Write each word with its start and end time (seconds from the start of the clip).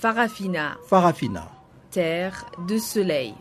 Farafina. 0.00 0.76
Farafina. 0.86 1.48
Terre 1.90 2.46
de 2.68 2.78
soleil. 2.78 3.34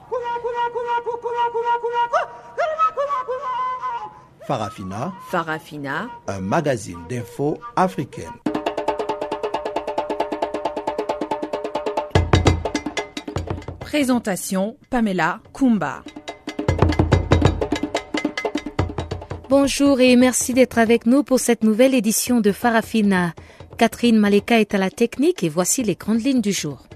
Farafina. 4.48 5.14
Farafina. 5.30 6.10
Un 6.28 6.40
magazine 6.40 6.98
d'infos 7.08 7.60
africaine. 7.76 8.34
Présentation 13.80 14.78
Pamela 14.90 15.40
Kumba. 15.54 16.02
Bonjour 19.48 20.02
et 20.02 20.16
merci 20.16 20.56
d'être 20.56 20.80
avec 20.80 21.06
nous 21.06 21.22
pour 21.24 21.40
cette 21.40 21.64
nouvelle 21.64 21.94
édition 21.94 22.42
de 22.42 22.52
Farafina. 22.52 23.34
Catherine 23.78 24.18
Maleka 24.18 24.60
est 24.60 24.74
à 24.74 24.80
la 24.80 24.90
technique 24.90 25.44
et 25.44 25.50
voici 25.50 25.84
les 25.84 25.94
grandes 25.94 26.24
lignes 26.24 26.42
du 26.42 26.52
jour. 26.52 26.88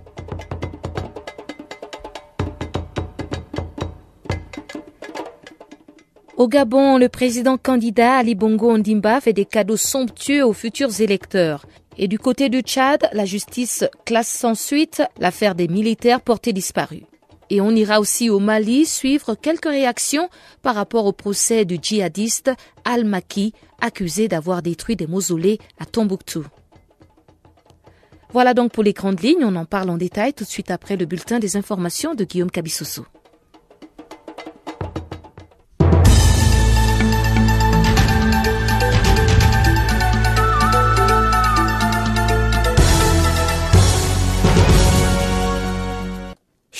Au 6.38 6.48
Gabon, 6.48 6.98
le 6.98 7.07
président 7.07 7.57
candidat 7.57 8.16
Ali 8.17 8.34
Bongo 8.34 8.71
Ondimba 8.71 9.21
fait 9.21 9.31
des 9.31 9.45
cadeaux 9.45 9.77
somptueux 9.77 10.44
aux 10.44 10.54
futurs 10.54 11.02
électeurs. 11.02 11.67
Et 11.99 12.07
du 12.07 12.17
côté 12.17 12.49
du 12.49 12.62
Tchad, 12.62 13.07
la 13.13 13.26
justice 13.26 13.84
classe 14.04 14.29
sans 14.29 14.55
suite 14.55 15.04
l'affaire 15.20 15.54
des 15.54 15.68
militaires 15.68 16.21
portés 16.21 16.52
disparus. 16.52 17.04
Et 17.52 17.62
on 17.62 17.70
ira 17.70 17.99
aussi 17.99 18.32
au 18.32 18.40
Mali 18.40 18.88
suivre 18.88 19.35
quelques 19.35 19.66
réactions 19.66 20.29
par 20.63 20.73
rapport 20.73 21.05
au 21.05 21.12
procès 21.12 21.63
du 21.63 21.77
djihadiste 21.79 22.49
Al-Maki, 22.85 23.54
accusé 23.82 24.27
d'avoir 24.27 24.63
détruit 24.63 24.95
des 24.95 25.05
mausolées 25.05 25.60
à 25.79 25.85
Tombouctou. 25.85 26.48
Voilà 28.34 28.54
donc 28.54 28.71
pour 28.71 28.84
les 28.84 28.93
grandes 28.93 29.20
lignes, 29.21 29.43
on 29.43 29.55
en 29.57 29.65
parle 29.65 29.90
en 29.90 29.98
détail 29.98 30.34
tout 30.34 30.46
de 30.46 30.49
suite 30.49 30.71
après 30.71 30.96
le 30.96 31.05
bulletin 31.05 31.40
des 31.40 31.57
informations 31.57 32.15
de 32.15 32.24
Guillaume 32.24 32.49
Cabissoso. 32.49 33.05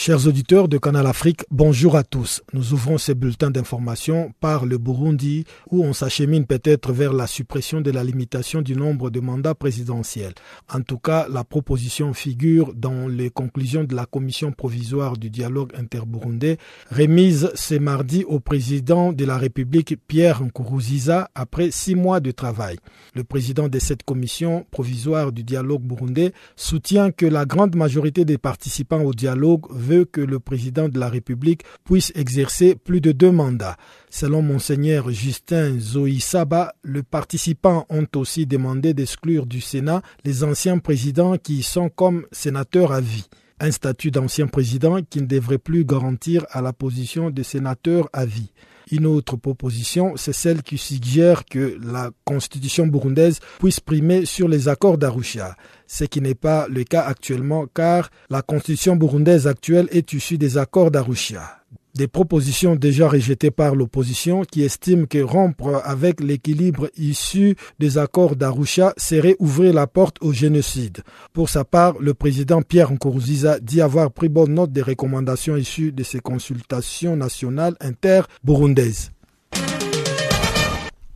Chers 0.04 0.26
auditeurs 0.26 0.68
de 0.68 0.80
Canal 0.80 1.06
Afrique, 1.06 1.46
bonjour 1.52 1.96
à 1.96 2.04
tous. 2.04 2.42
Nous 2.54 2.74
ouvrons 2.74 2.98
ces 2.98 3.14
bulletins 3.14 3.52
d'information 3.52 4.32
par 4.40 4.66
le 4.66 4.80
Burundi 4.80 5.46
où 5.70 5.84
on 5.84 5.94
s'achemine 5.94 6.48
peut-être 6.48 6.92
vers 6.92 7.14
la 7.14 7.28
suppression 7.28 7.82
de 7.82 7.92
la 7.92 8.04
limitation 8.04 8.64
du 8.64 8.76
nombre 8.76 9.12
de 9.12 9.20
mandats 9.20 9.54
présidentiels. 9.54 10.34
En 10.74 10.82
tout 10.82 10.98
cas, 10.98 11.28
la 11.30 11.44
proposition 11.44 12.16
figure 12.16 12.74
dans 12.74 13.08
les 13.08 13.30
conclusions 13.30 13.84
de 13.84 13.94
la 13.96 14.08
commission 14.08 14.52
provisoire 14.52 15.18
du 15.18 15.30
dialogue 15.30 15.72
interburundais 15.78 16.58
remise 16.90 17.52
ce 17.54 17.76
mardi 17.76 18.24
au 18.24 18.40
président 18.40 19.14
de 19.14 19.24
la 19.24 19.38
République 19.38 19.98
Pierre 20.08 20.42
Nkuruziza 20.44 21.30
après 21.36 21.70
six 21.70 21.94
mois 21.94 22.20
de 22.22 22.32
travail. 22.32 22.78
Le 23.14 23.24
président 23.24 23.68
de 23.68 23.78
cette 23.78 24.02
commission 24.02 24.66
provisoire 24.72 25.32
du 25.32 25.44
dialogue 25.44 25.84
burundais 25.84 26.34
soutient 26.56 27.12
que 27.12 27.28
la 27.28 27.46
grande 27.46 27.76
majorité 27.76 28.26
des 28.26 28.40
participants 28.40 29.04
au 29.04 29.14
dialogue 29.14 29.68
veut 29.70 29.91
que 30.00 30.22
le 30.22 30.40
président 30.40 30.90
de 30.90 31.00
la 31.00 31.10
République 31.10 31.64
puisse 31.84 32.12
exercer 32.16 32.76
plus 32.76 33.02
de 33.02 33.12
deux 33.12 33.32
mandats. 33.32 33.78
Selon 34.10 34.42
monseigneur 34.42 35.12
Justin 35.12 35.80
Zoïsaba, 35.80 36.74
les 36.84 37.04
participants 37.04 37.86
ont 37.90 38.08
aussi 38.16 38.46
demandé 38.46 38.94
d'exclure 38.94 39.46
du 39.46 39.62
Sénat 39.62 40.02
les 40.26 40.44
anciens 40.44 40.80
présidents 40.80 41.38
qui 41.38 41.64
sont 41.64 41.90
comme 41.90 42.26
sénateurs 42.32 42.92
à 42.92 43.02
vie 43.02 43.28
un 43.62 43.70
statut 43.72 44.10
d'ancien 44.10 44.48
président 44.48 45.04
qui 45.08 45.22
ne 45.22 45.28
devrait 45.28 45.60
plus 45.60 45.86
garantir 45.86 46.46
à 46.50 46.62
la 46.62 46.74
position 46.74 47.30
de 47.30 47.44
sénateur 47.44 48.10
à 48.12 48.26
vie. 48.26 48.52
Une 48.92 49.06
autre 49.06 49.38
proposition, 49.38 50.18
c'est 50.18 50.34
celle 50.34 50.64
qui 50.64 50.80
suggère 50.80 51.46
que 51.46 51.78
la 51.82 52.10
constitution 52.26 52.88
burundaise 52.88 53.40
puisse 53.60 53.80
primer 53.80 54.26
sur 54.26 54.48
les 54.48 54.68
accords 54.68 54.98
d'Arusha, 54.98 55.56
ce 55.92 56.06
qui 56.06 56.22
n'est 56.22 56.36
pas 56.36 56.68
le 56.70 56.86
cas 56.86 57.02
actuellement 57.02 57.66
car 57.74 58.10
la 58.30 58.42
constitution 58.42 58.96
burundaise 58.96 59.46
actuelle 59.46 59.90
est 59.92 60.14
issue 60.14 60.38
des 60.38 60.58
accords 60.58 60.90
d'Arusha 60.90 61.58
des 61.96 62.08
propositions 62.08 62.78
déjà 62.78 63.10
rejetées 63.10 63.52
par 63.52 63.76
l'opposition 63.76 64.44
qui 64.44 64.64
estime 64.64 65.08
que 65.08 65.22
rompre 65.22 65.82
avec 65.84 66.22
l'équilibre 66.22 66.90
issu 66.98 67.58
des 67.80 67.98
accords 67.98 68.38
d'Arusha 68.38 68.94
serait 68.96 69.36
ouvrir 69.40 69.74
la 69.74 69.88
porte 69.88 70.16
au 70.22 70.32
génocide. 70.32 71.00
Pour 71.34 71.50
sa 71.50 71.66
part, 71.66 72.00
le 72.00 72.14
président 72.14 72.62
Pierre 72.62 72.94
Nkurunziza 72.94 73.60
dit 73.60 73.82
avoir 73.82 74.10
pris 74.12 74.30
bonne 74.30 74.54
note 74.54 74.72
des 74.72 74.82
recommandations 74.82 75.58
issues 75.58 75.92
de 75.92 76.04
ces 76.04 76.22
consultations 76.22 77.18
nationales 77.18 77.76
inter-burundaises. 77.82 79.12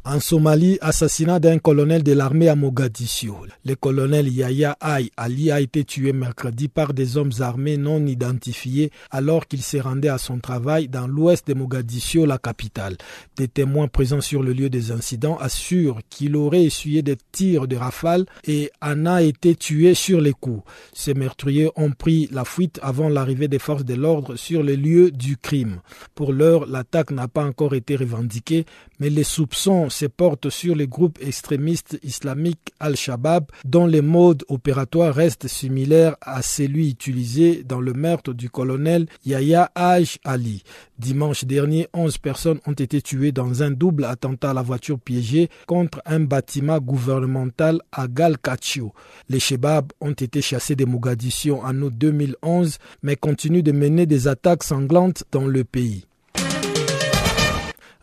En 0.08 0.20
Somalie, 0.20 0.78
assassinat 0.82 1.40
d'un 1.40 1.58
colonel 1.58 2.04
de 2.04 2.12
l'armée 2.12 2.48
à 2.48 2.56
Mogadiscio. 2.56 3.38
Le 3.66 3.74
colonel 3.74 4.32
Yahya 4.32 4.78
Aï 4.80 5.10
Ali 5.18 5.50
a 5.50 5.60
été 5.60 5.84
tué 5.84 6.14
mercredi 6.14 6.68
par 6.68 6.94
des 6.94 7.18
hommes 7.18 7.32
armés 7.40 7.78
non 7.78 8.06
identifiés 8.06 8.92
alors 9.10 9.48
qu'il 9.48 9.64
se 9.64 9.78
rendait 9.78 10.10
à 10.10 10.20
son 10.20 10.38
travail 10.38 10.90
dans 10.90 11.08
l'ouest 11.08 11.48
de 11.48 11.56
Mogadiscio, 11.56 12.28
la 12.28 12.38
capitale. 12.38 12.98
Des 13.36 13.48
témoins 13.48 13.88
présents 13.88 14.22
sur 14.22 14.44
le 14.44 14.54
lieu 14.54 14.70
des 14.70 14.92
incidents 14.92 15.38
assurent 15.38 16.02
qu'il 16.12 16.36
aurait 16.36 16.66
essuyé 16.66 17.02
des 17.02 17.18
tirs 17.32 17.68
de 17.68 17.76
rafale 17.76 18.28
et 18.46 18.70
en 18.84 19.08
a 19.08 19.24
été 19.24 19.56
tué 19.56 19.96
sur 19.96 20.22
les 20.22 20.34
coups. 20.34 20.62
Ces 20.94 21.16
meurtriers 21.16 21.72
ont 21.78 21.94
pris 21.94 22.30
la 22.32 22.46
fuite 22.46 22.80
avant 22.84 23.10
l'arrivée 23.10 23.48
des 23.48 23.58
forces 23.58 23.86
de 23.86 23.96
l'ordre 23.96 24.36
sur 24.36 24.62
le 24.62 24.76
lieu 24.76 25.10
du 25.10 25.36
crime. 25.36 25.80
Pour 26.14 26.32
l'heure, 26.32 26.68
l'attaque 26.68 27.10
n'a 27.10 27.28
pas 27.28 27.44
encore 27.44 27.74
été 27.74 27.96
revendiquée, 27.96 28.68
mais 29.00 29.10
les 29.10 29.24
soupçons 29.24 29.90
se 29.96 30.06
portent 30.06 30.50
sur 30.50 30.76
le 30.76 30.86
groupe 30.86 31.18
extrémiste 31.22 31.98
islamique 32.04 32.74
Al-Shabaab, 32.80 33.46
dont 33.64 33.86
les 33.88 34.02
modes 34.02 34.44
opératoires 34.50 35.16
restent 35.16 35.48
similaires 35.48 36.18
à 36.22 36.42
celui 36.42 36.90
utilisé 36.90 37.64
dans 37.64 37.80
le 37.80 37.94
meurtre 37.94 38.34
du 38.34 38.50
colonel 38.50 39.08
Yahya 39.26 39.72
Haj 39.74 40.20
Ali. 40.26 40.64
Dimanche 41.00 41.46
dernier, 41.46 41.88
11 41.94 42.18
personnes 42.18 42.60
ont 42.66 42.74
été 42.74 43.02
tuées 43.02 43.32
dans 43.32 43.64
un 43.64 43.72
double 43.72 44.06
attentat 44.06 44.52
à 44.52 44.54
la 44.54 44.62
voiture 44.62 45.00
piégée 45.00 45.50
contre 45.66 46.02
un 46.06 46.20
bâtiment 46.20 46.80
gouvernemental 46.80 47.82
à 47.92 48.08
Galkachio. 48.08 48.94
Les 49.30 49.40
Shabab 49.40 49.92
ont 50.02 50.12
été 50.12 50.42
chassés 50.42 50.76
de 50.76 50.86
Mogadiscio 50.86 51.62
en 51.64 51.82
août 51.82 51.94
2011, 51.96 52.78
mais 53.02 53.16
continuent 53.16 53.64
de 53.64 53.72
mener 53.72 54.06
des 54.06 54.28
attaques 54.28 54.64
sanglantes 54.64 55.24
dans 55.32 55.48
le 55.48 55.64
pays. 55.64 56.06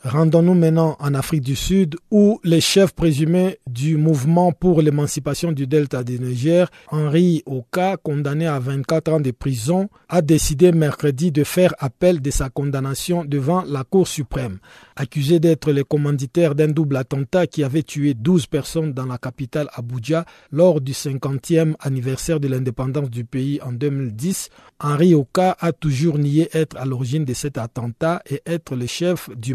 Rendons-nous 0.04 0.54
maintenant 0.54 0.96
en 0.98 1.14
Afrique 1.14 1.42
du 1.42 1.54
Sud 1.54 1.94
où 2.10 2.40
les 2.42 2.60
chefs 2.60 2.92
présumés 2.92 3.60
du 3.68 3.96
mouvement 3.96 4.50
pour 4.50 4.82
l'émancipation 4.82 5.52
du 5.52 5.68
delta 5.68 6.02
du 6.02 6.18
Niger, 6.18 6.68
Henri 6.88 7.44
Oka, 7.46 7.96
condamné 7.98 8.48
à 8.48 8.58
24 8.58 9.12
ans 9.12 9.20
de 9.20 9.30
prison, 9.30 9.88
a 10.08 10.20
décidé 10.20 10.72
mercredi 10.72 11.30
de 11.30 11.44
faire 11.44 11.72
appel 11.78 12.20
de 12.20 12.32
sa 12.32 12.48
condamnation 12.50 13.24
devant 13.24 13.62
la 13.62 13.84
Cour 13.84 14.08
suprême. 14.08 14.58
Accusé 14.96 15.38
d'être 15.38 15.70
le 15.70 15.84
commanditaire 15.84 16.56
d'un 16.56 16.66
double 16.68 16.96
attentat 16.96 17.46
qui 17.46 17.62
avait 17.62 17.84
tué 17.84 18.14
12 18.14 18.46
personnes 18.46 18.92
dans 18.92 19.06
la 19.06 19.18
capitale 19.18 19.68
Abuja 19.72 20.24
lors 20.50 20.80
du 20.80 20.92
50e 20.92 21.74
anniversaire 21.78 22.40
de 22.40 22.48
l'indépendance 22.48 23.08
du 23.08 23.24
pays 23.24 23.60
en 23.62 23.70
2010, 23.70 24.50
Henri 24.80 25.14
Oka 25.14 25.56
a 25.60 25.70
toujours 25.70 26.18
nié 26.18 26.48
être 26.54 26.76
à 26.76 26.84
l'origine 26.86 27.24
de 27.24 27.34
cet 27.34 27.56
attentat 27.56 28.20
et 28.28 28.42
être 28.46 28.74
le 28.74 28.86
chef 28.86 29.30
du 29.36 29.54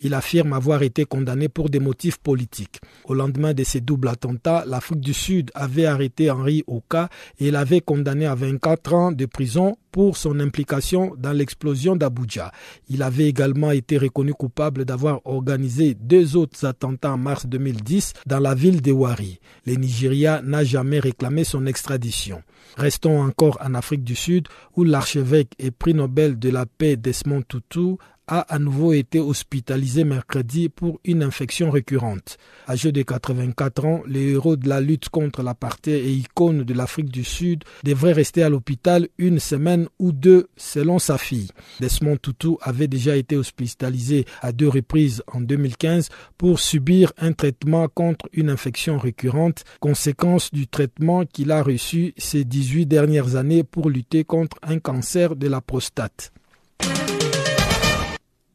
Il 0.00 0.14
affirme 0.14 0.52
avoir 0.52 0.82
été 0.82 1.04
condamné 1.04 1.48
pour 1.48 1.70
des 1.70 1.80
motifs 1.80 2.18
politiques. 2.18 2.80
Au 3.04 3.14
lendemain 3.14 3.54
de 3.54 3.64
ces 3.64 3.80
doubles 3.80 4.08
attentats, 4.08 4.64
l'Afrique 4.66 5.00
du 5.00 5.14
Sud 5.14 5.50
avait 5.54 5.86
arrêté 5.86 6.30
Henri 6.30 6.64
Oka 6.66 7.08
et 7.38 7.50
l'avait 7.50 7.80
condamné 7.80 8.26
à 8.26 8.34
24 8.34 8.94
ans 8.94 9.12
de 9.12 9.26
prison 9.26 9.76
pour 9.92 10.16
son 10.16 10.40
implication 10.40 11.14
dans 11.18 11.32
l'explosion 11.32 11.94
d'Abuja. 11.96 12.50
Il 12.88 13.02
avait 13.02 13.28
également 13.28 13.70
été 13.70 13.98
reconnu 13.98 14.32
coupable 14.32 14.84
d'avoir 14.84 15.20
organisé 15.26 15.94
deux 15.94 16.34
autres 16.36 16.64
attentats 16.64 17.12
en 17.12 17.18
mars 17.18 17.46
2010 17.46 18.14
dans 18.26 18.40
la 18.40 18.54
ville 18.54 18.80
de 18.80 18.90
Wari. 18.90 19.38
Le 19.66 19.74
Nigeria 19.74 20.40
n'a 20.42 20.64
jamais 20.64 20.98
réclamé 20.98 21.44
son 21.44 21.66
extradition. 21.66 22.42
Restons 22.76 23.20
encore 23.22 23.58
en 23.62 23.74
Afrique 23.74 24.02
du 24.02 24.14
Sud 24.16 24.48
où 24.76 24.84
l'archevêque 24.84 25.52
et 25.58 25.70
prix 25.70 25.92
Nobel 25.94 26.38
de 26.38 26.48
la 26.48 26.64
paix 26.64 26.96
Desmond 26.96 27.42
Tutu 27.46 27.96
a 28.32 28.40
à 28.48 28.58
nouveau 28.58 28.94
été 28.94 29.20
hospitalisé 29.20 30.04
mercredi 30.04 30.70
pour 30.70 31.00
une 31.04 31.22
infection 31.22 31.70
récurrente. 31.70 32.38
Âgé 32.66 32.90
de 32.90 33.02
84 33.02 33.84
ans, 33.84 34.02
le 34.06 34.20
héros 34.20 34.56
de 34.56 34.70
la 34.70 34.80
lutte 34.80 35.10
contre 35.10 35.42
l'apartheid 35.42 36.02
et 36.02 36.12
icône 36.12 36.64
de 36.64 36.72
l'Afrique 36.72 37.10
du 37.10 37.24
Sud 37.24 37.64
devrait 37.84 38.14
rester 38.14 38.42
à 38.42 38.48
l'hôpital 38.48 39.08
une 39.18 39.38
semaine 39.38 39.86
ou 39.98 40.12
deux 40.12 40.48
selon 40.56 40.98
sa 40.98 41.18
fille. 41.18 41.50
Desmond 41.80 42.16
Tutu 42.16 42.56
avait 42.62 42.88
déjà 42.88 43.16
été 43.16 43.36
hospitalisé 43.36 44.24
à 44.40 44.52
deux 44.52 44.68
reprises 44.68 45.22
en 45.26 45.42
2015 45.42 46.08
pour 46.38 46.58
subir 46.58 47.12
un 47.18 47.34
traitement 47.34 47.86
contre 47.88 48.30
une 48.32 48.48
infection 48.48 48.96
récurrente, 48.96 49.64
conséquence 49.78 50.50
du 50.52 50.66
traitement 50.68 51.26
qu'il 51.26 51.52
a 51.52 51.62
reçu 51.62 52.14
ces 52.16 52.44
18 52.44 52.86
dernières 52.86 53.36
années 53.36 53.62
pour 53.62 53.90
lutter 53.90 54.24
contre 54.24 54.56
un 54.62 54.78
cancer 54.78 55.36
de 55.36 55.48
la 55.48 55.60
prostate. 55.60 56.32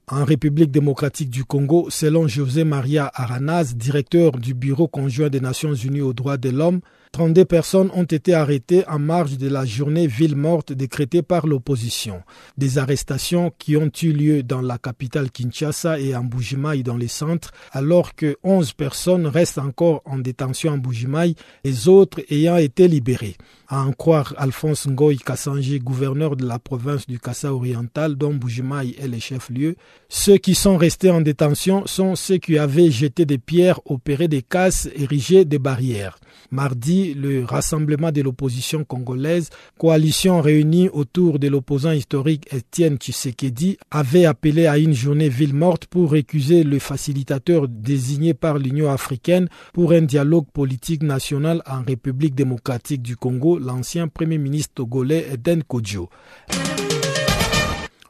En 0.10 0.24
République 0.24 0.72
démocratique 0.72 1.30
du 1.30 1.44
Congo, 1.44 1.88
selon 1.90 2.30
José 2.30 2.64
Maria 2.64 3.12
Aranaz, 3.14 3.76
directeur 3.76 4.32
du 4.32 4.54
Bureau 4.54 4.88
conjoint 4.88 5.28
des 5.28 5.42
Nations 5.42 5.74
Unies 5.74 6.00
aux 6.00 6.14
droits 6.14 6.38
de 6.38 6.50
l'homme, 6.50 6.80
32 7.12 7.46
personnes 7.46 7.90
ont 7.94 8.04
été 8.04 8.34
arrêtées 8.34 8.88
en 8.88 9.00
marge 9.00 9.38
de 9.38 9.48
la 9.48 9.66
journée 9.66 10.08
ville 10.08 10.36
morte 10.36 10.74
décrétée 10.74 11.22
par 11.22 11.48
l'opposition. 11.48 12.22
Des 12.58 12.78
arrestations 12.78 13.52
qui 13.58 13.78
ont 13.78 13.92
eu 14.02 14.12
lieu 14.12 14.44
dans 14.44 14.62
la 14.62 14.78
capitale 14.78 15.32
Kinshasa 15.32 16.00
et 16.00 16.16
en 16.16 16.24
Bujimaï 16.24 16.84
dans 16.84 16.98
les 16.98 17.08
centres, 17.08 17.52
alors 17.72 18.16
que 18.16 18.38
11 18.44 18.74
personnes 18.74 19.28
restent 19.28 19.58
encore 19.58 20.02
en 20.06 20.18
détention 20.18 20.74
en 20.74 20.78
Bujimaï, 20.78 21.36
les 21.64 21.88
autres 21.88 22.22
ayant 22.30 22.58
été 22.58 22.88
libérées. 22.88 23.36
À 23.70 23.82
en 23.82 23.92
croire 23.92 24.34
Alphonse 24.38 24.88
Ngoy 24.88 25.18
Kassanji, 25.18 25.80
gouverneur 25.80 26.38
de 26.38 26.46
la 26.46 26.58
province 26.58 27.06
du 27.06 27.20
Kassa 27.20 27.54
oriental, 27.54 28.16
dont 28.16 28.34
Bujimaï 28.34 28.96
est 28.98 29.08
le 29.08 29.20
chef-lieu, 29.20 29.76
ceux 30.10 30.38
qui 30.38 30.56
sont 30.56 30.78
restés 30.78 31.12
en 31.12 31.22
détention 31.22 31.86
sont 31.86 32.16
ceux 32.16 32.38
qui 32.38 32.58
avaient 32.58 32.92
jeté 32.92 33.26
des 33.26 33.38
pierres, 33.38 33.82
opéré 33.86 34.28
des 34.28 34.42
casses, 34.42 34.88
érigé 34.96 35.44
des 35.44 35.60
barrières. 35.60 36.18
Mardi, 36.50 36.97
le 37.14 37.44
Rassemblement 37.44 38.12
de 38.12 38.22
l'opposition 38.22 38.84
congolaise, 38.84 39.50
coalition 39.78 40.42
réunie 40.42 40.90
autour 40.90 41.40
de 41.40 41.48
l'opposant 41.48 41.92
historique 41.92 42.52
Étienne 42.54 42.98
Tshisekedi, 42.98 43.78
avait 43.92 44.26
appelé 44.26 44.68
à 44.68 44.78
une 44.78 44.94
journée 44.94 45.30
ville 45.30 45.54
morte 45.54 45.86
pour 45.86 46.12
récuser 46.12 46.64
le 46.64 46.80
facilitateur 46.80 47.68
désigné 47.68 48.34
par 48.34 48.58
l'Union 48.58 48.92
africaine 48.92 49.48
pour 49.74 49.92
un 49.92 50.02
dialogue 50.02 50.48
politique 50.52 51.04
national 51.04 51.62
en 51.66 51.84
République 51.84 52.36
démocratique 52.36 53.02
du 53.02 53.16
Congo, 53.16 53.60
l'ancien 53.60 54.08
premier 54.08 54.38
ministre 54.38 54.74
togolais 54.76 55.28
Eden 55.34 55.64
Kodjo. 55.64 56.10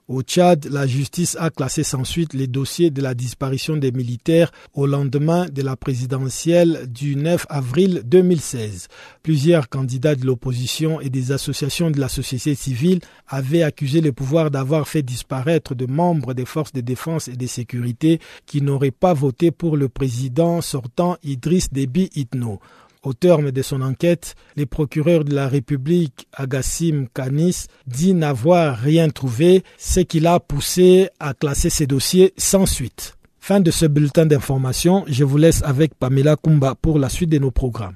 Au 0.10 0.22
Tchad, 0.22 0.70
la 0.72 0.88
justice 0.88 1.36
a 1.38 1.50
classé 1.50 1.84
sans 1.84 2.06
suite 2.06 2.34
les 2.34 2.48
dossiers 2.48 2.92
de 2.92 3.02
la 3.02 3.14
disparition 3.14 3.76
des 3.76 3.92
militaires 3.92 4.54
au 4.74 4.86
lendemain 4.86 5.48
de 5.52 5.62
la 5.62 5.76
présidentielle 5.76 6.88
du 6.90 7.18
9 7.18 7.46
avril 7.50 8.04
2016. 8.06 8.88
Plusieurs 9.22 9.68
candidats 9.68 10.16
de 10.16 10.26
l'opposition 10.26 11.02
et 11.02 11.10
des 11.10 11.34
associations 11.34 11.92
de 11.92 12.00
la 12.00 12.08
société 12.08 12.56
civile 12.56 13.02
avaient 13.28 13.64
accusé 13.64 14.00
le 14.00 14.14
pouvoir 14.14 14.50
d'avoir 14.50 14.88
fait 14.88 15.04
disparaître 15.04 15.76
de 15.76 15.86
membres 15.86 16.34
des 16.34 16.46
forces 16.46 16.72
de 16.72 16.80
défense 16.80 17.28
et 17.28 17.36
de 17.36 17.46
sécurité 17.46 18.22
qui 18.46 18.62
n'auraient 18.62 18.92
pas 18.92 19.14
voté 19.14 19.52
pour 19.52 19.76
le 19.76 19.90
président 19.90 20.62
sortant 20.62 21.18
Idriss 21.22 21.70
Déby 21.74 22.10
Itno. 22.16 22.62
Au 23.08 23.14
terme 23.14 23.52
de 23.52 23.62
son 23.62 23.82
enquête, 23.84 24.36
le 24.58 24.66
procureur 24.66 25.24
de 25.24 25.34
la 25.34 25.48
République, 25.48 26.28
Agassim 26.34 27.06
Kanis, 27.14 27.68
dit 27.86 28.14
n'avoir 28.14 28.78
rien 28.78 29.08
trouvé, 29.08 29.64
ce 29.78 30.02
qui 30.02 30.20
l'a 30.20 30.42
poussé 30.42 31.08
à 31.18 31.34
classer 31.34 31.70
ses 31.70 31.88
dossiers 31.88 32.34
sans 32.36 32.66
suite. 32.66 33.16
Fin 33.40 33.62
de 33.62 33.72
ce 33.72 33.86
bulletin 33.86 34.26
d'information, 34.26 35.06
je 35.08 35.24
vous 35.24 35.38
laisse 35.38 35.64
avec 35.64 35.96
Pamela 35.96 36.36
Kumba 36.36 36.76
pour 36.76 37.00
la 37.00 37.08
suite 37.08 37.30
de 37.30 37.38
nos 37.38 37.50
programmes. 37.50 37.96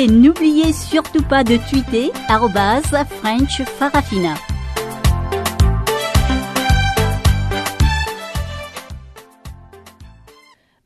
Et 0.00 0.06
n'oubliez 0.06 0.72
surtout 0.72 1.22
pas 1.22 1.44
de 1.44 1.58
tweeter 1.68 2.10
French 3.20 3.62
Farafina. 3.64 4.34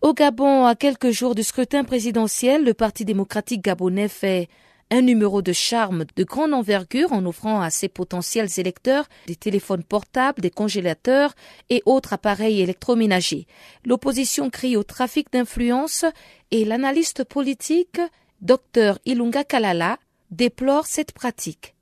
Au 0.02 0.14
Gabon, 0.14 0.66
à 0.66 0.74
quelques 0.74 1.12
jours 1.12 1.36
du 1.36 1.44
scrutin 1.44 1.84
présidentiel, 1.84 2.64
le 2.64 2.74
Parti 2.74 3.04
démocratique 3.04 3.62
gabonais 3.62 4.08
fait 4.08 4.48
un 4.90 5.00
numéro 5.00 5.42
de 5.42 5.52
charme 5.52 6.06
de 6.16 6.24
grande 6.24 6.52
envergure 6.52 7.12
en 7.12 7.24
offrant 7.24 7.60
à 7.60 7.70
ses 7.70 7.88
potentiels 7.88 8.48
électeurs 8.56 9.06
des 9.28 9.36
téléphones 9.36 9.84
portables, 9.84 10.42
des 10.42 10.50
congélateurs 10.50 11.34
et 11.70 11.82
autres 11.86 12.14
appareils 12.14 12.60
électroménagers. 12.62 13.46
L'opposition 13.84 14.50
crie 14.50 14.76
au 14.76 14.82
trafic 14.82 15.32
d'influence 15.32 16.04
et 16.50 16.64
l'analyste 16.64 17.22
politique 17.22 18.00
Dr 18.44 18.98
Ilunga 19.06 19.42
Kalala 19.44 19.96
déplore 20.30 20.84
cette 20.84 21.12
pratique. 21.12 21.74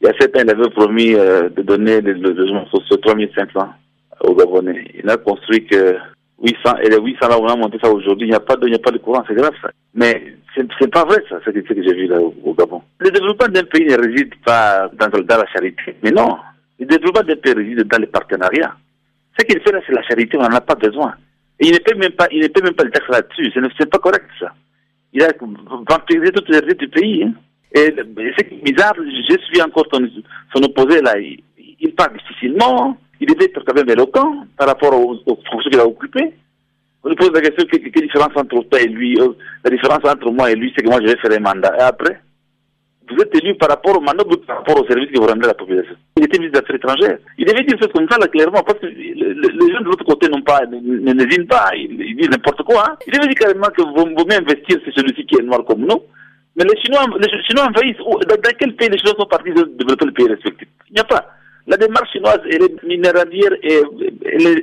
Il 0.00 0.06
y 0.06 0.08
a 0.08 0.14
sept 0.20 0.36
ans, 0.36 0.42
il 0.44 0.50
avait 0.50 0.70
promis 0.70 1.14
euh, 1.14 1.48
de 1.48 1.62
donner 1.62 2.00
le 2.00 2.12
logement 2.12 2.64
social 2.66 3.00
3500 3.00 3.68
aux 4.20 4.34
Gabonais. 4.36 4.88
Il 5.02 5.10
a 5.10 5.16
construit 5.16 5.66
que 5.66 5.96
800, 6.42 6.76
et 6.84 6.90
les 6.90 7.00
800 7.00 7.28
là, 7.28 7.38
on 7.40 7.46
a 7.48 7.56
monté 7.56 7.78
ça 7.82 7.90
aujourd'hui, 7.90 8.28
il 8.28 8.30
n'y 8.30 8.36
a, 8.36 8.40
pas 8.40 8.56
de, 8.56 8.68
il 8.68 8.74
a 8.74 8.78
pas 8.78 8.92
de 8.92 8.98
courant, 8.98 9.24
c'est 9.26 9.34
grave 9.34 9.52
ça. 9.60 9.70
Mais 9.92 10.36
c'est 10.54 10.90
pas 10.92 11.04
vrai 11.04 11.22
ça, 11.28 11.40
ce 11.44 11.50
que, 11.50 11.60
j'ai 11.68 11.94
vu 11.94 12.06
là 12.06 12.20
au, 12.20 12.54
Gabon. 12.54 12.82
Le 13.00 13.10
développement 13.10 13.48
d'un 13.48 13.64
pays 13.64 13.86
ne 13.86 13.96
réside 13.96 14.34
pas 14.44 14.88
dans, 14.92 15.08
la 15.08 15.46
charité. 15.52 15.96
Mais 16.04 16.12
non, 16.12 16.38
le 16.78 16.86
développement 16.86 17.24
d'un 17.24 17.36
pays 17.36 17.52
réside 17.52 17.82
dans 17.82 17.98
les 17.98 18.06
partenariats. 18.06 18.76
Ce 19.36 19.44
qu'il 19.44 19.60
fait 19.60 19.72
là, 19.72 19.80
c'est 19.86 19.92
la 19.92 20.02
charité, 20.04 20.36
on 20.38 20.42
n'en 20.42 20.54
a 20.54 20.60
pas 20.60 20.76
besoin. 20.76 21.14
Et 21.58 21.66
il 21.66 21.72
ne 21.72 21.78
paie 21.78 21.94
même 21.94 22.12
pas, 22.12 22.28
il 22.30 22.40
ne 22.40 22.62
même 22.62 22.74
pas 22.74 22.84
le 22.84 22.90
taxe 22.92 23.08
là-dessus, 23.08 23.52
c'est 23.76 23.90
pas 23.90 23.98
correct 23.98 24.26
ça. 24.38 24.52
Il 25.12 25.22
a 25.22 25.32
vampirisé 25.88 26.32
toutes 26.32 26.48
les 26.48 26.74
du 26.74 26.88
pays. 26.88 27.24
Hein. 27.24 27.34
Et 27.74 27.94
c'est 28.36 28.62
bizarre, 28.62 28.94
je 28.96 29.36
suis 29.44 29.62
encore 29.62 29.86
son, 29.92 30.62
opposé 30.62 31.00
là. 31.02 31.18
Il, 31.18 31.40
il 31.80 31.94
parle 31.94 32.16
difficilement, 32.16 32.96
il 33.20 33.26
devait 33.26 33.46
être 33.46 33.62
quand 33.64 33.74
même 33.74 33.88
éloquent 33.88 34.46
par 34.56 34.68
rapport 34.68 34.94
aux, 34.94 35.16
fonctions 35.26 35.70
qu'il 35.70 35.80
a 35.80 35.86
occupées. 35.86 36.32
On 37.02 37.08
lui 37.08 37.16
pose 37.16 37.30
la 37.32 37.40
question 37.40 37.64
quelle, 37.70 38.02
différence 38.02 38.36
entre 38.36 38.62
toi 38.64 38.80
et 38.80 38.86
lui 38.86 39.18
euh, 39.20 39.28
La 39.64 39.70
différence 39.70 40.04
entre 40.04 40.30
moi 40.30 40.50
et 40.50 40.54
lui, 40.54 40.72
c'est 40.74 40.82
que 40.82 40.88
moi 40.88 40.98
je 41.00 41.06
vais 41.06 41.16
faire 41.16 41.32
un 41.32 41.40
mandat. 41.40 41.74
Et 41.78 41.82
après? 41.82 42.20
Vous 43.10 43.22
êtes 43.22 43.34
élu 43.34 43.54
par 43.56 43.68
rapport 43.68 43.96
au 43.96 44.00
mandat 44.00 44.24
par 44.46 44.58
rapport 44.58 44.80
au 44.80 44.86
service 44.86 45.10
que 45.10 45.18
vous 45.18 45.26
rendez 45.26 45.44
à 45.44 45.48
la 45.48 45.54
population 45.54 45.94
Il 46.16 46.24
était 46.24 46.38
ministre 46.38 46.60
des 46.60 46.64
Affaires 46.64 46.76
étrangères. 46.76 47.18
Il 47.38 47.44
devait 47.44 47.64
dire 47.64 47.78
choses 47.78 47.92
comme 47.92 48.08
ça 48.08 48.18
là, 48.18 48.28
clairement, 48.28 48.62
parce 48.62 48.78
que 48.78 48.86
les 48.86 49.72
gens 49.72 49.80
de 49.80 49.86
l'autre 49.86 50.04
côté 50.04 50.28
n'ont 50.28 50.42
pas, 50.42 50.60
n'hésitent 50.66 51.48
pas, 51.48 51.70
ils, 51.74 52.16
disent 52.16 52.30
n'importe 52.30 52.62
quoi. 52.62 52.84
Hein. 52.86 52.96
Il 53.06 53.12
devait 53.12 53.26
dire 53.26 53.40
carrément 53.40 53.68
que 53.68 53.82
vous 53.82 54.24
mieux 54.24 54.36
investir 54.36 54.78
c'est 54.84 54.94
celui-ci 54.94 55.26
qui 55.26 55.36
est 55.36 55.42
noir 55.42 55.64
comme 55.64 55.80
nous. 55.80 56.02
Mais 56.56 56.64
les 56.64 56.80
Chinois, 56.80 57.06
les 57.18 57.28
Chinois 57.44 57.66
envahissent. 57.66 57.96
Dans, 57.98 58.36
quel 58.58 58.74
pays 58.76 58.88
les 58.88 58.98
Chinois 58.98 59.14
sont 59.18 59.26
partis 59.26 59.52
de 59.52 59.64
développer 59.78 60.06
le 60.06 60.12
pays 60.12 60.28
respectif? 60.28 60.68
Il 60.88 60.94
n'y 60.94 61.00
a 61.00 61.04
pas. 61.04 61.26
La 61.66 61.76
démarche 61.76 62.10
chinoise, 62.10 62.40
elle 62.50 62.62
est 62.64 62.82
minéralière 62.82 63.52
et 63.62 63.80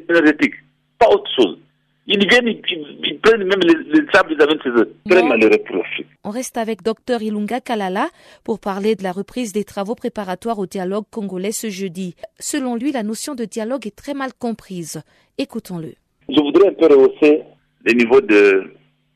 énergétique, 0.10 0.56
pas 1.00 1.08
autre 1.08 1.30
chose. 1.36 1.58
Ils 2.10 2.26
viennent, 2.26 2.48
ils, 2.48 3.20
prennent 3.20 3.44
même 3.44 3.60
les, 3.60 4.02
sables 4.14 4.32
ils 4.32 4.42
avaient 4.42 4.58
chez 4.64 4.70
eux. 4.70 4.96
Très 5.10 5.24
malheureux 5.24 5.58
pour. 5.68 5.84
On 6.24 6.30
reste 6.30 6.58
avec 6.58 6.82
Dr 6.82 7.22
Ilunga 7.22 7.60
Kalala 7.60 8.08
pour 8.46 8.60
parler 8.60 8.96
de 8.96 9.04
la 9.04 9.12
reprise 9.12 9.52
des 9.52 9.66
travaux 9.66 9.96
préparatoires 9.96 10.58
au 10.58 10.66
dialogue 10.66 11.04
congolais 11.12 11.52
ce 11.52 11.70
jeudi. 11.70 12.16
Selon 12.40 12.76
lui, 12.76 12.94
la 12.94 13.04
notion 13.04 13.36
de 13.36 13.44
dialogue 13.44 13.86
est 13.86 13.96
très 13.96 14.14
mal 14.14 14.32
comprise. 14.34 15.02
Écoutons-le. 15.38 15.96
Je 16.30 16.40
voudrais 16.40 16.70
un 16.70 16.74
peu 16.74 16.88
rehausser 16.88 17.44
le 17.84 17.94
niveau, 17.94 18.22
de, 18.22 18.74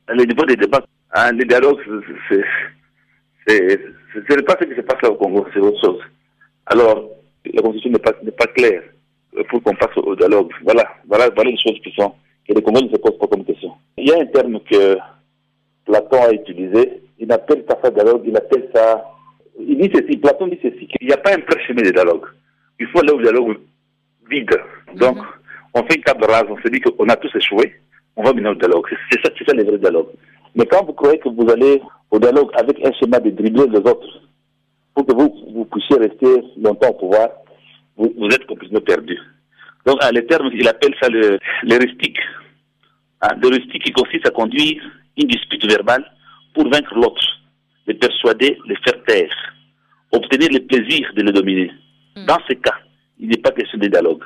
le 0.09 0.25
niveau 0.25 0.45
des 0.45 0.57
débats. 0.57 0.83
Hein, 1.13 1.31
le 1.31 1.45
dialogue, 1.45 1.79
C'est, 3.47 3.79
ce 4.13 4.35
n'est 4.35 4.43
pas 4.43 4.57
ce 4.59 4.65
qui 4.65 4.75
se 4.75 4.81
passe 4.81 5.01
là 5.01 5.11
au 5.11 5.15
Congo, 5.15 5.47
c'est 5.53 5.59
autre 5.59 5.79
chose. 5.79 6.01
Alors, 6.65 7.09
la 7.45 7.61
constitution 7.61 7.91
n'est 7.91 7.99
pas, 7.99 8.13
n'est 8.21 8.31
pas 8.31 8.47
claire 8.47 8.83
pour 9.49 9.63
qu'on 9.63 9.75
passe 9.75 9.95
au 9.95 10.13
dialogue. 10.15 10.51
Voilà, 10.63 10.83
voilà, 11.07 11.29
voilà 11.33 11.51
les 11.51 11.57
choses 11.57 11.79
qui 11.81 11.91
sont, 11.93 12.13
que 12.51 12.57
les 12.57 12.63
Congolais 12.63 12.87
ne 12.87 12.91
se 12.91 12.97
posent 12.97 13.17
pas 13.17 13.27
comme 13.27 13.45
question. 13.45 13.71
Il 13.97 14.09
y 14.09 14.13
a 14.13 14.19
un 14.19 14.25
terme 14.25 14.59
que 14.69 14.97
Platon 15.85 16.23
a 16.23 16.33
utilisé, 16.33 17.01
il 17.19 17.27
n'appelle 17.27 17.63
pas 17.63 17.79
ça 17.81 17.89
dialogue, 17.89 18.23
il 18.25 18.35
appelle 18.35 18.69
ça, 18.73 19.03
il 19.59 19.77
dit 19.77 19.91
ceci, 19.93 20.17
Platon 20.17 20.47
dit 20.47 20.59
ceci, 20.61 20.87
qu'il 20.87 21.07
n'y 21.07 21.13
a 21.13 21.17
pas 21.17 21.33
un 21.33 21.39
pré-chemin 21.39 21.81
de 21.81 21.91
dialogue. 21.91 22.25
Il 22.79 22.87
faut 22.87 22.99
aller 22.99 23.13
au 23.13 23.21
dialogue 23.21 23.57
vide. 24.29 24.55
Donc, 24.95 25.17
on 25.73 25.83
fait 25.83 25.95
une 25.95 26.03
table 26.03 26.25
rase, 26.25 26.45
on 26.49 26.57
se 26.57 26.67
dit 26.67 26.81
qu'on 26.81 27.07
a 27.07 27.15
tous 27.15 27.35
échoué, 27.35 27.73
on 28.15 28.23
va 28.23 28.33
maintenant 28.33 28.51
au 28.51 28.55
dialogue. 28.55 28.87
C'est 29.09 29.19
ça, 29.23 29.31
c'est 29.37 29.45
ça 29.45 29.55
le 29.55 29.63
vrai 29.63 29.77
dialogue. 29.77 30.07
Mais 30.55 30.65
quand 30.65 30.83
vous 30.85 30.93
croyez 30.93 31.19
que 31.19 31.29
vous 31.29 31.49
allez 31.49 31.81
au 32.09 32.19
dialogue 32.19 32.49
avec 32.55 32.85
un 32.85 32.91
schéma 32.93 33.19
de 33.19 33.29
dribbler 33.29 33.67
les 33.67 33.79
autres, 33.79 34.21
pour 34.93 35.05
que 35.05 35.13
vous, 35.13 35.33
vous 35.53 35.65
puissiez 35.65 35.97
rester 35.97 36.43
longtemps 36.57 36.89
au 36.89 36.93
pouvoir, 36.93 37.29
vous, 37.95 38.11
vous 38.17 38.27
êtes 38.27 38.45
complètement 38.45 38.81
perdu. 38.81 39.17
Donc, 39.85 39.97
à 40.03 40.11
les 40.11 40.25
termes, 40.25 40.49
il 40.53 40.67
appelle 40.67 40.93
ça 41.01 41.07
le, 41.07 41.39
l'heuristique. 41.63 42.17
Hein, 43.21 43.35
l'heuristique 43.41 43.83
qui 43.83 43.91
consiste 43.91 44.27
à 44.27 44.31
conduire 44.31 44.81
une 45.17 45.27
dispute 45.27 45.65
verbale 45.69 46.03
pour 46.53 46.67
vaincre 46.69 46.93
l'autre, 46.95 47.23
le 47.85 47.93
persuader, 47.93 48.57
le 48.65 48.75
faire 48.83 49.03
taire, 49.05 49.53
obtenir 50.11 50.49
le 50.51 50.59
plaisir 50.59 51.07
de 51.15 51.21
le 51.21 51.31
dominer. 51.31 51.71
Dans 52.27 52.39
ce 52.47 52.53
cas, 52.53 52.77
il 53.19 53.29
n'est 53.29 53.37
pas 53.37 53.51
question 53.51 53.77
de 53.77 53.87
dialogue. 53.87 54.23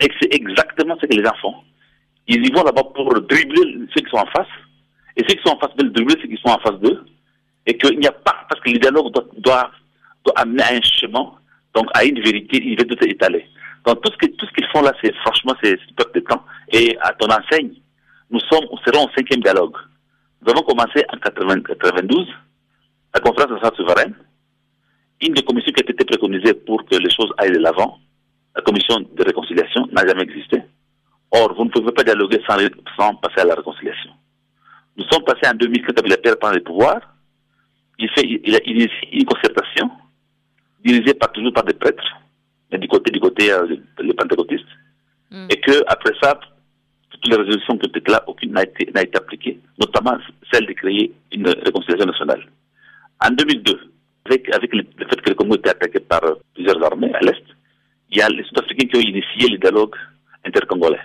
Et 0.00 0.08
c'est 0.20 0.34
exactement 0.34 0.96
ce 1.00 1.06
que 1.06 1.14
les 1.14 1.24
gens 1.24 1.34
font. 1.40 1.54
Ils 2.28 2.46
y 2.46 2.52
vont 2.52 2.62
là-bas 2.62 2.84
pour 2.94 3.12
dribbler 3.22 3.78
ceux 3.94 4.02
qui 4.02 4.10
sont 4.10 4.18
en 4.18 4.26
face, 4.26 4.46
et 5.16 5.24
ceux 5.26 5.34
qui 5.34 5.42
sont 5.42 5.54
en 5.54 5.58
face 5.58 5.74
veulent 5.78 5.92
dribbler 5.92 6.16
ceux 6.20 6.28
qui 6.28 6.36
sont 6.36 6.50
en 6.50 6.58
face 6.58 6.78
d'eux, 6.80 7.04
et 7.66 7.78
qu'il 7.78 7.98
n'y 7.98 8.06
a 8.06 8.12
pas, 8.12 8.46
parce 8.48 8.60
que 8.60 8.70
le 8.70 8.78
dialogue 8.78 9.10
doit, 9.12 9.26
doit, 9.38 9.70
doit 10.24 10.34
amener 10.36 10.62
à 10.62 10.74
un 10.74 10.82
chemin, 10.82 11.32
donc 11.74 11.86
à 11.94 12.04
une 12.04 12.20
vérité, 12.20 12.62
il 12.62 12.78
veut 12.78 12.86
tout 12.86 13.04
étaler. 13.04 13.46
Donc 13.86 14.02
tout 14.02 14.12
ce 14.12 14.52
qu'ils 14.52 14.66
font 14.72 14.82
là, 14.82 14.92
c'est 15.02 15.14
franchement 15.16 15.54
c'est 15.62 15.78
perte 15.96 16.14
de 16.14 16.20
temps. 16.20 16.44
Et 16.72 16.96
à 17.00 17.12
ton 17.12 17.26
enseigne, 17.26 17.72
nous 18.30 18.40
sommes, 18.40 18.64
serons 18.84 19.06
au 19.06 19.10
cinquième 19.16 19.40
dialogue. 19.40 19.76
Nous 20.42 20.52
avons 20.52 20.62
commencé 20.62 21.04
en 21.12 21.18
80, 21.18 21.62
92, 21.62 22.26
la 23.14 23.20
conférence 23.20 23.50
nationale 23.52 23.76
souveraine, 23.76 24.14
une 25.20 25.34
des 25.34 25.42
commissions 25.42 25.72
qui 25.72 25.82
a 25.82 25.90
été 25.90 26.04
préconisée 26.04 26.54
pour 26.54 26.84
que 26.84 26.96
les 26.96 27.10
choses 27.10 27.32
aillent 27.38 27.52
de 27.52 27.58
l'avant, 27.58 27.98
la 28.54 28.62
commission 28.62 29.00
de 29.00 29.24
réconciliation, 29.24 29.86
n'a 29.92 30.06
jamais 30.06 30.22
existé. 30.22 30.62
Or, 31.32 31.54
vous 31.54 31.64
ne 31.64 31.70
pouvez 31.70 31.92
pas 31.92 32.04
dialoguer 32.04 32.40
sans, 32.46 32.56
sans 32.96 33.14
passer 33.16 33.40
à 33.40 33.44
la 33.44 33.54
réconciliation. 33.54 34.10
Nous 34.96 35.04
sommes 35.10 35.24
passés 35.24 35.48
en 35.50 35.54
2004 35.54 35.98
avec 35.98 36.10
le 36.10 36.16
père 36.16 36.38
prend 36.38 36.50
le 36.50 36.62
pouvoir. 36.62 37.00
Il, 37.98 38.08
fait, 38.10 38.26
il 38.26 38.54
a 38.54 38.60
une 38.64 39.24
concertation 39.24 39.90
dirigée 40.84 41.14
par, 41.14 41.30
toujours 41.32 41.52
par 41.52 41.64
des 41.64 41.74
prêtres, 41.74 42.02
du 42.78 42.88
côté 42.88 43.10
du 43.10 43.20
côté 43.20 43.52
euh, 43.52 43.76
les 44.00 44.14
pentecôtistes, 44.14 44.66
Mm. 45.30 45.46
et 45.48 45.60
que 45.60 45.84
après 45.86 46.12
ça, 46.20 46.38
toutes 47.10 47.26
les 47.28 47.36
résolutions 47.36 47.78
qui 47.78 47.88
étaient 47.88 48.10
là, 48.10 48.22
aucune 48.26 48.52
n'a 48.52 48.64
été, 48.64 48.90
n'a 48.92 49.02
été 49.02 49.16
appliquée, 49.16 49.60
notamment 49.78 50.18
celle 50.52 50.66
de 50.66 50.72
créer 50.72 51.12
une 51.32 51.48
réconciliation 51.48 52.06
nationale. 52.06 52.44
En 53.24 53.30
2002, 53.30 53.78
avec, 54.26 54.52
avec 54.54 54.74
le, 54.74 54.84
le 54.96 55.06
fait 55.06 55.20
que 55.20 55.30
le 55.30 55.34
Congo 55.34 55.54
était 55.54 55.70
attaqué 55.70 56.00
par 56.00 56.24
euh, 56.24 56.34
plusieurs 56.54 56.82
armées 56.84 57.12
à 57.14 57.20
l'Est, 57.20 57.44
il 58.10 58.18
y 58.18 58.22
a 58.22 58.28
les 58.28 58.42
Sud-Africains 58.44 58.88
qui 58.88 58.96
ont 58.96 59.00
initié 59.00 59.48
le 59.48 59.58
dialogue 59.58 59.94
intercongolais, 60.44 60.98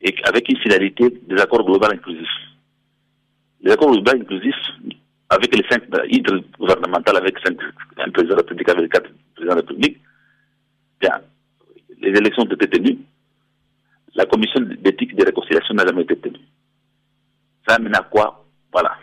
et 0.00 0.14
avec 0.24 0.48
une 0.48 0.58
finalité 0.58 1.10
des 1.28 1.40
accords 1.40 1.64
globaux 1.64 1.84
inclusifs. 1.84 2.28
Les 3.62 3.72
accords 3.72 3.90
globaux 3.90 4.10
inclusifs, 4.10 4.54
avec 5.28 5.54
les 5.54 5.64
cinq 5.68 5.82
euh, 5.94 6.06
hydres 6.08 6.40
gouvernementales, 6.58 7.18
avec 7.18 7.38
cinq, 7.44 7.58
un 7.98 8.10
président 8.10 8.36
de 8.36 8.36
la 8.36 8.36
République, 8.36 8.68
avec 8.70 8.90
quatre 8.90 9.10
présidents 9.34 9.54
de 9.54 9.60
la 9.60 9.66
République, 9.66 9.98
les 12.00 12.10
élections 12.10 12.42
ont 12.42 12.54
été 12.54 12.68
tenues, 12.68 12.98
la 14.14 14.26
commission 14.26 14.60
d'éthique 14.60 15.16
de 15.16 15.24
réconciliation 15.24 15.74
n'a 15.74 15.86
jamais 15.86 16.02
été 16.02 16.16
tenue. 16.16 16.40
Ça 17.66 17.76
amène 17.76 17.96
à 17.96 18.02
quoi? 18.02 18.44
Voilà. 18.72 18.96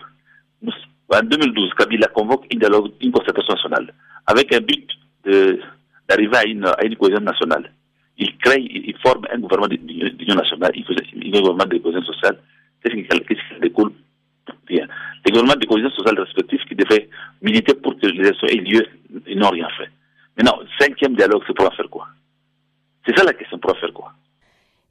En 1.14 1.24
2012, 1.24 1.74
Kabila 1.74 2.08
convoque 2.08 2.46
une 2.52 2.60
dialogue, 2.60 2.92
une 3.02 3.12
concertation 3.12 3.54
nationale, 3.54 3.94
avec 4.28 4.54
un 4.54 4.62
but 4.62 4.88
d'arriver 5.26 6.38
à 6.38 6.46
une, 6.46 6.96
cohésion 6.96 7.20
nationale. 7.20 7.70
Il 8.18 8.38
crée, 8.38 8.62
il, 8.62 8.96
forme 9.04 9.26
un 9.30 9.40
gouvernement 9.40 9.68
d'union 9.68 10.36
nationale, 10.36 10.72
il 10.74 10.86
faisait 10.86 11.04
un 11.14 11.30
gouvernement 11.30 11.66
de 11.66 11.78
cohésion 11.80 12.04
sociale. 12.04 12.38
Qu'est-ce 12.82 12.96
qui, 12.96 13.04
qu'est-ce 13.04 13.56
qui 13.56 13.62
découle? 13.62 13.92
Bien. 14.68 14.88
Les 15.26 15.32
gouvernements 15.32 15.60
de 15.60 15.66
cohésion 15.66 15.90
sociale 15.90 16.20
respectifs 16.22 16.64
qui 16.66 16.76
devaient 16.76 17.10
militer 17.42 17.74
pour 17.74 18.00
que 18.00 18.08
les 18.08 18.28
élections 18.28 18.48
aient 18.48 18.62
lieu, 18.62 18.86
ils 19.28 19.38
n'ont 19.38 19.50
rien 19.50 19.68
fait. 19.78 19.90
Maintenant, 20.38 20.60
cinquième 20.80 21.16
dialogue, 21.16 21.44
c'est 21.48 21.56
pour 21.56 21.74
faire 21.74 21.90
quoi? 21.90 22.08
C'est 23.06 23.18
ça 23.18 23.24
la 23.24 23.34
question, 23.34 23.60
pour 23.60 23.72
en 23.72 23.76
faire 23.76 23.94
quoi? 23.94 24.14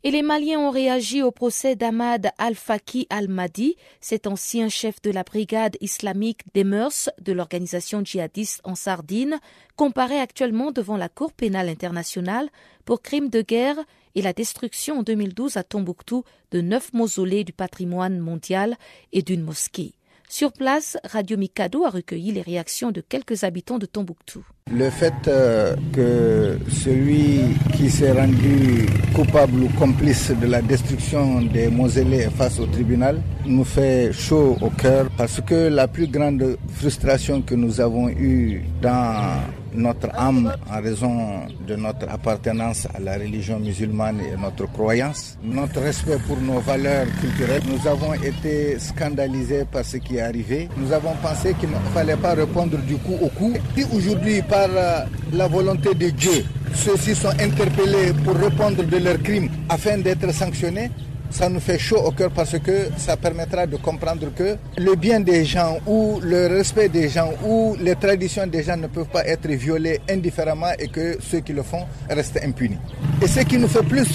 Et 0.02 0.10
les 0.10 0.22
Maliens 0.22 0.58
ont 0.58 0.70
réagi 0.70 1.22
au 1.22 1.30
procès 1.30 1.76
d'Ahmad 1.76 2.30
Al-Faki 2.38 3.06
Al-Mahdi, 3.10 3.76
cet 4.00 4.26
ancien 4.26 4.70
chef 4.70 5.02
de 5.02 5.10
la 5.10 5.24
brigade 5.24 5.76
islamique 5.82 6.40
des 6.54 6.64
mœurs 6.64 7.10
de 7.20 7.34
l'organisation 7.34 8.02
djihadiste 8.02 8.62
en 8.64 8.74
Sardine, 8.74 9.38
comparé 9.76 10.18
actuellement 10.18 10.72
devant 10.72 10.96
la 10.96 11.10
Cour 11.10 11.34
pénale 11.34 11.68
internationale 11.68 12.48
pour 12.86 13.02
crimes 13.02 13.28
de 13.28 13.42
guerre 13.42 13.76
et 14.14 14.22
la 14.22 14.32
destruction 14.32 15.00
en 15.00 15.02
2012 15.02 15.58
à 15.58 15.64
Tombouctou 15.64 16.24
de 16.50 16.62
neuf 16.62 16.94
mausolées 16.94 17.44
du 17.44 17.52
patrimoine 17.52 18.18
mondial 18.18 18.76
et 19.12 19.20
d'une 19.20 19.42
mosquée. 19.42 19.92
Sur 20.32 20.52
place, 20.52 20.96
Radio 21.10 21.36
Mikado 21.36 21.84
a 21.84 21.90
recueilli 21.90 22.30
les 22.30 22.40
réactions 22.40 22.92
de 22.92 23.00
quelques 23.00 23.42
habitants 23.42 23.78
de 23.78 23.86
Tombouctou. 23.86 24.44
Le 24.70 24.88
fait 24.88 25.12
euh, 25.26 25.74
que 25.92 26.56
celui 26.70 27.40
qui 27.76 27.90
s'est 27.90 28.12
rendu 28.12 28.86
coupable 29.12 29.64
ou 29.64 29.68
complice 29.76 30.30
de 30.30 30.46
la 30.46 30.62
destruction 30.62 31.42
des 31.42 31.66
mausolées 31.66 32.28
face 32.30 32.60
au 32.60 32.66
tribunal 32.66 33.20
nous 33.44 33.64
fait 33.64 34.12
chaud 34.12 34.56
au 34.60 34.70
cœur 34.70 35.08
parce 35.16 35.40
que 35.40 35.66
la 35.66 35.88
plus 35.88 36.06
grande 36.06 36.56
frustration 36.74 37.42
que 37.42 37.56
nous 37.56 37.80
avons 37.80 38.08
eue 38.08 38.62
dans 38.80 39.40
notre 39.74 40.08
âme 40.16 40.52
en 40.70 40.80
raison 40.82 41.46
de 41.66 41.76
notre 41.76 42.08
appartenance 42.08 42.86
à 42.94 43.00
la 43.00 43.14
religion 43.14 43.58
musulmane 43.58 44.20
et 44.20 44.36
notre 44.40 44.66
croyance, 44.70 45.38
notre 45.42 45.80
respect 45.80 46.18
pour 46.26 46.38
nos 46.40 46.60
valeurs 46.60 47.06
culturelles. 47.20 47.62
Nous 47.66 47.86
avons 47.88 48.14
été 48.14 48.78
scandalisés 48.78 49.64
par 49.70 49.84
ce 49.84 49.98
qui 49.98 50.16
est 50.16 50.20
arrivé. 50.22 50.68
Nous 50.76 50.92
avons 50.92 51.14
pensé 51.22 51.54
qu'il 51.58 51.70
ne 51.70 51.74
fallait 51.94 52.16
pas 52.16 52.34
répondre 52.34 52.78
du 52.78 52.96
coup 52.96 53.16
au 53.20 53.28
coup. 53.28 53.52
Et 53.76 53.84
aujourd'hui, 53.94 54.42
par 54.42 54.68
euh, 54.70 55.00
la 55.32 55.48
volonté 55.48 55.94
de 55.94 56.10
Dieu, 56.10 56.44
ceux-ci 56.74 57.14
sont 57.14 57.28
interpellés 57.40 58.12
pour 58.24 58.34
répondre 58.36 58.82
de 58.84 58.96
leurs 58.98 59.22
crimes 59.22 59.48
afin 59.68 59.98
d'être 59.98 60.32
sanctionnés 60.32 60.90
ça 61.30 61.48
nous 61.48 61.60
fait 61.60 61.78
chaud 61.78 61.98
au 62.04 62.10
cœur 62.10 62.30
parce 62.30 62.58
que 62.58 62.88
ça 62.96 63.16
permettra 63.16 63.66
de 63.66 63.76
comprendre 63.76 64.32
que 64.34 64.56
le 64.76 64.94
bien 64.96 65.20
des 65.20 65.44
gens 65.44 65.78
ou 65.86 66.20
le 66.22 66.46
respect 66.48 66.88
des 66.88 67.08
gens 67.08 67.32
ou 67.44 67.76
les 67.80 67.94
traditions 67.96 68.46
des 68.46 68.62
gens 68.62 68.76
ne 68.76 68.88
peuvent 68.88 69.08
pas 69.08 69.24
être 69.26 69.48
violées 69.48 70.00
indifféremment 70.08 70.72
et 70.78 70.88
que 70.88 71.16
ceux 71.20 71.40
qui 71.40 71.52
le 71.52 71.62
font 71.62 71.86
restent 72.08 72.40
impunis. 72.42 72.78
Et 73.22 73.26
ce 73.26 73.40
qui 73.40 73.58
nous 73.58 73.68
fait 73.68 73.82
plus 73.86 74.06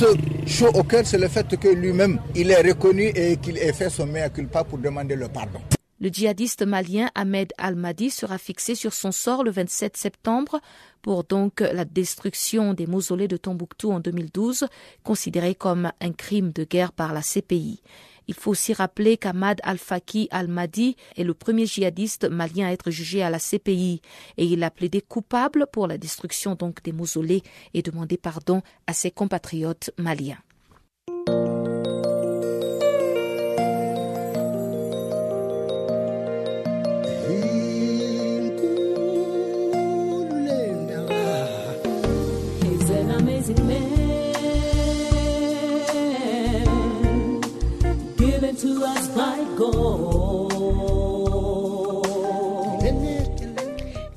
chaud 0.45 0.69
au 0.73 0.83
cœur, 0.83 1.01
c'est 1.05 1.17
le 1.17 1.27
fait 1.27 1.47
que 1.57 1.67
lui-même, 1.69 2.19
il 2.35 2.51
est 2.51 2.61
reconnu 2.61 3.11
et 3.15 3.37
qu'il 3.37 3.57
ait 3.57 3.73
fait 3.73 3.89
son 3.89 4.05
mea 4.05 4.29
culpa 4.29 4.63
pour 4.63 4.77
demander 4.77 5.15
le 5.15 5.27
pardon. 5.27 5.59
Le 6.01 6.09
djihadiste 6.09 6.63
malien 6.65 7.09
Ahmed 7.15 7.53
Al-Mahdi 7.57 8.09
sera 8.09 8.37
fixé 8.37 8.75
sur 8.75 8.93
son 8.93 9.13
sort 9.13 9.45
le 9.45 9.51
27 9.51 9.95
septembre 9.95 10.59
pour 11.05 11.23
donc 11.23 11.59
la 11.59 11.85
destruction 11.85 12.73
des 12.73 12.87
mausolées 12.87 13.27
de 13.27 13.37
Tombouctou 13.37 13.91
en 13.91 13.99
2012, 13.99 14.65
considéré 15.03 15.53
comme 15.53 15.91
un 16.01 16.11
crime 16.11 16.51
de 16.51 16.63
guerre 16.63 16.91
par 16.91 17.13
la 17.13 17.21
CPI. 17.21 17.83
Il 18.27 18.33
faut 18.33 18.49
aussi 18.49 18.73
rappeler 18.73 19.15
qu'Ahmad 19.15 19.59
Al-Faki 19.61 20.27
Al-Mahdi 20.31 20.95
est 21.15 21.23
le 21.23 21.35
premier 21.35 21.67
djihadiste 21.67 22.27
malien 22.27 22.65
à 22.65 22.71
être 22.71 22.89
jugé 22.89 23.21
à 23.21 23.29
la 23.29 23.37
CPI 23.37 24.01
et 24.37 24.45
il 24.45 24.63
a 24.63 24.71
plaidé 24.71 24.99
coupable 24.99 25.67
pour 25.71 25.85
la 25.85 25.99
destruction 25.99 26.55
donc 26.55 26.81
des 26.81 26.91
mausolées 26.91 27.43
et 27.75 27.83
demandé 27.83 28.17
pardon 28.17 28.63
à 28.87 28.93
ses 28.93 29.11
compatriotes 29.11 29.91
maliens. 29.99 30.39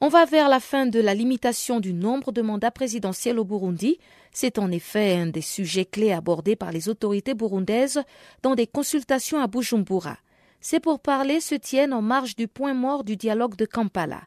On 0.00 0.06
va 0.06 0.24
vers 0.26 0.48
la 0.48 0.60
fin 0.60 0.86
de 0.86 1.00
la 1.00 1.12
limitation 1.12 1.80
du 1.80 1.92
nombre 1.92 2.30
de 2.30 2.40
mandats 2.40 2.70
présidentiels 2.70 3.36
au 3.40 3.44
Burundi. 3.44 3.98
C'est 4.30 4.60
en 4.60 4.70
effet 4.70 5.16
un 5.16 5.26
des 5.26 5.40
sujets 5.40 5.86
clés 5.86 6.12
abordés 6.12 6.54
par 6.54 6.70
les 6.70 6.88
autorités 6.88 7.34
burundaises 7.34 8.00
dans 8.44 8.54
des 8.54 8.68
consultations 8.68 9.42
à 9.42 9.48
Bujumbura. 9.48 10.16
Ces 10.60 10.78
pourparlers 10.78 11.40
se 11.40 11.56
tiennent 11.56 11.92
en 11.92 12.00
marge 12.00 12.36
du 12.36 12.46
point 12.46 12.74
mort 12.74 13.02
du 13.02 13.16
dialogue 13.16 13.56
de 13.56 13.64
Kampala. 13.64 14.20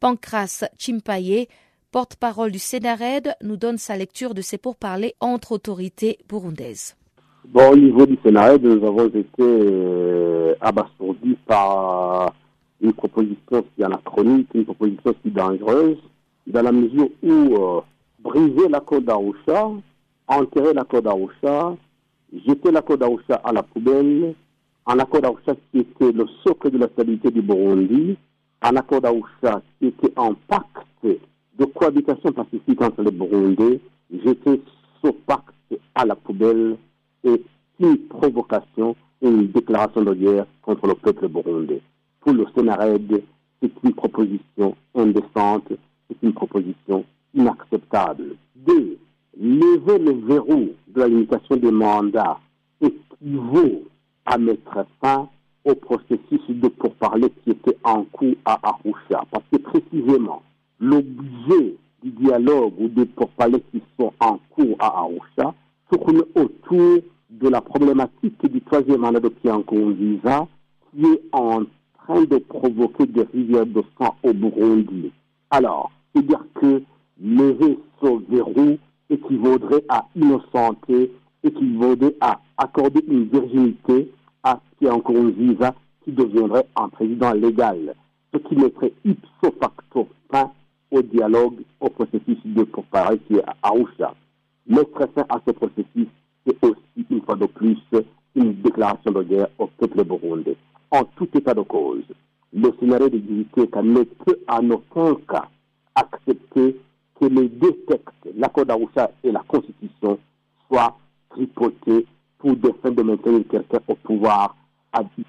Pancras 0.00 0.64
Chimpaye, 0.78 1.48
porte-parole 1.92 2.50
du 2.50 2.58
Sénared, 2.58 3.34
nous 3.42 3.58
donne 3.58 3.76
sa 3.76 3.98
lecture 3.98 4.32
de 4.32 4.40
ces 4.40 4.56
pourparlers 4.56 5.16
entre 5.20 5.52
autorités 5.52 6.18
burundaises. 6.30 6.96
Au 7.52 7.76
niveau 7.76 8.06
du 8.06 8.18
Sénared, 8.24 8.62
nous 8.62 8.86
avons 8.86 9.08
été 9.08 9.26
euh, 9.40 10.54
abasourdis 10.62 11.36
par 11.46 12.32
une 12.80 12.92
proposition 12.92 13.62
qui 13.74 13.82
est 13.82 13.84
anachronique, 13.84 14.48
une 14.54 14.64
proposition 14.64 15.14
qui 15.22 15.28
est 15.28 15.32
dangereuse, 15.32 15.98
dans 16.46 16.62
la 16.62 16.72
mesure 16.72 17.08
où 17.22 17.30
euh, 17.30 17.80
briser 18.20 18.68
l'accord 18.68 19.00
d'Arusha, 19.00 19.70
enterrer 20.26 20.72
l'accord 20.72 21.02
d'Arusha, 21.02 21.76
jeter 22.46 22.70
l'accord 22.70 22.98
d'Arusha 22.98 23.34
à 23.44 23.52
la 23.52 23.62
poubelle, 23.62 24.34
un 24.86 24.98
accord 24.98 25.20
d'Arusha 25.20 25.54
qui 25.70 25.80
était 25.80 26.12
le 26.12 26.26
socle 26.44 26.70
de 26.70 26.78
la 26.78 26.88
stabilité 26.88 27.30
du 27.30 27.42
Burundi, 27.42 28.16
un 28.62 28.76
accord 28.76 29.00
d'Arusha 29.00 29.62
qui 29.78 29.88
était 29.88 30.12
un 30.16 30.34
pacte 30.48 30.66
de 31.02 31.64
cohabitation 31.66 32.32
pacifique 32.32 32.80
entre 32.80 33.02
les 33.02 33.10
Burundais, 33.10 33.80
jeter 34.24 34.62
ce 35.04 35.10
pacte 35.10 35.54
à 35.94 36.04
la 36.04 36.16
poubelle 36.16 36.76
est 37.24 37.42
une 37.78 37.98
provocation 37.98 38.96
et 39.22 39.28
une 39.28 39.48
déclaration 39.48 40.02
de 40.02 40.14
guerre 40.14 40.46
contre 40.62 40.86
le 40.86 40.94
peuple 40.94 41.28
burundais. 41.28 41.82
Pour 42.20 42.32
le 42.32 42.46
Sénared, 42.54 43.22
c'est 43.62 43.72
une 43.82 43.94
proposition 43.94 44.76
indécente, 44.94 45.72
c'est 46.08 46.22
une 46.22 46.34
proposition 46.34 47.04
inacceptable. 47.34 48.36
Deux, 48.56 48.98
lever 49.40 49.98
le 49.98 50.12
verrou 50.26 50.68
de 50.88 51.00
la 51.00 51.08
limitation 51.08 51.56
des 51.56 51.70
mandats 51.70 52.38
équivaut 52.80 53.84
à 54.26 54.36
mettre 54.36 54.86
fin 55.02 55.28
au 55.64 55.74
processus 55.74 56.40
de 56.48 56.68
pourparler 56.68 57.30
qui 57.42 57.50
était 57.50 57.76
en 57.84 58.04
cours 58.04 58.34
à 58.44 58.58
Arusha. 58.62 59.24
Parce 59.30 59.44
que 59.50 59.58
précisément, 59.58 60.42
l'objet 60.78 61.76
du 62.02 62.10
dialogue 62.10 62.74
ou 62.78 62.88
des 62.88 63.06
pourparlers 63.06 63.62
qui 63.72 63.82
sont 63.98 64.12
en 64.20 64.38
cours 64.50 64.76
à 64.78 65.00
Arusha 65.00 65.54
tourne 65.90 66.22
autour 66.34 66.98
de 67.30 67.48
la 67.48 67.60
problématique 67.60 68.46
du 68.46 68.60
troisième 68.62 69.00
mandat 69.00 69.20
de 69.20 69.28
Kiankonziza 69.28 70.46
qui 70.92 71.04
est 71.04 71.22
en 71.32 71.62
train 72.06 72.22
de 72.24 72.38
provoquer 72.38 73.06
des 73.06 73.22
rivières 73.22 73.66
de 73.66 73.82
sang 73.98 74.16
au 74.22 74.32
Burundi. 74.32 75.12
Alors, 75.50 75.90
c'est-à-dire 76.14 76.44
que 76.54 76.82
lever 77.22 77.78
ce 78.00 78.32
verrou 78.32 78.78
équivaudrait 79.08 79.84
à 79.88 80.06
innocenter, 80.16 81.12
équivaudrait 81.42 82.14
à 82.20 82.40
accorder 82.56 83.04
une 83.08 83.24
virginité 83.24 84.10
à 84.42 84.60
Kiankonziza 84.80 85.74
qui 86.04 86.12
deviendrait 86.12 86.66
un 86.76 86.88
président 86.88 87.32
légal, 87.32 87.94
ce 88.32 88.38
qui 88.38 88.56
mettrait 88.56 88.92
ipso 89.04 89.54
facto 89.60 90.08
fin 90.30 90.50
au 90.90 91.02
dialogue, 91.02 91.60
au 91.80 91.88
processus 91.90 92.38
de 92.44 92.64
pourparlers 92.64 93.18
qui 93.26 93.34
est 93.34 93.44
à 93.46 93.56
Arusha. 93.62 94.14
Mettre 94.66 95.08
fin 95.14 95.24
à 95.28 95.40
ce 95.46 95.52
processus, 95.52 96.08
c'est 96.46 96.64
aussi, 96.64 97.06
une 97.10 97.22
fois 97.22 97.36
de 97.36 97.46
plus, 97.46 97.78
une 98.34 98.54
déclaration 98.54 99.10
de 99.10 99.22
guerre 99.22 99.48
au 99.58 99.66
peuple 99.66 100.04
burundais. 100.04 100.56
En 100.90 101.04
tout 101.04 101.28
état 101.34 101.54
de 101.54 101.62
cause, 101.62 102.04
le 102.52 102.72
scénario 102.78 103.08
de 103.08 103.18
Giziteka 103.18 103.82
ne 103.82 104.02
peut 104.02 104.38
en 104.48 104.70
aucun 104.70 105.14
cas 105.28 105.48
accepter 105.94 106.80
que 107.20 107.26
les 107.26 107.48
deux 107.48 107.74
textes, 107.88 108.28
l'accord 108.36 108.66
d'Arusha 108.66 109.10
et 109.22 109.30
la 109.30 109.42
Constitution, 109.46 110.18
soient 110.68 110.96
tripotés 111.30 112.06
pour 112.38 112.56
des 112.56 112.72
fins 112.82 112.90
de 112.90 113.02
maintenir 113.02 113.44
quelqu'un 113.48 113.80
au 113.86 113.94
pouvoir 113.94 114.56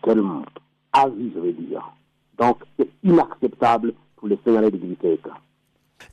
terme, 0.03 0.45
à 0.93 1.07
vie, 1.09 1.31
je 1.35 1.39
veux 1.39 1.53
dire. 1.53 1.93
Donc, 2.39 2.57
c'est 2.77 2.89
inacceptable 3.03 3.93
pour 4.15 4.27
le 4.27 4.37
scénario 4.43 4.71
de 4.71 4.77
Giziteka. 4.77 5.31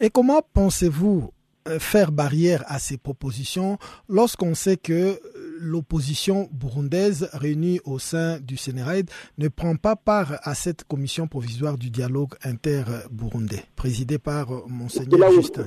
Et 0.01 0.11
comment 0.11 0.43
pensez-vous 0.53 1.31
euh, 1.69 1.79
faire 1.79 2.13
barrière 2.13 2.63
à 2.67 2.79
ces 2.79 2.99
propositions 2.99 3.79
lorsqu'on 4.09 4.55
sait 4.55 4.77
que 4.77 5.19
l'opposition 5.61 6.49
burundaise 6.53 7.29
réunie 7.33 7.81
au 7.85 7.99
sein 7.99 8.39
du 8.41 8.57
Sénéraïd 8.57 9.11
ne 9.39 9.49
prend 9.49 9.77
pas 9.77 9.97
part 9.97 10.39
à 10.43 10.55
cette 10.55 10.85
commission 10.85 11.27
provisoire 11.27 11.77
du 11.77 11.91
dialogue 11.91 12.35
inter-burundais, 12.45 13.65
présidée 13.77 14.19
par 14.19 14.49
Monseigneur 14.69 15.31
Justin 15.33 15.67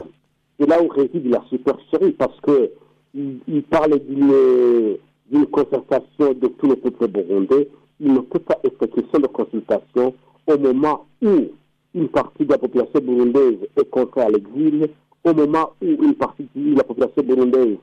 C'est 0.60 0.68
là 0.68 0.82
où 0.82 0.88
réside 0.88 1.28
la 1.28 1.44
supercherie, 1.50 2.12
parce 2.14 2.40
que 2.42 2.72
il, 3.14 3.40
il 3.48 3.64
parle 3.64 4.00
d'une 4.08 5.46
concertation 5.48 6.34
de 6.34 6.48
tout 6.48 6.68
le 6.68 6.76
peuple 6.76 7.08
burundais. 7.08 7.70
Il 8.00 8.14
ne 8.14 8.20
peut 8.20 8.40
pas 8.40 8.58
être 8.64 8.86
question 8.86 9.20
de 9.20 9.28
consultation 9.28 10.14
au 10.48 10.58
moment 10.58 11.06
où 11.22 11.52
une 11.94 12.08
partie 12.10 12.46
de 12.46 12.52
la 12.52 12.58
population 12.58 13.00
burundaise 13.02 13.60
est 13.78 13.90
contrainte 13.90 14.26
à 14.28 14.30
l'exil, 14.30 14.88
au 15.24 15.34
moment 15.34 15.72
où 15.82 15.86
une 15.86 16.16
partie 16.16 16.48
de 16.56 16.76
la 16.78 16.84
population 16.84 17.22
burundaise 17.24 17.78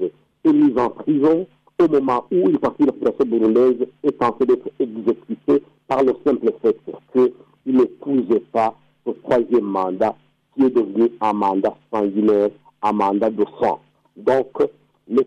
est 0.45 0.53
mise 0.53 0.77
en 0.79 0.91
prison, 0.91 1.47
au 1.81 1.89
moment 1.89 2.25
où 2.33 2.49
une 2.49 2.59
partie 2.59 2.83
de 2.83 2.87
la 2.87 2.93
population 2.93 3.27
burundaise 3.27 3.87
est 4.03 4.23
en 4.23 4.33
train 4.33 4.45
d'être 4.47 4.69
exécutée 4.81 5.63
par 5.87 6.03
le 6.03 6.13
simple 6.25 6.53
fait 6.61 6.77
qu'il 7.13 7.77
n'épousait 7.77 8.43
pas 8.53 8.75
ce 9.07 9.13
troisième 9.13 9.65
mandat 9.65 10.17
qui 10.55 10.65
est 10.65 10.71
devenu 10.71 11.11
un 11.21 11.33
mandat 11.33 11.77
sanguinaire, 11.93 12.51
un 12.83 12.93
mandat 12.93 13.31
de 13.31 13.45
sang. 13.61 13.81
Donc, 14.17 14.49
le 15.09 15.23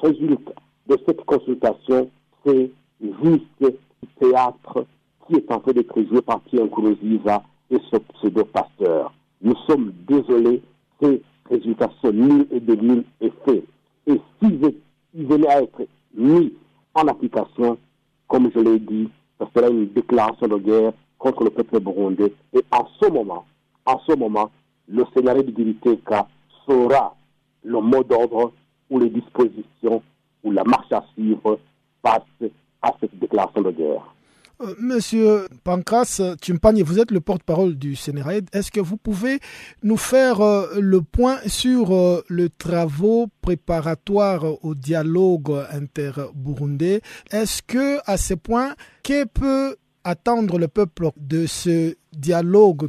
résultat 0.00 0.52
de 0.86 0.96
cette 1.06 1.24
consultation, 1.24 2.08
c'est 2.44 2.70
juste 3.00 3.44
du 3.60 4.08
théâtre 4.20 4.86
qui 5.26 5.34
est 5.34 5.50
en 5.50 5.58
train 5.58 5.72
d'être 5.72 6.02
joué 6.02 6.22
par 6.22 6.40
Pierre 6.42 6.66
Nkurunziza 6.66 7.42
et 7.70 7.78
ce 7.90 7.96
pseudo-pasteur. 7.96 9.12
Nous 9.42 9.56
sommes 9.66 9.92
désolés, 10.06 10.62
ces 11.02 11.20
résultats 11.50 11.90
sont 12.00 12.12
nuls 12.12 12.46
et 12.52 12.60
de 12.60 12.76
nul 12.76 13.04
effet. 13.20 13.64
Et 14.06 14.20
s'ils 14.40 14.72
ils 15.18 15.26
venaient 15.26 15.48
à 15.48 15.62
être 15.62 15.80
mis 16.16 16.52
en 16.94 17.06
application, 17.08 17.78
comme 18.26 18.50
je 18.54 18.60
l'ai 18.60 18.78
dit, 18.78 19.08
ça 19.38 19.46
serait 19.54 19.70
une 19.70 19.92
déclaration 19.92 20.48
de 20.48 20.56
guerre 20.56 20.92
contre 21.18 21.44
le 21.44 21.50
peuple 21.50 21.80
burundais. 21.80 22.32
Et 22.52 22.64
en 22.70 22.86
ce 23.00 23.10
moment, 23.10 23.44
en 23.84 23.98
ce 24.06 24.14
moment, 24.16 24.50
le 24.88 25.04
scénario 25.14 25.42
de 25.42 25.54
Giriteka 25.54 26.26
sera 26.66 27.14
le 27.62 27.80
mot 27.80 28.02
d'ordre 28.02 28.52
ou 28.90 28.98
les 28.98 29.10
dispositions 29.10 30.02
ou 30.42 30.50
la 30.50 30.64
marche 30.64 30.92
à 30.92 31.04
suivre 31.14 31.58
face 32.02 32.50
à 32.82 32.92
cette 33.00 33.18
déclaration 33.18 33.62
de 33.62 33.70
guerre. 33.70 34.15
Euh, 34.62 34.74
Monsieur 34.80 35.48
Pancras 35.64 36.22
Chimpagne, 36.42 36.82
vous 36.82 36.98
êtes 36.98 37.10
le 37.10 37.20
porte-parole 37.20 37.74
du 37.76 37.94
Sénéraïd. 37.94 38.48
Est-ce 38.54 38.70
que 38.70 38.80
vous 38.80 38.96
pouvez 38.96 39.38
nous 39.82 39.98
faire 39.98 40.40
euh, 40.40 40.66
le 40.80 41.02
point 41.02 41.36
sur 41.46 41.94
euh, 41.94 42.22
les 42.30 42.48
travaux 42.48 43.26
préparatoires 43.42 44.44
au 44.64 44.74
dialogue 44.74 45.52
inter-burundais? 45.70 47.02
Est-ce 47.30 47.62
que, 47.62 47.98
à 48.06 48.16
ce 48.16 48.32
point, 48.32 48.74
que 49.02 49.24
peut 49.26 49.76
attendre 50.04 50.58
le 50.58 50.68
peuple 50.68 51.10
de 51.18 51.44
ce 51.44 51.94
dialogue? 52.16 52.86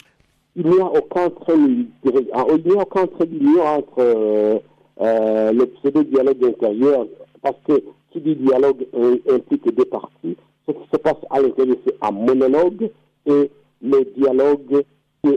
Il 0.56 0.67
n'y 0.67 0.80
a 0.80 0.86
aucun 0.86 1.30
trait, 1.30 1.53
il 1.58 1.89
n'y 2.06 2.32
a 2.32 2.80
aucun 2.82 3.08
trait 3.08 3.25
d'union 3.25 3.63
entre 3.63 3.99
euh, 3.99 4.60
euh, 5.01 5.51
le 5.51 5.65
pseudo-dialogue 5.65 6.45
intérieur, 6.45 7.06
parce 7.41 7.58
que 7.67 7.84
qui 8.12 8.21
dit 8.21 8.36
dialogue 8.38 8.88
implique 9.30 9.75
deux 9.75 9.86
parties. 9.86 10.38
Ce 10.67 10.73
qui 10.73 10.89
se 10.91 10.97
passe 10.97 11.17
à 11.30 11.39
l'intérieur, 11.39 11.77
c'est 11.86 11.95
un 12.01 12.12
monologue 12.12 12.89
et 13.25 13.51
le 13.82 14.03
dialogue 14.17 14.84
qui, 15.23 15.30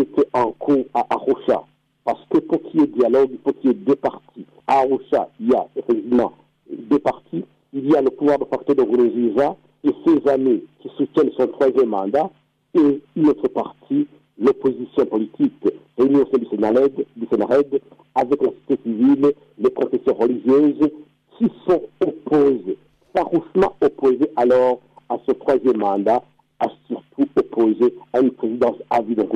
était 0.00 0.28
en 0.32 0.52
cours 0.52 0.84
à 0.94 1.06
Arusha. 1.10 1.64
Parce 2.04 2.20
que 2.30 2.38
pour 2.38 2.62
qu'il 2.62 2.80
y 2.80 2.84
ait 2.84 2.86
dialogue, 2.88 3.30
il 3.32 3.38
faut 3.44 3.52
qu'il 3.52 3.70
y 3.70 3.72
ait 3.72 3.76
deux 3.76 3.96
parties. 3.96 4.46
À 4.66 4.80
Arusha, 4.80 5.28
il 5.40 5.50
y 5.50 5.54
a 5.54 5.66
effectivement 5.76 6.32
deux 6.70 6.98
parties. 6.98 7.44
Il 7.72 7.90
y 7.90 7.96
a 7.96 8.02
le 8.02 8.10
pouvoir 8.10 8.38
de 8.38 8.44
facteur 8.46 8.74
de 8.76 8.82
Gourouziza 8.82 9.56
et 9.84 9.90
ses 10.06 10.28
amis 10.28 10.64
qui 10.80 10.88
soutiennent 10.96 11.30
son 11.36 11.46
troisième 11.48 11.88
mandat 11.90 12.30
et 12.74 13.00
une 13.16 13.28
autre 13.28 13.48
partie, 13.48 14.06
l'opposition 14.38 15.06
politique 15.06 15.52
réunie 15.98 16.20
au 16.20 16.26
sein 16.26 16.38
du 16.38 16.46
Sénarède, 16.50 17.80
avec 18.14 18.42
la 18.42 18.48
société 18.48 18.78
civile, 18.84 19.32
les 19.58 19.70
confessions 19.70 20.14
religieuses, 20.14 20.90
qui 21.36 21.46
sont 21.66 21.82
opposées, 22.00 22.78
farouchement 23.14 23.74
opposées 23.80 24.30
alors 24.36 24.80
à 25.08 25.16
ce 25.26 25.32
troisième 25.32 25.78
mandat, 25.78 26.22
à 26.60 26.66
surtout 26.86 27.28
opposées 27.36 27.94
à 28.12 28.20
une 28.20 28.30
présidence 28.32 28.76
à 28.90 29.00
vie 29.02 29.14
de. 29.14 29.26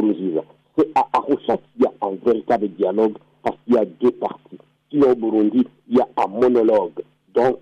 C'est 0.78 0.88
à 0.94 1.06
Arusha 1.12 1.56
qu'il 1.56 1.82
y 1.82 1.86
a 1.86 1.92
un 2.06 2.14
véritable 2.24 2.68
dialogue 2.68 3.16
parce 3.42 3.56
qu'il 3.64 3.74
y 3.74 3.78
a 3.78 3.84
deux 3.84 4.10
parties. 4.12 4.58
Sinon 4.90 5.12
au 5.12 5.14
Burundi, 5.14 5.66
il 5.88 5.98
y 5.98 6.00
a 6.00 6.08
un 6.16 6.28
monologue. 6.28 7.02
Donc, 7.34 7.58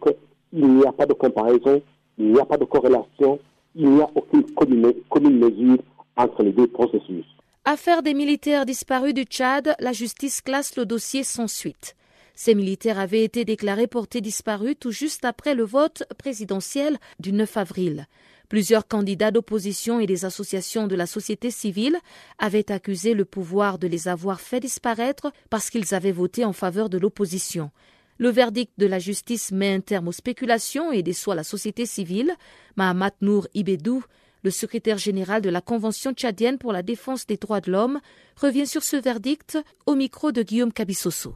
il 0.53 0.67
n'y 0.67 0.85
a 0.85 0.93
pas 0.93 1.07
de 1.07 1.13
comparaison. 1.15 1.81
il 2.19 2.33
n'y 2.33 2.41
a 2.41 2.45
pas 2.45 2.59
de 2.59 2.65
corrélation, 2.65 3.39
il 3.75 3.89
n'y 3.89 4.03
a 4.03 4.09
aucune 4.15 4.45
commune, 4.55 4.93
commune 5.09 5.39
mesure 5.39 5.79
entre 6.17 6.43
les 6.43 6.53
deux 6.53 6.67
processus. 6.67 7.25
Affaire 7.65 8.03
des 8.03 8.15
militaires 8.15 8.67
disparus 8.67 9.15
du 9.15 9.25
Tchad, 9.25 9.75
la 9.79 9.93
justice 9.93 10.41
classe 10.41 10.77
le 10.77 10.85
dossier 10.85 11.23
sans 11.23 11.49
suite. 11.49 11.97
Ces 12.43 12.55
militaires 12.55 12.99
avaient 12.99 13.23
été 13.23 13.45
déclarés 13.45 13.87
portés 13.87 14.23
disparus 14.23 14.75
tout 14.81 14.93
juste 14.93 15.27
après 15.27 15.55
le 15.55 15.63
vote 15.63 16.05
présidentiel 16.17 16.97
du 17.19 17.35
9 17.35 17.59
avril. 17.59 18.07
Plusieurs 18.49 18.89
candidats 18.89 19.31
d'opposition 19.31 20.01
et 20.01 20.07
des 20.07 20.25
associations 20.25 20.87
de 20.87 20.97
la 20.97 21.05
société 21.05 21.51
civile 21.51 21.99
avaient 22.39 22.73
accusé 22.73 23.13
le 23.13 23.27
pouvoir 23.27 23.79
de 23.79 23.87
les 23.87 24.09
avoir 24.09 24.41
fait 24.41 24.59
disparaître 24.59 25.31
parce 25.51 25.69
qu'ils 25.69 25.95
avaient 25.95 26.13
voté 26.13 26.47
en 26.47 26.55
faveur 26.55 26.89
de 26.89 26.97
l'opposition. 26.97 27.71
Le 28.17 28.31
verdict 28.31 28.73
de 28.79 28.87
la 28.87 28.99
justice 28.99 29.53
met 29.53 29.75
un 29.75 29.81
terme 29.81 30.09
aux 30.09 30.13
spéculations 30.13 30.93
et 30.93 31.03
déçoit 31.03 31.35
la 31.35 31.45
société 31.45 31.85
civile. 31.85 32.35
Mahamat 32.75 33.17
Nour 33.21 33.49
Ibedou, 33.53 34.03
le 34.45 34.51
secrétaire 34.51 34.97
général 34.97 35.43
de 35.43 35.51
la 35.51 35.61
Convention 35.61 36.15
tchadienne 36.15 36.57
pour 36.57 36.73
la 36.73 36.83
défense 36.83 37.27
des 37.27 37.37
droits 37.37 37.61
de 37.61 37.71
l'homme, 37.71 38.01
revient 38.37 38.67
sur 38.67 38.83
ce 38.83 38.97
verdict 38.97 39.59
au 39.85 39.95
micro 39.95 40.33
de 40.33 40.43
Guillaume 40.43 40.73
Cabissoso. 40.73 41.35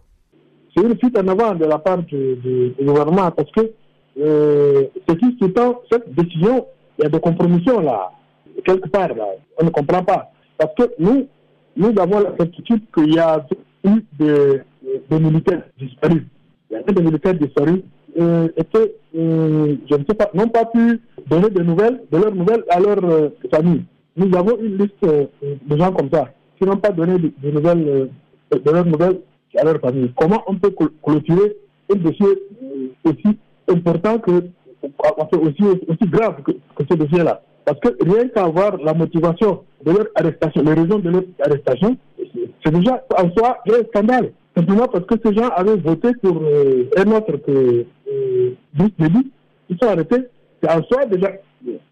C'est 0.75 0.83
une 0.83 0.99
fuite 0.99 1.19
en 1.19 1.29
avant 1.29 1.55
de 1.55 1.65
la 1.65 1.79
part 1.79 1.99
du, 2.03 2.75
gouvernement 2.83 3.31
parce 3.31 3.51
que 3.53 3.73
euh, 4.19 4.85
ce 5.09 5.15
qui 5.15 5.37
sous 5.41 5.53
cette 5.91 6.15
décision, 6.15 6.67
il 6.99 7.03
y 7.03 7.07
a 7.07 7.11
des 7.11 7.21
compromissions 7.21 7.81
là, 7.81 8.11
quelque 8.65 8.89
part 8.89 9.15
là, 9.15 9.25
on 9.61 9.65
ne 9.65 9.71
comprend 9.71 10.03
pas. 10.05 10.31
Parce 10.59 10.75
que 10.75 10.91
nous, 10.99 11.27
nous 11.77 11.93
avons 11.99 12.21
la 12.21 12.37
certitude 12.37 12.83
qu'il 12.95 13.15
y 13.15 13.19
a 13.19 13.45
eu 13.85 14.05
des, 14.19 14.63
militaires 15.11 15.63
disparus 15.79 16.23
il 16.71 16.77
y 16.77 16.77
a 16.77 16.93
des 16.93 17.03
militaires 17.03 17.35
disparus 17.35 17.83
euh, 18.21 18.49
que, 18.73 18.93
euh, 19.17 19.77
je 19.91 19.95
ne 19.95 20.05
sais 20.09 20.15
pas, 20.15 20.31
n'ont 20.35 20.49
pas 20.49 20.65
pu 20.67 21.01
donner 21.29 21.51
de 21.51 21.63
nouvelles, 21.63 22.01
de 22.11 22.19
leurs 22.19 22.35
nouvelles 22.35 22.65
à 22.69 22.81
leur 22.81 23.05
euh. 23.05 23.31
Nous 24.17 24.37
avons 24.37 24.57
une 24.59 24.79
liste 24.79 25.03
de 25.03 25.77
gens 25.77 25.93
comme 25.93 26.09
ça, 26.13 26.29
qui 26.57 26.65
n'ont 26.65 26.77
pas 26.77 26.91
donné 26.91 27.19
de, 27.19 27.51
nouvelles, 27.51 28.09
de 28.53 28.71
leurs 28.71 28.87
nouvelles 28.87 29.21
à 29.57 29.65
leur 29.65 29.81
famille. 29.81 30.13
Comment 30.17 30.43
on 30.47 30.57
peut 30.57 30.75
clôturer 31.03 31.57
un 31.93 31.97
dossier 31.97 32.27
aussi 33.05 33.39
important 33.69 34.19
que, 34.19 34.31
aussi, 35.37 36.09
grave 36.11 36.43
que, 36.43 36.53
ce 36.89 36.95
dossier-là? 36.95 37.43
Parce 37.65 37.81
que 37.81 37.89
rien 38.05 38.29
qu'à 38.29 38.47
voir 38.47 38.77
la 38.79 38.93
motivation 38.93 39.63
de 39.85 39.93
leur 39.93 40.07
arrestation, 40.15 40.63
les 40.63 40.75
raisons 40.75 40.99
de 40.99 41.11
leur 41.11 41.23
arrestation, 41.41 41.97
c'est 42.65 42.75
déjà 42.75 43.05
en 43.17 43.31
soi 43.31 43.59
un 43.69 43.85
scandale. 43.89 44.33
Simplement 44.57 44.87
parce 44.87 45.05
que 45.07 45.15
ces 45.25 45.35
gens 45.35 45.49
avaient 45.49 45.77
voté 45.77 46.13
pour 46.23 46.41
euh, 46.43 46.89
un 46.97 47.11
autre 47.11 47.37
que 47.39 47.85
euh, 48.13 48.51
Ils 49.69 49.79
sont 49.81 49.89
arrêtés. 49.89 50.29
C'est 50.63 50.71
en 50.71 50.83
soi 50.85 51.07
déjà 51.07 51.33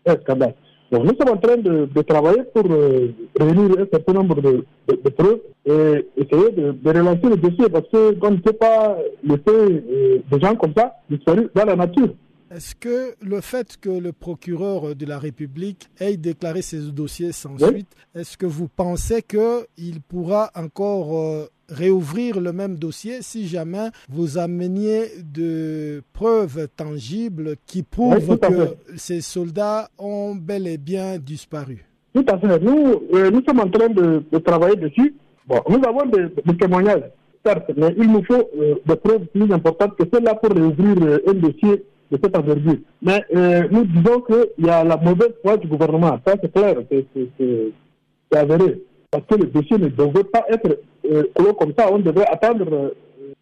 un 0.07 0.16
scandale. 0.16 0.55
Donc 0.92 1.05
nous 1.05 1.16
sommes 1.16 1.35
en 1.35 1.38
train 1.38 1.57
de, 1.57 1.87
de 1.87 2.02
travailler 2.02 2.42
pour 2.55 2.70
euh, 2.70 3.09
réunir 3.40 3.78
un 3.81 3.87
certain 3.90 4.12
nombre 4.12 4.42
de, 4.42 4.62
de, 4.88 5.09
preuves 5.09 5.40
et 5.64 6.07
essayer 6.18 6.50
de, 6.52 6.74
relancer 6.85 7.28
le 7.31 7.37
dossier 7.38 7.66
parce 7.70 7.88
qu'on 7.88 8.31
ne 8.31 8.37
peut 8.37 8.52
pas 8.52 8.98
laisser 9.24 9.40
euh, 9.48 10.18
des 10.31 10.38
gens 10.40 10.55
comme 10.55 10.74
ça 10.76 10.92
disparus 11.09 11.48
dans 11.55 11.64
la 11.64 11.76
nature. 11.76 12.11
Est-ce 12.55 12.74
que 12.74 13.14
le 13.22 13.40
fait 13.40 13.78
que 13.81 13.88
le 13.88 14.12
procureur 14.12 14.94
de 14.94 15.07
la 15.07 15.18
République 15.18 15.88
ait 15.98 16.18
déclaré 16.18 16.61
ces 16.61 16.81
dossiers 16.92 17.33
sans 17.33 17.57
suite, 17.57 17.88
est-ce 18.14 18.37
que 18.37 18.44
vous 18.44 18.68
pensez 18.68 19.22
qu'il 19.22 20.02
pourra 20.07 20.50
encore 20.55 21.16
euh, 21.18 21.46
réouvrir 21.73 22.41
le 22.41 22.53
même 22.53 22.77
dossier 22.77 23.23
si 23.23 23.47
jamais 23.47 23.89
vous 24.09 24.39
ameniez 24.39 25.05
de 25.23 26.03
preuves 26.13 26.69
tangibles 26.77 27.55
qui 27.67 27.83
prouvent 27.83 28.39
que 28.39 28.77
ces 28.97 29.21
soldats 29.21 29.89
ont 29.99 30.35
bel 30.35 30.67
et 30.67 30.79
bien 30.79 31.19
disparu 31.19 31.85
Tout 32.15 32.25
à 32.29 32.39
fait. 32.39 32.59
Nous, 32.61 33.03
euh, 33.15 33.31
nous 33.31 33.43
sommes 33.47 33.61
en 33.61 33.69
train 33.69 33.89
de, 33.89 34.23
travailler 34.39 34.77
dessus. 34.77 35.15
Bon, 35.47 35.61
nous 35.69 35.81
avons 35.87 36.07
des, 36.07 36.57
témoignages, 36.57 37.05
certes, 37.45 37.71
mais 37.77 37.95
il 37.97 38.11
nous 38.11 38.23
faut 38.25 38.49
euh, 38.61 38.75
des 38.87 38.97
preuves 38.97 39.25
plus 39.35 39.51
importantes 39.53 39.97
que 39.97 40.05
celles-là 40.13 40.35
pour 40.37 40.51
réouvrir 40.55 41.21
un 41.27 41.35
dossier 41.35 41.85
de 42.11 42.19
cette 42.23 42.37
envergure. 42.37 42.77
Mais 43.01 43.25
euh, 43.35 43.67
nous 43.71 43.85
disons 43.85 44.21
qu'il 44.21 44.67
y 44.67 44.69
a 44.69 44.85
la 44.85 44.97
mauvaise 44.99 45.33
foi 45.43 45.57
du 45.57 45.67
gouvernement. 45.67 46.19
Ça, 46.27 46.35
c'est 46.41 46.53
clair, 46.53 46.77
c'est 46.91 48.39
avéré. 48.39 48.83
Parce 49.12 49.25
que 49.27 49.35
le 49.35 49.46
dossier 49.46 49.77
ne 49.79 49.88
devait 49.88 50.25
pas 50.25 50.44
être 50.48 50.79
euh, 51.05 51.53
comme 51.59 51.75
ça. 51.79 51.92
On 51.92 51.98
devait 51.98 52.27
attendre 52.27 52.66
euh, 52.72 52.90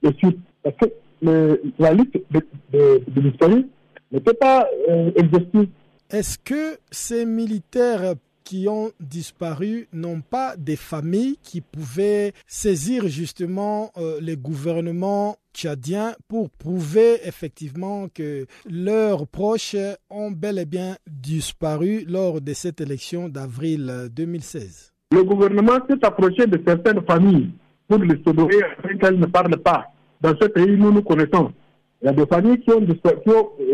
le 0.02 0.12
suite. 0.18 0.38
Parce 0.62 0.76
que 0.76 0.87
la 1.78 1.92
liste 1.92 2.18
de, 2.30 2.40
de, 2.72 3.02
de 3.09 3.64
n'était 4.12 4.35
pas 4.35 4.68
euh, 4.88 5.11
exhaustive. 5.14 5.68
Est-ce 6.11 6.38
que 6.38 6.76
ces 6.90 7.24
militaires 7.24 8.14
qui 8.42 8.66
ont 8.68 8.90
disparu 8.98 9.87
n'ont 9.92 10.22
pas 10.22 10.56
des 10.56 10.74
familles 10.74 11.38
qui 11.40 11.61
pouvaient 11.61 12.33
saisir 12.48 13.06
justement 13.06 13.92
euh, 13.96 14.18
les 14.20 14.37
gouvernements 14.37 15.37
tchadiens 15.54 16.16
pour 16.26 16.50
prouver 16.50 17.20
effectivement 17.28 18.09
que 18.09 18.46
leurs 18.68 19.28
proches 19.28 19.76
ont 20.11 20.33
bel 20.33 20.59
et 20.59 20.64
bien 20.64 20.96
disparu 21.06 22.04
lors 22.09 22.40
de 22.40 22.52
cette 22.52 22.80
élection 22.80 23.28
d'avril 23.28 24.09
2016. 24.11 24.89
Le 25.12 25.25
gouvernement 25.25 25.79
s'est 25.88 26.05
approché 26.05 26.46
de 26.46 26.61
certaines 26.64 27.03
familles 27.03 27.51
pour 27.88 27.99
les 27.99 28.23
sauver 28.25 28.62
afin 28.79 28.96
qu'elles 28.96 29.18
ne 29.18 29.27
parlent 29.27 29.57
pas. 29.57 29.87
Dans 30.20 30.35
ce 30.40 30.46
pays, 30.46 30.77
nous 30.77 30.92
nous 30.92 31.03
connaissons. 31.03 31.51
Il 32.01 32.07
y 32.07 32.09
a 32.09 32.12
des 32.12 32.27
familles 32.27 32.61
qui 32.61 32.70
ont 32.70 32.87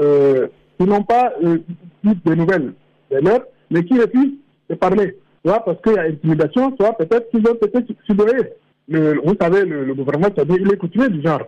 euh, 0.00 0.48
n'ont 0.80 1.02
pas 1.02 1.32
euh, 1.44 1.58
eu 2.04 2.14
de 2.24 2.34
nouvelles 2.34 2.72
de 3.10 3.18
leurs, 3.18 3.42
mais 3.70 3.84
qui 3.84 4.00
refusent 4.00 4.38
de 4.70 4.74
parler. 4.76 5.18
Soit 5.44 5.60
parce 5.60 5.80
qu'il 5.82 5.92
y 5.92 5.98
a 5.98 6.02
intimidation, 6.02 6.74
soit 6.76 6.96
peut-être 6.96 7.28
qu'ils 7.30 7.46
ont 7.46 7.54
été 7.54 7.94
sudoyés. 8.06 8.52
vous 8.88 9.34
savez, 9.40 9.64
le, 9.64 9.94
gouvernement, 9.94 10.28
il 10.48 10.72
est 10.72 10.76
coutumier 10.76 11.08
du 11.08 11.22
genre. 11.22 11.42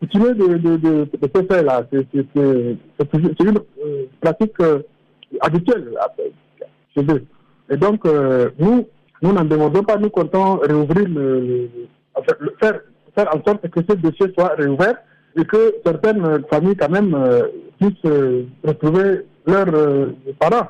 Coutumier 0.00 0.34
de, 0.34 0.46
de, 0.58 0.76
de, 0.76 1.08
de 1.20 1.30
ce 1.34 1.62
là 1.62 1.86
C'est 1.92 2.06
une 2.14 3.58
euh, 3.84 4.04
pratique 4.20 4.60
euh, 4.60 4.80
habituelle 5.40 5.94
chez 6.94 7.02
eux. 7.02 7.24
Et 7.70 7.76
donc, 7.76 8.04
euh, 8.04 8.50
nous, 8.58 8.86
nous 9.26 9.32
n'en 9.32 9.44
demandons 9.44 9.82
pas, 9.82 9.96
nous 9.98 10.10
comptons 10.10 10.56
réouvrir 10.56 11.08
le, 11.08 11.68
faire, 12.60 12.80
faire 13.14 13.28
en 13.34 13.42
sorte 13.44 13.68
que 13.68 13.80
ce 13.88 13.94
dossier 13.96 14.32
soit 14.38 14.54
réouvert 14.56 14.96
et 15.36 15.44
que 15.44 15.74
certaines 15.84 16.44
familles 16.48 16.76
quand 16.76 16.88
même 16.88 17.16
puissent 17.78 18.12
retrouver 18.64 19.26
leurs 19.46 20.08
parents 20.38 20.68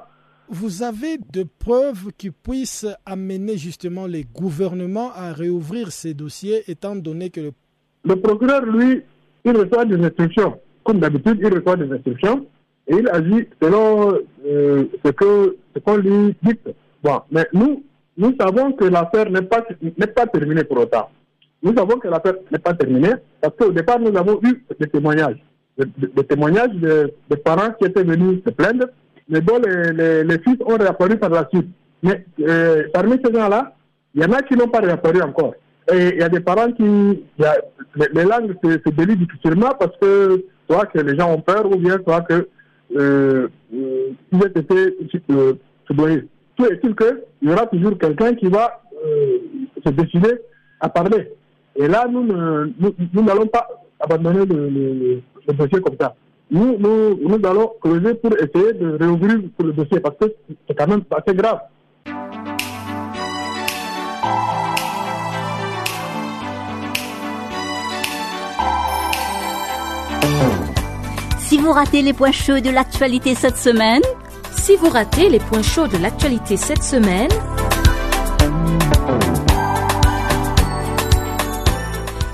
vous 0.48 0.82
avez 0.82 1.18
de 1.32 1.44
preuves 1.58 2.12
qui 2.16 2.30
puissent 2.30 2.86
amener 3.04 3.56
justement 3.56 4.06
les 4.06 4.24
gouvernements 4.24 5.10
à 5.12 5.32
réouvrir 5.32 5.90
ces 5.90 6.14
dossiers, 6.14 6.62
étant 6.70 6.94
donné 6.94 7.30
que 7.30 7.40
le... 7.40 7.52
Le 8.04 8.16
procureur, 8.16 8.64
lui, 8.64 9.02
il 9.44 9.56
reçoit 9.56 9.84
des 9.84 9.96
instructions. 10.04 10.60
Comme 10.84 11.00
d'habitude, 11.00 11.38
il 11.42 11.52
reçoit 11.52 11.76
des 11.76 11.92
instructions 11.92 12.46
et 12.86 12.94
il 12.94 13.08
agit 13.08 13.48
selon 13.60 14.16
euh, 14.46 14.84
ce 15.04 15.10
que 15.10 15.56
ce 15.74 15.80
qu'on 15.80 15.96
lui 15.96 16.36
dit. 16.44 16.58
Bon, 17.02 17.20
mais 17.32 17.46
nous, 17.52 17.82
nous 18.18 18.34
savons 18.38 18.72
que 18.72 18.84
l'affaire 18.84 19.30
n'est 19.30 19.42
pas, 19.42 19.64
n'est 19.82 20.06
pas 20.06 20.26
terminée 20.26 20.64
pour 20.64 20.78
autant. 20.78 21.10
Nous 21.62 21.74
savons 21.74 21.98
que 21.98 22.08
l'affaire 22.08 22.34
n'est 22.50 22.58
pas 22.58 22.74
terminée 22.74 23.12
parce 23.40 23.54
qu'au 23.56 23.70
départ, 23.70 23.98
nous 24.00 24.16
avons 24.16 24.40
eu 24.42 24.64
des 24.78 24.86
témoignages. 24.88 25.42
Des, 25.78 26.24
témoignages 26.24 26.74
de, 26.74 27.12
de 27.28 27.36
parents 27.36 27.70
qui 27.78 27.86
étaient 27.86 28.02
venus 28.02 28.40
se 28.46 28.50
plaindre 28.50 28.86
mais 29.28 29.40
dont 29.40 29.58
les, 29.58 30.24
les, 30.24 30.38
fils 30.38 30.56
ont 30.64 30.76
réapparu 30.76 31.18
par 31.18 31.30
la 31.30 31.48
suite. 31.52 31.68
Mais 32.02 32.24
euh, 32.40 32.84
parmi 32.92 33.18
ces 33.24 33.32
gens-là, 33.32 33.74
il 34.14 34.22
y 34.22 34.24
en 34.24 34.32
a 34.32 34.42
qui 34.42 34.54
n'ont 34.54 34.68
pas 34.68 34.80
réapparu 34.80 35.20
encore. 35.22 35.54
Et 35.92 36.14
il 36.14 36.20
y 36.20 36.22
a 36.22 36.28
des 36.28 36.40
parents 36.40 36.70
qui... 36.72 36.82
les, 36.82 38.24
langues 38.24 38.54
se, 38.62 38.72
se 38.72 38.90
délient 38.90 39.16
difficilement 39.16 39.72
parce 39.78 39.96
que 40.00 40.44
soit 40.68 40.86
que 40.86 40.98
les 40.98 41.16
gens 41.18 41.32
ont 41.32 41.40
peur 41.40 41.66
ou 41.66 41.76
bien 41.76 41.98
soit 42.04 42.22
que 42.22 42.48
euh, 42.96 43.48
euh 43.74 44.10
ils 44.32 44.38
ont 44.38 44.46
été 44.46 44.96
euh, 45.30 45.54
Tout 46.56 46.64
est-il 46.66 46.94
qu'il 46.94 47.22
y 47.42 47.52
aura 47.52 47.66
toujours 47.66 47.98
quelqu'un 47.98 48.34
qui 48.34 48.46
va 48.46 48.80
euh, 49.04 49.38
se 49.84 49.90
décider 49.90 50.40
à 50.80 50.88
parler. 50.88 51.32
Et 51.74 51.86
là, 51.86 52.06
nous 52.10 52.24
n'allons 52.24 52.72
nous, 53.12 53.46
pas 53.46 53.68
abandonner 54.00 54.46
le, 54.46 55.20
dossier 55.52 55.80
comme 55.80 55.96
ça 56.00 56.14
nous, 56.50 56.78
nous, 56.78 57.18
nous 57.28 57.48
allons 57.48 57.72
creuser 57.80 58.14
pour 58.14 58.32
essayer 58.34 58.72
de 58.72 58.96
réouvrir 58.98 59.40
le 59.58 59.72
dossier 59.72 60.00
parce 60.00 60.16
que 60.16 60.26
c'est 60.68 60.74
quand 60.74 60.86
même 60.86 61.02
assez 61.10 61.34
grave. 61.34 61.60
Si 71.38 71.58
vous 71.58 71.70
ratez 71.72 72.02
les 72.02 72.12
points 72.12 72.32
chauds 72.32 72.60
de 72.60 72.70
l'actualité 72.70 73.34
cette 73.34 73.56
semaine, 73.56 74.02
si 74.66 74.74
vous 74.74 74.88
ratez 74.88 75.28
les 75.28 75.38
points 75.38 75.62
chauds 75.62 75.86
de 75.86 75.96
l'actualité 75.96 76.56
cette 76.56 76.82
semaine, 76.82 77.30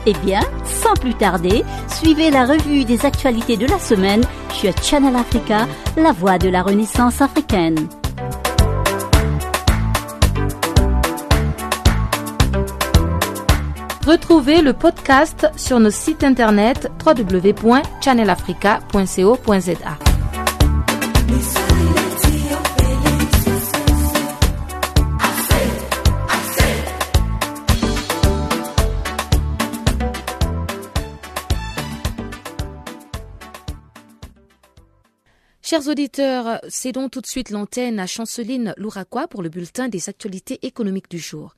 Eh 0.04 0.14
bien, 0.14 0.40
sans 0.64 0.94
plus 0.94 1.14
tarder, 1.14 1.62
suivez 1.86 2.30
la 2.30 2.44
revue 2.44 2.84
des 2.84 3.06
actualités 3.06 3.56
de 3.56 3.66
la 3.66 3.78
semaine 3.78 4.24
sur 4.50 4.76
Channel 4.82 5.14
Africa, 5.14 5.68
la 5.96 6.10
voix 6.10 6.38
de 6.38 6.48
la 6.48 6.64
Renaissance 6.64 7.20
africaine. 7.20 7.86
Retrouvez 14.04 14.60
le 14.60 14.72
podcast 14.72 15.46
sur 15.56 15.78
nos 15.78 15.92
sites 15.92 16.24
internet 16.24 16.90
www.channelafrica.co.za. 17.06 19.98
Chers 35.72 35.88
auditeurs, 35.88 36.60
cédons 36.68 37.08
tout 37.08 37.22
de 37.22 37.26
suite 37.26 37.48
l'antenne 37.48 37.98
à 37.98 38.06
Chanceline 38.06 38.74
Louraquois 38.76 39.26
pour 39.26 39.42
le 39.42 39.48
bulletin 39.48 39.88
des 39.88 40.10
actualités 40.10 40.58
économiques 40.66 41.10
du 41.10 41.18
jour. 41.18 41.56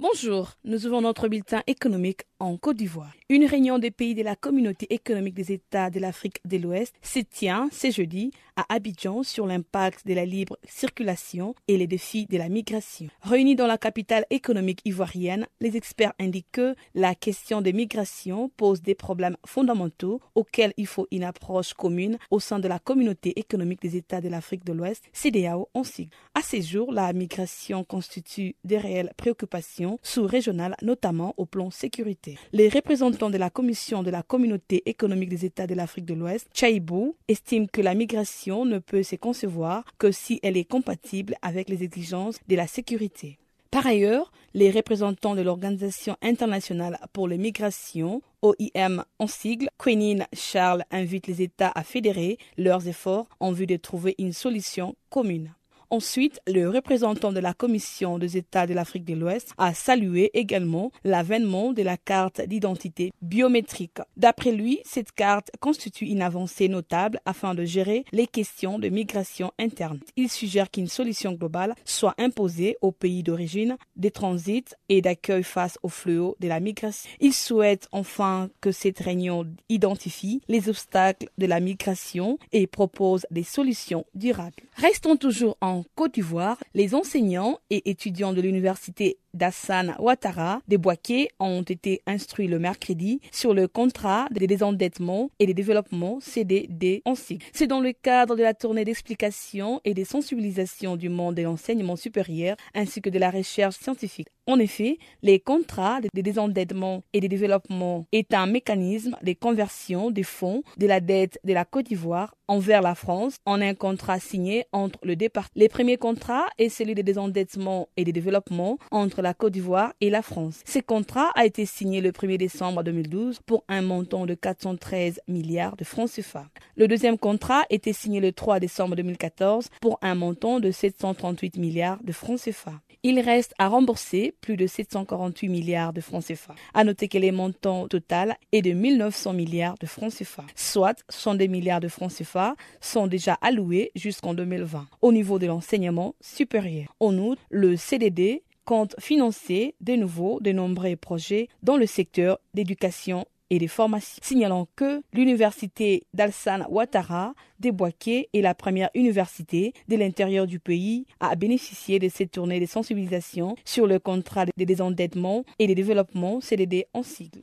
Bonjour, 0.00 0.52
nous 0.62 0.86
ouvrons 0.86 1.00
notre 1.00 1.26
bulletin 1.26 1.64
économique 1.66 2.20
en 2.38 2.56
Côte 2.56 2.76
d'Ivoire. 2.76 3.12
Une 3.28 3.44
réunion 3.44 3.80
des 3.80 3.90
pays 3.90 4.14
de 4.14 4.22
la 4.22 4.36
communauté 4.36 4.86
économique 4.94 5.34
des 5.34 5.50
États 5.50 5.90
de 5.90 5.98
l'Afrique 5.98 6.38
de 6.44 6.56
l'Ouest 6.56 6.94
se 7.02 7.18
tient 7.18 7.68
ce 7.72 7.90
jeudi 7.90 8.30
à 8.54 8.64
Abidjan 8.72 9.24
sur 9.24 9.44
l'impact 9.44 10.06
de 10.06 10.14
la 10.14 10.24
libre 10.24 10.56
circulation 10.64 11.56
et 11.66 11.76
les 11.76 11.88
défis 11.88 12.26
de 12.26 12.38
la 12.38 12.48
migration. 12.48 13.08
Réunis 13.22 13.56
dans 13.56 13.66
la 13.66 13.76
capitale 13.76 14.24
économique 14.30 14.82
ivoirienne, 14.84 15.48
les 15.60 15.76
experts 15.76 16.12
indiquent 16.20 16.52
que 16.52 16.76
la 16.94 17.16
question 17.16 17.60
des 17.60 17.72
migrations 17.72 18.50
pose 18.56 18.82
des 18.82 18.94
problèmes 18.94 19.36
fondamentaux 19.46 20.20
auxquels 20.36 20.74
il 20.76 20.86
faut 20.86 21.08
une 21.10 21.24
approche 21.24 21.74
commune 21.74 22.18
au 22.30 22.38
sein 22.38 22.60
de 22.60 22.68
la 22.68 22.78
communauté 22.78 23.36
économique 23.38 23.82
des 23.82 23.96
États 23.96 24.20
de 24.20 24.28
l'Afrique 24.28 24.64
de 24.64 24.72
l'Ouest, 24.72 25.04
CDAO 25.12 25.68
en 25.74 25.82
sigle. 25.82 26.14
À 26.34 26.42
ces 26.42 26.62
jours, 26.62 26.92
la 26.92 27.12
migration 27.12 27.82
constitue 27.82 28.54
des 28.62 28.78
réelles 28.78 29.12
préoccupations 29.16 29.87
sous-régionales, 30.02 30.76
notamment 30.82 31.34
au 31.38 31.46
plan 31.46 31.70
sécurité. 31.70 32.36
Les 32.52 32.68
représentants 32.68 33.30
de 33.30 33.38
la 33.38 33.50
Commission 33.50 34.02
de 34.02 34.10
la 34.10 34.22
Communauté 34.22 34.82
économique 34.86 35.30
des 35.30 35.44
États 35.44 35.66
de 35.66 35.74
l'Afrique 35.74 36.04
de 36.04 36.14
l'Ouest, 36.14 36.48
Chaibou, 36.52 37.16
estiment 37.28 37.66
que 37.72 37.80
la 37.80 37.94
migration 37.94 38.64
ne 38.64 38.78
peut 38.78 39.02
se 39.02 39.16
concevoir 39.16 39.84
que 39.98 40.12
si 40.12 40.40
elle 40.42 40.56
est 40.56 40.64
compatible 40.64 41.36
avec 41.42 41.68
les 41.68 41.82
exigences 41.82 42.38
de 42.48 42.56
la 42.56 42.66
sécurité. 42.66 43.38
Par 43.70 43.86
ailleurs, 43.86 44.32
les 44.54 44.70
représentants 44.70 45.34
de 45.34 45.42
l'Organisation 45.42 46.16
internationale 46.22 46.98
pour 47.12 47.28
les 47.28 47.36
migrations, 47.36 48.22
OIM 48.40 49.04
en 49.18 49.26
sigle, 49.26 49.68
Quenin 49.78 50.24
Charles 50.32 50.84
invite 50.90 51.26
les 51.26 51.42
États 51.42 51.72
à 51.74 51.82
fédérer 51.82 52.38
leurs 52.56 52.88
efforts 52.88 53.28
en 53.40 53.52
vue 53.52 53.66
de 53.66 53.76
trouver 53.76 54.14
une 54.18 54.32
solution 54.32 54.96
commune. 55.10 55.52
Ensuite, 55.90 56.40
le 56.46 56.68
représentant 56.68 57.32
de 57.32 57.40
la 57.40 57.54
Commission 57.54 58.18
des 58.18 58.36
États 58.36 58.66
de 58.66 58.74
l'Afrique 58.74 59.06
de 59.06 59.14
l'Ouest 59.14 59.54
a 59.56 59.72
salué 59.72 60.30
également 60.34 60.92
l'avènement 61.02 61.72
de 61.72 61.82
la 61.82 61.96
carte 61.96 62.42
d'identité 62.42 63.10
biométrique. 63.22 63.98
D'après 64.18 64.52
lui, 64.52 64.80
cette 64.84 65.12
carte 65.12 65.50
constitue 65.60 66.04
une 66.04 66.20
avancée 66.20 66.68
notable 66.68 67.20
afin 67.24 67.54
de 67.54 67.64
gérer 67.64 68.04
les 68.12 68.26
questions 68.26 68.78
de 68.78 68.90
migration 68.90 69.50
interne. 69.58 70.00
Il 70.16 70.28
suggère 70.28 70.70
qu'une 70.70 70.88
solution 70.88 71.32
globale 71.32 71.74
soit 71.86 72.14
imposée 72.18 72.76
aux 72.82 72.92
pays 72.92 73.22
d'origine, 73.22 73.78
des 73.96 74.10
transits 74.10 74.74
et 74.90 75.00
d'accueil 75.00 75.42
face 75.42 75.78
au 75.82 75.88
fléau 75.88 76.36
de 76.40 76.48
la 76.48 76.60
migration. 76.60 77.08
Il 77.20 77.32
souhaite 77.32 77.88
enfin 77.92 78.50
que 78.60 78.72
cette 78.72 78.98
réunion 78.98 79.46
identifie 79.70 80.42
les 80.48 80.68
obstacles 80.68 81.30
de 81.38 81.46
la 81.46 81.60
migration 81.60 82.38
et 82.52 82.66
propose 82.66 83.26
des 83.30 83.42
solutions 83.42 84.04
durables. 84.14 84.52
Restons 84.76 85.16
toujours 85.16 85.56
en 85.62 85.77
Côte 85.94 86.14
d'Ivoire, 86.14 86.58
les 86.74 86.94
enseignants 86.94 87.58
et 87.70 87.90
étudiants 87.90 88.32
de 88.32 88.40
l'université 88.40 89.18
d'Assane 89.38 89.94
Ouattara 89.98 90.60
des 90.68 90.76
Boaké 90.76 91.28
ont 91.38 91.62
été 91.62 92.02
instruits 92.06 92.48
le 92.48 92.58
mercredi 92.58 93.20
sur 93.32 93.54
le 93.54 93.68
contrat 93.68 94.26
de 94.30 94.44
désendettement 94.44 95.30
et 95.38 95.46
de 95.46 95.52
développement 95.52 96.18
CDD 96.20 97.02
en 97.04 97.14
sigle. 97.14 97.44
C'est 97.52 97.66
dans 97.66 97.80
le 97.80 97.92
cadre 97.92 98.36
de 98.36 98.42
la 98.42 98.52
tournée 98.52 98.84
d'explication 98.84 99.80
et 99.84 99.94
de 99.94 100.04
sensibilisation 100.04 100.96
du 100.96 101.08
monde 101.08 101.36
de 101.36 101.42
l'enseignement 101.42 101.96
supérieur 101.96 102.56
ainsi 102.74 103.00
que 103.00 103.10
de 103.10 103.18
la 103.18 103.30
recherche 103.30 103.76
scientifique. 103.76 104.28
En 104.48 104.58
effet, 104.58 104.96
les 105.22 105.40
contrats 105.40 106.00
de 106.00 106.22
désendettement 106.22 107.04
et 107.12 107.20
de 107.20 107.26
développement 107.26 108.06
est 108.12 108.32
un 108.32 108.46
mécanisme 108.46 109.14
de 109.22 109.34
conversion 109.34 110.10
des 110.10 110.22
fonds 110.22 110.62
de 110.78 110.86
la 110.86 111.00
dette 111.00 111.38
de 111.44 111.52
la 111.52 111.66
Côte 111.66 111.86
d'Ivoire 111.86 112.34
envers 112.48 112.80
la 112.80 112.94
France 112.94 113.36
en 113.44 113.60
un 113.60 113.74
contrat 113.74 114.18
signé 114.18 114.64
entre 114.72 114.98
le 115.02 115.16
départ. 115.16 115.48
Les 115.54 115.68
premiers 115.68 115.98
contrats 115.98 116.46
est 116.56 116.70
celui 116.70 116.94
de 116.94 117.02
désendettement 117.02 117.88
et 117.98 118.04
de 118.04 118.10
développement 118.10 118.78
entre 118.90 119.20
la 119.20 119.27
Côte 119.34 119.52
d'Ivoire 119.52 119.92
et 120.00 120.10
la 120.10 120.22
France. 120.22 120.62
Ce 120.64 120.78
contrat 120.78 121.30
a 121.34 121.44
été 121.44 121.66
signé 121.66 122.00
le 122.00 122.12
1er 122.12 122.36
décembre 122.36 122.82
2012 122.82 123.40
pour 123.46 123.64
un 123.68 123.82
montant 123.82 124.26
de 124.26 124.34
413 124.34 125.20
milliards 125.28 125.76
de 125.76 125.84
francs 125.84 126.10
CFA. 126.10 126.46
Le 126.76 126.88
deuxième 126.88 127.18
contrat 127.18 127.64
était 127.70 127.92
signé 127.92 128.20
le 128.20 128.32
3 128.32 128.60
décembre 128.60 128.96
2014 128.96 129.68
pour 129.80 129.98
un 130.02 130.14
montant 130.14 130.60
de 130.60 130.70
738 130.70 131.56
milliards 131.56 131.98
de 132.02 132.12
francs 132.12 132.40
CFA. 132.40 132.72
Il 133.04 133.20
reste 133.20 133.54
à 133.58 133.68
rembourser 133.68 134.34
plus 134.40 134.56
de 134.56 134.66
748 134.66 135.48
milliards 135.48 135.92
de 135.92 136.00
francs 136.00 136.24
CFA. 136.26 136.54
À 136.74 136.82
noter 136.82 137.06
que 137.06 137.16
les 137.16 137.30
montants 137.30 137.86
total 137.86 138.36
est 138.50 138.60
de 138.60 138.72
1900 138.72 139.34
milliards 139.34 139.76
de 139.78 139.86
francs 139.86 140.12
CFA, 140.12 140.44
soit 140.56 141.04
102 141.08 141.46
milliards 141.46 141.78
de 141.78 141.86
francs 141.86 142.12
CFA 142.12 142.56
sont 142.80 143.06
déjà 143.06 143.34
alloués 143.34 143.92
jusqu'en 143.94 144.34
2020 144.34 144.88
au 145.00 145.12
niveau 145.12 145.38
de 145.38 145.46
l'enseignement 145.46 146.16
supérieur. 146.20 146.92
En 146.98 147.16
outre, 147.18 147.40
le 147.50 147.76
CDD 147.76 148.42
compte 148.68 148.94
financer 149.00 149.74
de 149.80 149.94
nouveau 149.94 150.40
de 150.42 150.52
nombreux 150.52 150.94
projets 150.94 151.48
dans 151.62 151.78
le 151.78 151.86
secteur 151.86 152.38
d'éducation 152.52 153.24
et 153.48 153.58
des 153.58 153.66
formations, 153.66 154.20
signalant 154.22 154.68
que 154.76 155.00
l'université 155.14 156.04
d'Alsan 156.12 156.66
Ouattara 156.68 157.32
des 157.60 157.72
Boaké 157.72 158.28
est 158.34 158.42
la 158.42 158.54
première 158.54 158.90
université 158.94 159.72
de 159.88 159.96
l'intérieur 159.96 160.46
du 160.46 160.60
pays 160.60 161.06
à 161.18 161.34
bénéficier 161.34 161.98
de 161.98 162.10
cette 162.10 162.32
tournée 162.32 162.60
de 162.60 162.66
sensibilisation 162.66 163.56
sur 163.64 163.86
le 163.86 163.98
contrat 163.98 164.44
de 164.44 164.64
désendettement 164.64 165.44
et 165.58 165.66
de 165.66 165.72
développement 165.72 166.42
CDD 166.42 166.84
en 166.92 167.02
sigle. 167.02 167.40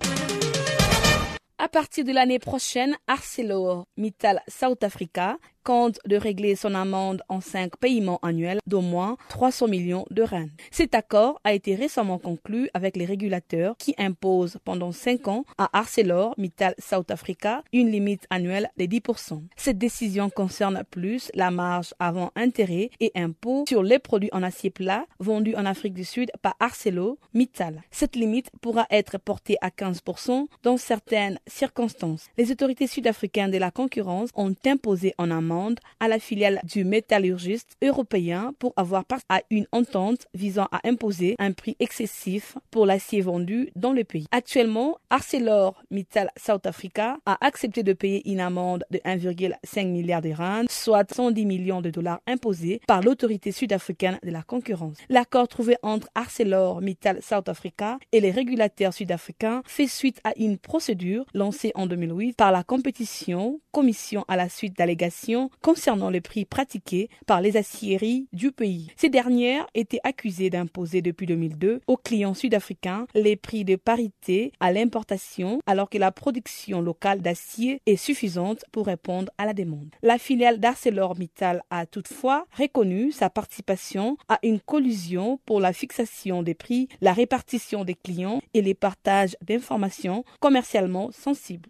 À 1.57 1.69
partir 1.69 2.03
de 2.03 2.11
l'année 2.11 2.38
prochaine, 2.38 2.95
ArcelorMittal 3.07 4.43
South 4.47 4.83
Africa 4.83 5.39
compte 5.65 5.99
de 6.06 6.15
régler 6.15 6.56
son 6.56 6.75
amende 6.75 7.23
en 7.28 7.41
cinq 7.41 7.75
paiements 7.78 8.19
annuels 8.21 8.60
d'au 8.67 8.82
moins 8.82 9.17
300 9.30 9.67
millions 9.67 10.06
de 10.12 10.21
rand. 10.21 10.47
Cet 10.71 10.93
accord 10.93 11.41
a 11.43 11.54
été 11.54 11.73
récemment 11.75 12.19
conclu 12.19 12.69
avec 12.75 12.95
les 12.95 13.06
régulateurs 13.06 13.75
qui 13.78 13.95
imposent 13.97 14.60
pendant 14.63 14.91
cinq 14.91 15.28
ans 15.28 15.43
à 15.58 15.78
ArcelorMittal 15.78 16.75
South 16.78 17.10
Africa 17.10 17.63
une 17.73 17.89
limite 17.89 18.28
annuelle 18.30 18.69
de 18.78 18.86
10%. 18.86 19.41
Cette 19.58 19.80
décision 19.80 20.30
concerne 20.30 20.84
plus 20.91 21.32
la 21.34 21.49
marge 21.49 21.95
avant 21.99 22.32
intérêt 22.36 22.91
et 22.99 23.12
impôts 23.15 23.65
sur 23.67 23.82
les 23.82 23.99
produits 23.99 24.30
en 24.34 24.43
acier 24.43 24.69
plat 24.69 25.06
vendus 25.19 25.56
en 25.56 25.65
Afrique 25.65 25.95
du 25.95 26.06
Sud 26.06 26.32
par 26.43 26.56
ArcelorMittal. 26.60 27.82
Cette 27.89 28.15
limite 28.15 28.51
pourra 28.62 28.86
être 28.91 29.17
portée 29.17 29.58
à 29.62 29.69
15% 29.69 30.45
dans 30.62 30.78
certaines 30.78 31.39
circonstances. 31.47 32.28
Les 32.38 32.51
autorités 32.51 32.86
sud-africaines 32.86 33.51
de 33.51 33.58
la 33.58 33.71
concurrence 33.71 34.30
ont 34.36 34.54
imposé 34.67 35.15
en 35.17 35.32
amende 35.32 35.54
à 35.99 36.07
la 36.07 36.19
filiale 36.19 36.59
du 36.63 36.83
métallurgiste 36.83 37.77
européen 37.83 38.53
pour 38.59 38.73
avoir 38.75 39.05
participé 39.05 39.15
à 39.29 39.41
une 39.49 39.65
entente 39.71 40.27
visant 40.33 40.67
à 40.71 40.81
imposer 40.87 41.35
un 41.39 41.51
prix 41.53 41.75
excessif 41.79 42.57
pour 42.69 42.85
l'acier 42.85 43.21
vendu 43.21 43.69
dans 43.75 43.93
le 43.93 44.03
pays. 44.03 44.27
Actuellement, 44.31 44.97
ArcelorMittal 45.09 46.29
South 46.37 46.65
Africa 46.65 47.17
a 47.25 47.37
accepté 47.45 47.81
de 47.81 47.93
payer 47.93 48.29
une 48.29 48.39
amende 48.39 48.83
de 48.91 48.99
1,5 48.99 49.87
milliard 49.87 50.21
de 50.21 50.31
rand, 50.31 50.65
soit 50.69 51.11
110 51.11 51.45
millions 51.45 51.81
de 51.81 51.89
dollars 51.89 52.19
imposés 52.27 52.81
par 52.87 53.01
l'autorité 53.01 53.51
sud-africaine 53.51 54.19
de 54.23 54.31
la 54.31 54.43
concurrence. 54.43 54.97
L'accord 55.09 55.47
trouvé 55.47 55.77
entre 55.81 56.09
ArcelorMittal 56.15 57.21
South 57.21 57.49
Africa 57.49 57.97
et 58.11 58.19
les 58.19 58.31
régulateurs 58.31 58.93
sud-africains 58.93 59.61
fait 59.65 59.87
suite 59.87 60.19
à 60.23 60.33
une 60.37 60.57
procédure 60.57 61.25
lancée 61.33 61.71
en 61.75 61.87
2008 61.87 62.35
par 62.35 62.51
la 62.51 62.63
compétition, 62.63 63.59
commission 63.71 64.25
à 64.27 64.35
la 64.35 64.49
suite 64.49 64.77
d'allégations 64.77 65.44
concernant 65.62 66.10
les 66.10 66.21
prix 66.21 66.45
pratiqués 66.45 67.10
par 67.25 67.41
les 67.41 67.58
aciéries 67.58 68.27
du 68.34 68.51
pays. 68.51 68.91
Ces 68.95 69.10
dernières 69.10 69.65
étaient 69.73 69.99
accusées 70.03 70.49
d'imposer 70.49 71.01
depuis 71.01 71.25
2002 71.25 71.81
aux 71.88 71.97
clients 71.97 72.34
sud-africains 72.34 73.08
les 73.13 73.36
prix 73.36 73.65
de 73.65 73.75
parité 73.75 74.51
à 74.60 74.71
l'importation 74.71 75.60
alors 75.65 75.89
que 75.89 75.97
la 75.97 76.12
production 76.12 76.81
locale 76.81 77.21
d'acier 77.21 77.81
est 77.86 77.95
suffisante 77.95 78.65
pour 78.71 78.88
répondre 78.88 79.31
à 79.38 79.45
la 79.45 79.53
demande. 79.53 79.89
La 80.01 80.17
filiale 80.17 80.60
d'ArcelorMittal 80.60 81.63
a 81.69 81.86
toutefois 81.86 82.45
reconnu 82.58 83.12
sa 83.12 83.29
participation 83.29 84.17
à 84.29 84.39
une 84.43 84.60
collusion 84.60 85.39
pour 85.45 85.60
la 85.60 85.73
fixation 85.73 86.43
des 86.43 86.53
prix, 86.53 86.88
la 87.01 87.13
répartition 87.13 87.84
des 87.84 87.95
clients 87.95 88.41
et 88.53 88.62
les 88.62 88.73
partages 88.73 89.36
d'informations 89.41 90.23
commercialement 90.39 91.12
sensibles. 91.12 91.69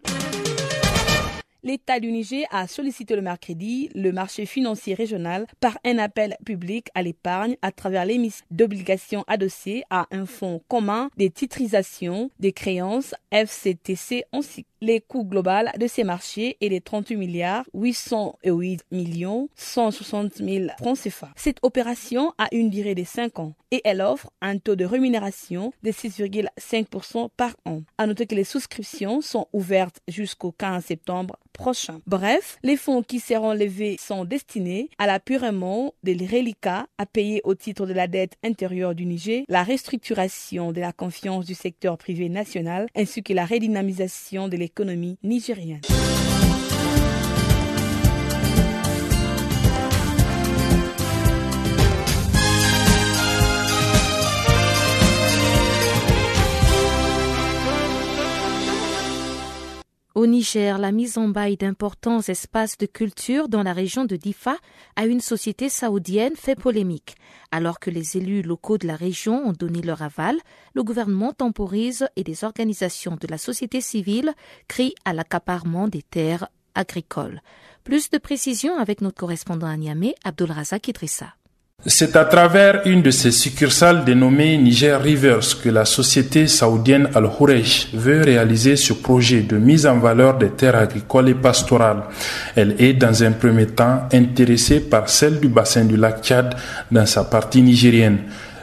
L'État 1.62 2.00
du 2.00 2.12
Niger 2.12 2.44
a 2.50 2.66
sollicité 2.66 3.16
le 3.16 3.22
mercredi 3.22 3.90
le 3.94 4.12
marché 4.12 4.46
financier 4.46 4.94
régional 4.94 5.46
par 5.60 5.78
un 5.84 5.98
appel 5.98 6.36
public 6.44 6.88
à 6.94 7.02
l'épargne 7.02 7.56
à 7.62 7.72
travers 7.72 8.04
l'émission 8.04 8.44
d'obligations 8.50 9.24
adossées 9.26 9.82
à 9.90 10.06
un 10.10 10.26
fonds 10.26 10.62
commun 10.68 11.10
des 11.16 11.30
titrisations 11.30 12.30
des 12.38 12.52
créances 12.52 13.14
FCTC 13.30 14.24
en 14.32 14.42
cycle. 14.42 14.68
Les 14.82 15.00
coûts 15.00 15.24
global 15.24 15.72
de 15.78 15.86
ces 15.86 16.04
marchés 16.04 16.56
est 16.60 16.68
de 16.68 16.78
38 16.78 17.16
milliards 17.16 17.64
808 17.72 18.84
millions 18.92 19.48
160 19.56 20.36
000 20.36 20.66
francs 20.78 20.98
CFA. 20.98 21.30
Cette 21.34 21.58
opération 21.62 22.34
a 22.36 22.48
une 22.52 22.68
durée 22.68 22.94
de 22.94 23.04
5 23.04 23.38
ans 23.38 23.54
et 23.70 23.80
elle 23.84 24.00
offre 24.02 24.30
un 24.42 24.58
taux 24.58 24.76
de 24.76 24.84
rémunération 24.84 25.72
de 25.82 25.90
6,5% 25.90 27.30
par 27.36 27.56
an. 27.64 27.82
À 27.98 28.06
noter 28.06 28.26
que 28.26 28.34
les 28.34 28.44
souscriptions 28.44 29.20
sont 29.22 29.48
ouvertes 29.52 30.00
jusqu'au 30.08 30.52
15 30.52 30.84
septembre 30.84 31.36
prochain. 31.52 32.00
Bref, 32.06 32.58
les 32.62 32.76
fonds 32.76 33.02
qui 33.02 33.18
seront 33.18 33.54
levés 33.54 33.96
sont 33.98 34.24
destinés 34.24 34.90
à 34.98 35.06
l'apurement 35.06 35.94
des 36.02 36.14
reliquats 36.14 36.86
à 36.98 37.06
payer 37.06 37.40
au 37.44 37.54
titre 37.54 37.86
de 37.86 37.94
la 37.94 38.06
dette 38.06 38.36
intérieure 38.44 38.94
du 38.94 39.06
Niger, 39.06 39.44
la 39.48 39.64
restructuration 39.64 40.72
de 40.72 40.80
la 40.80 40.92
confiance 40.92 41.46
du 41.46 41.54
secteur 41.54 41.96
privé 41.96 42.28
national 42.28 42.86
ainsi 42.94 43.22
que 43.22 43.32
la 43.32 43.46
redynamisation 43.46 44.48
de 44.48 44.56
l'économie 44.66 45.16
nigérienne. 45.22 45.80
Au 60.16 60.26
Niger, 60.26 60.78
la 60.78 60.92
mise 60.92 61.18
en 61.18 61.28
bail 61.28 61.58
d'importants 61.58 62.20
espaces 62.22 62.78
de 62.78 62.86
culture 62.86 63.50
dans 63.50 63.62
la 63.62 63.74
région 63.74 64.06
de 64.06 64.16
Difa 64.16 64.56
à 64.96 65.04
une 65.04 65.20
société 65.20 65.68
saoudienne 65.68 66.36
fait 66.36 66.54
polémique. 66.54 67.16
Alors 67.50 67.78
que 67.78 67.90
les 67.90 68.16
élus 68.16 68.40
locaux 68.40 68.78
de 68.78 68.86
la 68.86 68.96
région 68.96 69.46
ont 69.46 69.52
donné 69.52 69.82
leur 69.82 70.00
aval, 70.00 70.38
le 70.72 70.82
gouvernement 70.82 71.34
temporise 71.34 72.08
et 72.16 72.24
des 72.24 72.44
organisations 72.44 73.18
de 73.20 73.26
la 73.26 73.36
société 73.36 73.82
civile 73.82 74.32
crient 74.68 74.94
à 75.04 75.12
l'accaparement 75.12 75.86
des 75.86 76.02
terres 76.02 76.48
agricoles. 76.74 77.42
Plus 77.84 78.08
de 78.08 78.16
précisions 78.16 78.78
avec 78.78 79.02
notre 79.02 79.18
correspondant 79.18 79.66
à 79.66 79.76
Niamey, 79.76 80.14
Abdulrazak 80.24 80.88
Idrissa. 80.88 81.34
C'est 81.84 82.16
à 82.16 82.24
travers 82.24 82.80
une 82.86 83.02
de 83.02 83.10
ses 83.10 83.30
succursales 83.30 84.04
dénommée 84.04 84.56
Niger 84.56 85.00
Rivers 85.00 85.60
que 85.62 85.68
la 85.68 85.84
société 85.84 86.48
saoudienne 86.48 87.08
al 87.14 87.26
hourej 87.26 87.88
veut 87.92 88.22
réaliser 88.22 88.76
ce 88.76 88.92
projet 88.94 89.42
de 89.42 89.56
mise 89.56 89.86
en 89.86 89.98
valeur 89.98 90.38
des 90.38 90.50
terres 90.50 90.76
agricoles 90.76 91.28
et 91.28 91.34
pastorales. 91.34 92.02
Elle 92.56 92.74
est 92.80 92.94
dans 92.94 93.22
un 93.22 93.32
premier 93.32 93.66
temps 93.66 94.08
intéressée 94.12 94.80
par 94.80 95.08
celle 95.08 95.38
du 95.38 95.48
bassin 95.48 95.84
du 95.84 95.96
lac 95.96 96.24
Tchad 96.24 96.56
dans 96.90 97.06
sa 97.06 97.22
partie 97.22 97.62
nigérienne. 97.62 98.18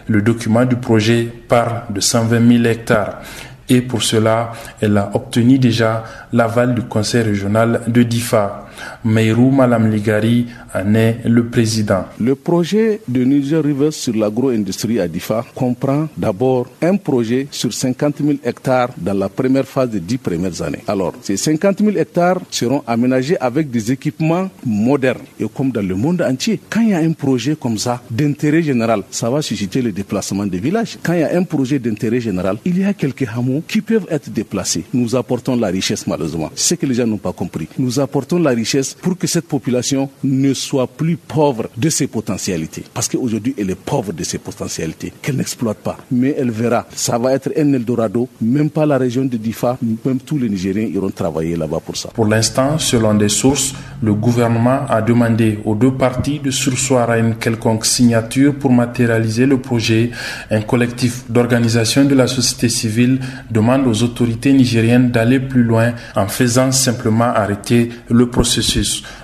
Le 0.08 0.22
document 0.22 0.66
du 0.66 0.76
projet 0.76 1.30
parle 1.48 1.84
de 1.92 2.02
120 2.02 2.46
000 2.58 2.66
hectares 2.66 3.22
et 3.70 3.82
pour 3.82 4.04
cela, 4.04 4.52
elle 4.82 4.98
a 4.98 5.12
obtenu 5.14 5.58
déjà 5.58 6.04
l'aval 6.34 6.76
du 6.76 6.82
conseil 6.82 7.22
régional 7.22 7.82
de 7.88 8.04
Difa. 8.04 8.63
Meirou 9.04 9.52
Malam 9.52 9.90
Ligari 9.92 10.48
en 10.74 10.96
est 10.96 11.18
le 11.26 11.46
président. 11.46 12.06
Le 12.20 12.36
projet 12.36 13.02
de 13.08 13.24
Niger 13.24 13.64
River 13.64 13.92
sur 13.92 14.16
l'agro-industrie 14.16 15.00
à 15.00 15.08
Difa 15.08 15.46
comprend 15.54 16.08
d'abord 16.18 16.68
un 16.82 16.98
projet 16.98 17.48
sur 17.52 17.74
50 17.74 18.16
000 18.20 18.32
hectares 18.44 18.90
dans 18.98 19.14
la 19.14 19.30
première 19.30 19.66
phase 19.66 19.90
des 19.90 20.00
dix 20.00 20.18
premières 20.18 20.62
années. 20.62 20.80
Alors, 20.88 21.14
ces 21.22 21.38
50 21.38 21.80
000 21.80 21.92
hectares 21.98 22.40
seront 22.50 22.84
aménagés 22.88 23.38
avec 23.40 23.70
des 23.70 23.92
équipements 23.92 24.50
modernes. 24.66 25.20
Et 25.40 25.46
comme 25.54 25.72
dans 25.72 25.86
le 25.86 25.96
monde 25.96 26.22
entier, 26.22 26.60
quand 26.70 26.82
il 26.82 26.90
y 26.90 26.94
a 26.94 26.98
un 27.00 27.12
projet 27.12 27.56
comme 27.56 27.78
ça 27.78 28.02
d'intérêt 28.10 28.64
général, 28.64 29.04
ça 29.12 29.30
va 29.30 29.42
susciter 29.42 29.82
le 29.82 29.92
déplacement 29.92 30.46
des 30.46 30.60
villages. 30.60 30.98
Quand 31.04 31.14
il 31.14 31.20
y 31.20 31.24
a 31.24 31.38
un 31.38 31.44
projet 31.44 31.78
d'intérêt 31.80 32.20
général, 32.22 32.58
il 32.66 32.80
y 32.80 32.84
a 32.86 32.94
quelques 32.94 33.28
hameaux 33.28 33.64
qui 33.68 33.82
peuvent 33.82 34.08
être 34.10 34.30
déplacés. 34.32 34.86
Nous 34.94 35.16
apportons 35.16 35.56
la 35.56 35.68
richesse 35.68 36.08
malheureusement. 36.08 36.50
C'est 36.56 36.76
ce 36.76 36.80
que 36.80 36.86
les 36.86 36.96
gens 36.96 37.06
n'ont 37.08 37.18
pas 37.18 37.34
compris. 37.34 37.68
Nous 37.78 38.00
apportons 38.00 38.40
la 38.40 38.52
richesse 38.52 38.63
pour 39.02 39.18
que 39.18 39.28
cette 39.28 39.48
population 39.48 40.10
ne 40.24 40.54
soit 40.54 40.88
plus 40.88 41.18
pauvre 41.18 41.70
de 41.76 41.90
ses 41.90 42.08
potentialités. 42.08 42.84
Parce 42.94 43.08
qu'aujourd'hui, 43.08 43.56
elle 43.58 43.70
est 43.70 43.76
pauvre 43.76 44.14
de 44.14 44.24
ses 44.24 44.38
potentialités, 44.38 45.14
qu'elle 45.22 45.36
n'exploite 45.38 45.78
pas. 45.78 45.98
Mais 46.12 46.36
elle 46.38 46.52
verra, 46.52 46.86
ça 46.96 47.18
va 47.18 47.34
être 47.34 47.52
un 47.58 47.74
Eldorado, 47.74 48.28
même 48.42 48.70
pas 48.70 48.86
la 48.86 48.98
région 48.98 49.26
de 49.26 49.38
Difa, 49.38 49.78
même 50.06 50.20
tous 50.20 50.38
les 50.38 50.50
Nigériens 50.50 50.88
iront 50.88 51.10
travailler 51.10 51.56
là-bas 51.56 51.80
pour 51.86 51.98
ça. 51.98 52.10
Pour 52.14 52.26
l'instant, 52.26 52.78
selon 52.78 53.14
des 53.16 53.30
sources, 53.30 53.74
le 54.02 54.14
gouvernement 54.14 54.86
a 54.90 55.02
demandé 55.02 55.60
aux 55.66 55.76
deux 55.76 55.94
parties 55.94 56.40
de 56.40 56.52
sursoir 56.52 57.10
à 57.10 57.18
une 57.18 57.36
quelconque 57.36 57.86
signature 57.86 58.56
pour 58.56 58.72
matérialiser 58.72 59.46
le 59.46 59.58
projet. 59.60 60.12
Un 60.52 60.62
collectif 60.62 61.24
d'organisation 61.30 62.06
de 62.06 62.16
la 62.16 62.28
société 62.28 62.70
civile 62.70 63.20
demande 63.50 63.88
aux 63.88 64.04
autorités 64.04 64.54
nigériennes 64.54 65.12
d'aller 65.12 65.40
plus 65.40 65.64
loin 65.64 65.94
en 66.16 66.28
faisant 66.28 66.72
simplement 66.72 67.26
arrêter 67.26 67.90
le 68.10 68.30
processus 68.30 68.53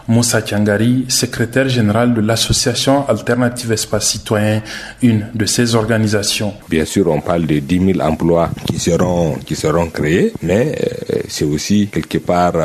Moussa 0.07 0.41
Tiangari, 0.41 1.05
secrétaire 1.07 1.69
général 1.69 2.13
de 2.13 2.21
l'association 2.21 3.07
Alternative 3.07 3.71
Espace 3.71 4.09
Citoyen, 4.09 4.61
une 5.01 5.27
de 5.33 5.45
ces 5.45 5.75
organisations. 5.75 6.53
Bien 6.69 6.85
sûr, 6.85 7.07
on 7.07 7.21
parle 7.21 7.45
de 7.45 7.59
10 7.59 7.93
000 7.93 8.01
emplois 8.01 8.49
qui 8.65 8.79
seront, 8.79 9.35
qui 9.45 9.55
seront 9.55 9.89
créés, 9.89 10.33
mais 10.41 10.75
euh, 11.13 11.19
c'est 11.27 11.45
aussi 11.45 11.89
quelque 11.91 12.17
part 12.17 12.55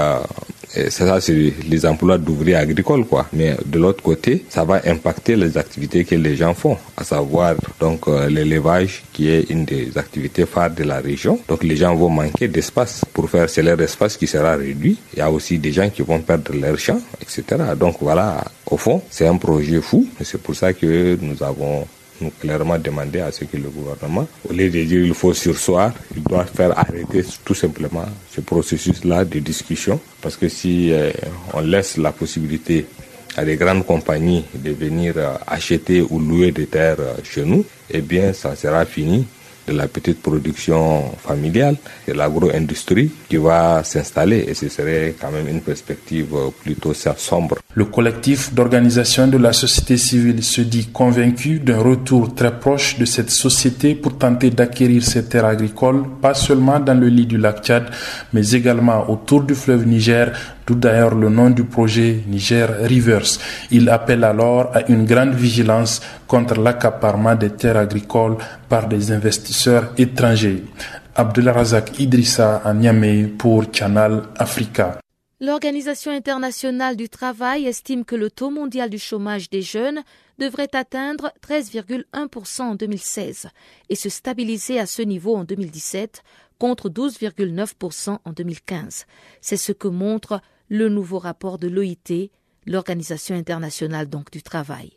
euh, 0.76 0.90
ça, 0.90 1.20
c'est 1.20 1.52
les 1.68 1.86
emplois 1.86 2.18
d'ouvriers 2.18 2.56
agricoles, 2.56 3.04
quoi. 3.04 3.26
Mais 3.32 3.56
de 3.64 3.78
l'autre 3.78 4.02
côté, 4.02 4.44
ça 4.48 4.64
va 4.64 4.80
impacter 4.84 5.36
les 5.36 5.56
activités 5.56 6.04
que 6.04 6.14
les 6.14 6.36
gens 6.36 6.54
font, 6.54 6.76
à 6.96 7.04
savoir 7.04 7.54
donc 7.80 8.08
euh, 8.08 8.28
l'élevage, 8.28 9.02
qui 9.12 9.28
est 9.28 9.50
une 9.50 9.64
des 9.64 9.96
activités 9.96 10.46
phares 10.46 10.70
de 10.70 10.84
la 10.84 11.00
région. 11.00 11.38
Donc 11.48 11.62
les 11.62 11.76
gens 11.76 11.94
vont 11.94 12.10
manquer 12.10 12.48
d'espace 12.48 13.02
pour 13.12 13.28
faire, 13.30 13.48
c'est 13.48 13.62
leur 13.62 13.80
espace 13.80 14.16
qui 14.16 14.26
sera 14.26 14.56
réduit. 14.56 14.98
Il 15.14 15.18
y 15.18 15.22
a 15.22 15.30
aussi 15.30 15.58
des 15.58 15.72
gens 15.72 15.90
qui 15.90 16.02
vont 16.02 16.20
perdre 16.20 16.52
leur 16.54 16.78
champ, 16.78 17.00
etc. 17.20 17.44
Donc 17.78 17.96
voilà, 18.00 18.44
au 18.70 18.76
fond, 18.76 19.02
c'est 19.10 19.26
un 19.26 19.36
projet 19.36 19.80
fou. 19.80 20.06
C'est 20.22 20.40
pour 20.40 20.54
ça 20.54 20.72
que 20.72 21.16
nous 21.20 21.42
avons 21.42 21.86
nous 22.20 22.30
clairement 22.40 22.78
demandé 22.78 23.20
à 23.20 23.32
ce 23.32 23.44
que 23.44 23.56
le 23.56 23.68
gouvernement, 23.68 24.26
au 24.48 24.52
lieu 24.52 24.70
de 24.70 24.82
dire 24.84 25.04
il 25.04 25.14
faut 25.14 25.34
sursoir, 25.34 25.92
il 26.16 26.22
doit 26.22 26.44
faire 26.44 26.76
arrêter 26.78 27.24
tout 27.44 27.54
simplement 27.54 28.04
ce 28.30 28.40
processus-là 28.40 29.24
de 29.24 29.38
discussion. 29.40 30.00
Parce 30.20 30.36
que 30.36 30.48
si 30.48 30.92
euh, 30.92 31.10
on 31.52 31.60
laisse 31.60 31.96
la 31.96 32.12
possibilité 32.12 32.86
à 33.36 33.44
des 33.44 33.56
grandes 33.56 33.84
compagnies 33.84 34.44
de 34.54 34.70
venir 34.70 35.14
euh, 35.16 35.34
acheter 35.46 36.02
ou 36.08 36.18
louer 36.18 36.52
des 36.52 36.66
terres 36.66 37.00
euh, 37.00 37.14
chez 37.24 37.44
nous, 37.44 37.64
eh 37.90 38.00
bien, 38.00 38.32
ça 38.32 38.54
sera 38.54 38.84
fini 38.84 39.26
de 39.66 39.72
la 39.72 39.88
petite 39.88 40.20
production 40.20 41.10
familiale, 41.16 41.76
de 42.06 42.12
l'agro-industrie 42.12 43.10
qui 43.28 43.36
va 43.38 43.82
s'installer 43.82 44.44
et 44.46 44.54
ce 44.54 44.68
serait 44.68 45.14
quand 45.18 45.30
même 45.30 45.48
une 45.48 45.62
perspective 45.62 46.34
plutôt 46.62 46.92
sombre. 46.92 47.56
Le 47.76 47.86
collectif 47.86 48.54
d'organisation 48.54 49.26
de 49.26 49.36
la 49.36 49.52
société 49.52 49.96
civile 49.96 50.44
se 50.44 50.60
dit 50.60 50.86
convaincu 50.92 51.58
d'un 51.58 51.78
retour 51.80 52.32
très 52.32 52.52
proche 52.56 52.98
de 53.00 53.04
cette 53.04 53.30
société 53.32 53.96
pour 53.96 54.16
tenter 54.16 54.50
d'acquérir 54.50 55.02
ces 55.02 55.24
terres 55.24 55.46
agricoles, 55.46 56.04
pas 56.22 56.34
seulement 56.34 56.78
dans 56.78 56.94
le 56.94 57.08
lit 57.08 57.26
du 57.26 57.36
lac 57.36 57.64
Tchad, 57.64 57.86
mais 58.32 58.48
également 58.52 59.10
autour 59.10 59.42
du 59.42 59.56
fleuve 59.56 59.88
Niger, 59.88 60.30
d'où 60.64 60.76
d'ailleurs 60.76 61.16
le 61.16 61.28
nom 61.28 61.50
du 61.50 61.64
projet 61.64 62.20
Niger 62.28 62.68
Rivers. 62.82 63.38
Il 63.72 63.88
appelle 63.88 64.22
alors 64.22 64.70
à 64.72 64.88
une 64.88 65.04
grande 65.04 65.34
vigilance 65.34 66.00
contre 66.28 66.60
l'accaparement 66.60 67.34
des 67.34 67.50
terres 67.50 67.78
agricoles 67.78 68.36
par 68.68 68.86
des 68.86 69.10
investisseurs 69.10 69.92
étrangers. 69.98 70.62
Razak 71.16 71.98
Idrissa 71.98 72.62
à 72.64 72.72
pour 73.36 73.68
Canal 73.72 74.22
Africa. 74.38 74.98
L'Organisation 75.44 76.10
internationale 76.10 76.96
du 76.96 77.10
travail 77.10 77.66
estime 77.66 78.06
que 78.06 78.16
le 78.16 78.30
taux 78.30 78.48
mondial 78.48 78.88
du 78.88 78.98
chômage 78.98 79.50
des 79.50 79.60
jeunes 79.60 80.02
devrait 80.38 80.74
atteindre 80.74 81.32
13,1% 81.46 82.62
en 82.62 82.74
2016 82.74 83.48
et 83.90 83.94
se 83.94 84.08
stabiliser 84.08 84.80
à 84.80 84.86
ce 84.86 85.02
niveau 85.02 85.36
en 85.36 85.44
2017 85.44 86.22
contre 86.58 86.88
12,9% 86.88 88.20
en 88.24 88.32
2015. 88.32 89.04
C'est 89.42 89.58
ce 89.58 89.72
que 89.72 89.86
montre 89.86 90.40
le 90.70 90.88
nouveau 90.88 91.18
rapport 91.18 91.58
de 91.58 91.68
l'OIT, 91.68 92.30
l'Organisation 92.64 93.36
internationale 93.36 94.08
du 94.32 94.42
travail. 94.42 94.92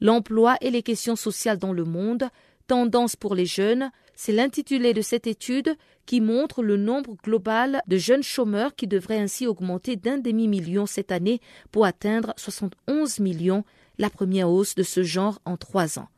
L'emploi 0.00 0.58
et 0.60 0.70
les 0.70 0.84
questions 0.84 1.16
sociales 1.16 1.58
dans 1.58 1.72
le 1.72 1.84
monde, 1.84 2.28
tendance 2.68 3.16
pour 3.16 3.34
les 3.34 3.46
jeunes, 3.46 3.90
c'est 4.18 4.32
l'intitulé 4.32 4.94
de 4.94 5.00
cette 5.00 5.28
étude 5.28 5.76
qui 6.04 6.20
montre 6.20 6.64
le 6.64 6.76
nombre 6.76 7.14
global 7.22 7.82
de 7.86 7.96
jeunes 7.98 8.24
chômeurs 8.24 8.74
qui 8.74 8.88
devrait 8.88 9.20
ainsi 9.20 9.46
augmenter 9.46 9.94
d'un 9.94 10.18
demi-million 10.18 10.86
cette 10.86 11.12
année 11.12 11.40
pour 11.70 11.84
atteindre 11.84 12.34
71 12.36 13.20
millions, 13.20 13.64
la 13.96 14.10
première 14.10 14.50
hausse 14.50 14.74
de 14.74 14.82
ce 14.82 15.04
genre 15.04 15.38
en 15.44 15.56
trois 15.56 16.00
ans. 16.00 16.08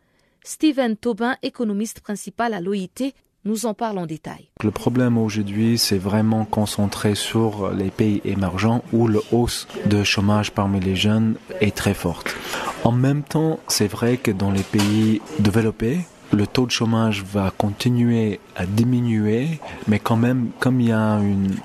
Steven 0.42 0.96
Tobin, 0.96 1.36
économiste 1.42 2.00
principal 2.00 2.54
à 2.54 2.62
l'OIT, 2.62 3.12
nous 3.44 3.66
en 3.66 3.74
parle 3.74 3.98
en 3.98 4.06
détail. 4.06 4.48
Le 4.62 4.70
problème 4.70 5.18
aujourd'hui, 5.18 5.76
c'est 5.76 5.98
vraiment 5.98 6.46
concentré 6.46 7.14
sur 7.14 7.70
les 7.70 7.90
pays 7.90 8.22
émergents 8.24 8.82
où 8.94 9.08
le 9.08 9.20
hausse 9.30 9.68
de 9.84 10.04
chômage 10.04 10.52
parmi 10.52 10.80
les 10.80 10.96
jeunes 10.96 11.36
est 11.60 11.76
très 11.76 11.94
forte. 11.94 12.34
En 12.82 12.92
même 12.92 13.22
temps, 13.22 13.60
c'est 13.68 13.88
vrai 13.88 14.16
que 14.16 14.30
dans 14.30 14.50
les 14.50 14.62
pays 14.62 15.20
développés, 15.38 16.00
le 16.32 16.46
taux 16.46 16.66
de 16.66 16.70
chômage 16.70 17.24
va 17.24 17.52
continuer 17.56 18.40
à 18.56 18.66
diminuer, 18.66 19.60
mais 19.88 19.98
quand 19.98 20.16
même, 20.16 20.50
comme 20.58 20.80
il 20.80 20.88
y 20.88 20.92
a 20.92 21.14
un 21.14 21.22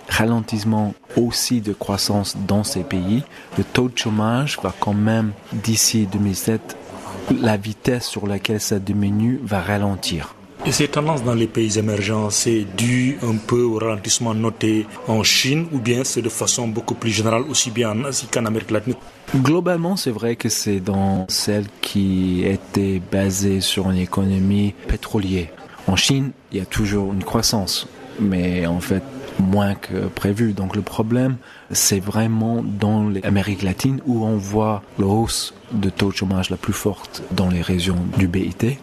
ralentissement 0.09 0.93
aussi 1.16 1.61
de 1.61 1.74
croissance 1.74 2.36
dans 2.47 2.63
ces 2.63 2.84
pays, 2.84 3.24
le 3.57 3.63
taux 3.63 3.89
de 3.89 3.97
chômage 3.97 4.57
va 4.61 4.74
quand 4.80 4.93
même, 4.93 5.32
d'ici 5.53 6.07
2007, 6.11 6.78
la 7.41 7.57
vitesse 7.57 8.05
sur 8.05 8.28
laquelle 8.28 8.61
ça 8.61 8.80
diminue 8.80 9.39
va 9.43 9.61
ralentir. 9.61 10.34
Et 10.66 10.72
ces 10.72 10.88
tendances 10.88 11.24
dans 11.24 11.36
les 11.36 11.47
pays 11.47 11.78
émergents, 11.78 12.30
c'est 12.30 12.66
dû 12.76 13.18
un 13.22 13.36
peu 13.36 13.62
au 13.62 13.78
ralentissement 13.78 14.34
noté 14.34 14.88
en 15.08 15.22
Chine 15.24 15.68
ou 15.72 15.80
bien 15.80 16.03
c'est 16.03 16.24
de 16.24 16.30
façon 16.30 16.68
beaucoup 16.68 16.95
plus 16.95 17.12
générale 17.12 17.43
aussi 17.49 17.70
bien 17.70 17.91
en 17.91 18.03
Asie 18.06 18.28
qu'en 18.32 18.45
Amérique 18.45 18.72
latine? 18.72 18.95
Globalement, 19.36 19.95
c'est 19.95 20.12
vrai 20.12 20.36
que 20.36 20.49
c'est 20.49 20.80
dans 20.80 21.26
celles 21.30 21.68
qui 21.82 22.43
étaient 22.45 23.01
basées 23.12 23.62
sur 23.62 23.91
une 23.91 23.97
économie 23.97 24.74
pétrolière. 24.88 25.49
En 25.88 25.95
Chine, 25.95 26.32
il 26.51 26.58
y 26.58 26.62
a 26.62 26.66
toujours 26.66 27.14
une 27.14 27.24
croissance, 27.24 27.88
mais 28.20 28.66
en 28.66 28.80
fait 28.80 29.03
moins 29.39 29.76
que 29.76 30.08
prévu. 30.08 30.53
Donc 30.53 30.76
le 30.76 30.82
problème, 30.82 31.38
c'est 31.72 31.99
vraiment 31.99 32.64
dans 32.64 33.08
l'Amérique 33.08 33.62
latine 33.62 34.01
où 34.06 34.26
on 34.26 34.38
voit 34.38 34.82
la 34.97 35.06
hausse 35.06 35.53
de 35.72 35.89
taux 35.89 36.12
de 36.12 36.16
chômage 36.16 36.49
la 36.49 36.58
plus 36.58 36.74
forte 36.74 37.24
dans 37.32 37.49
les 37.49 37.62
régions 37.62 37.99
du 38.18 38.28
BIT 38.28 38.78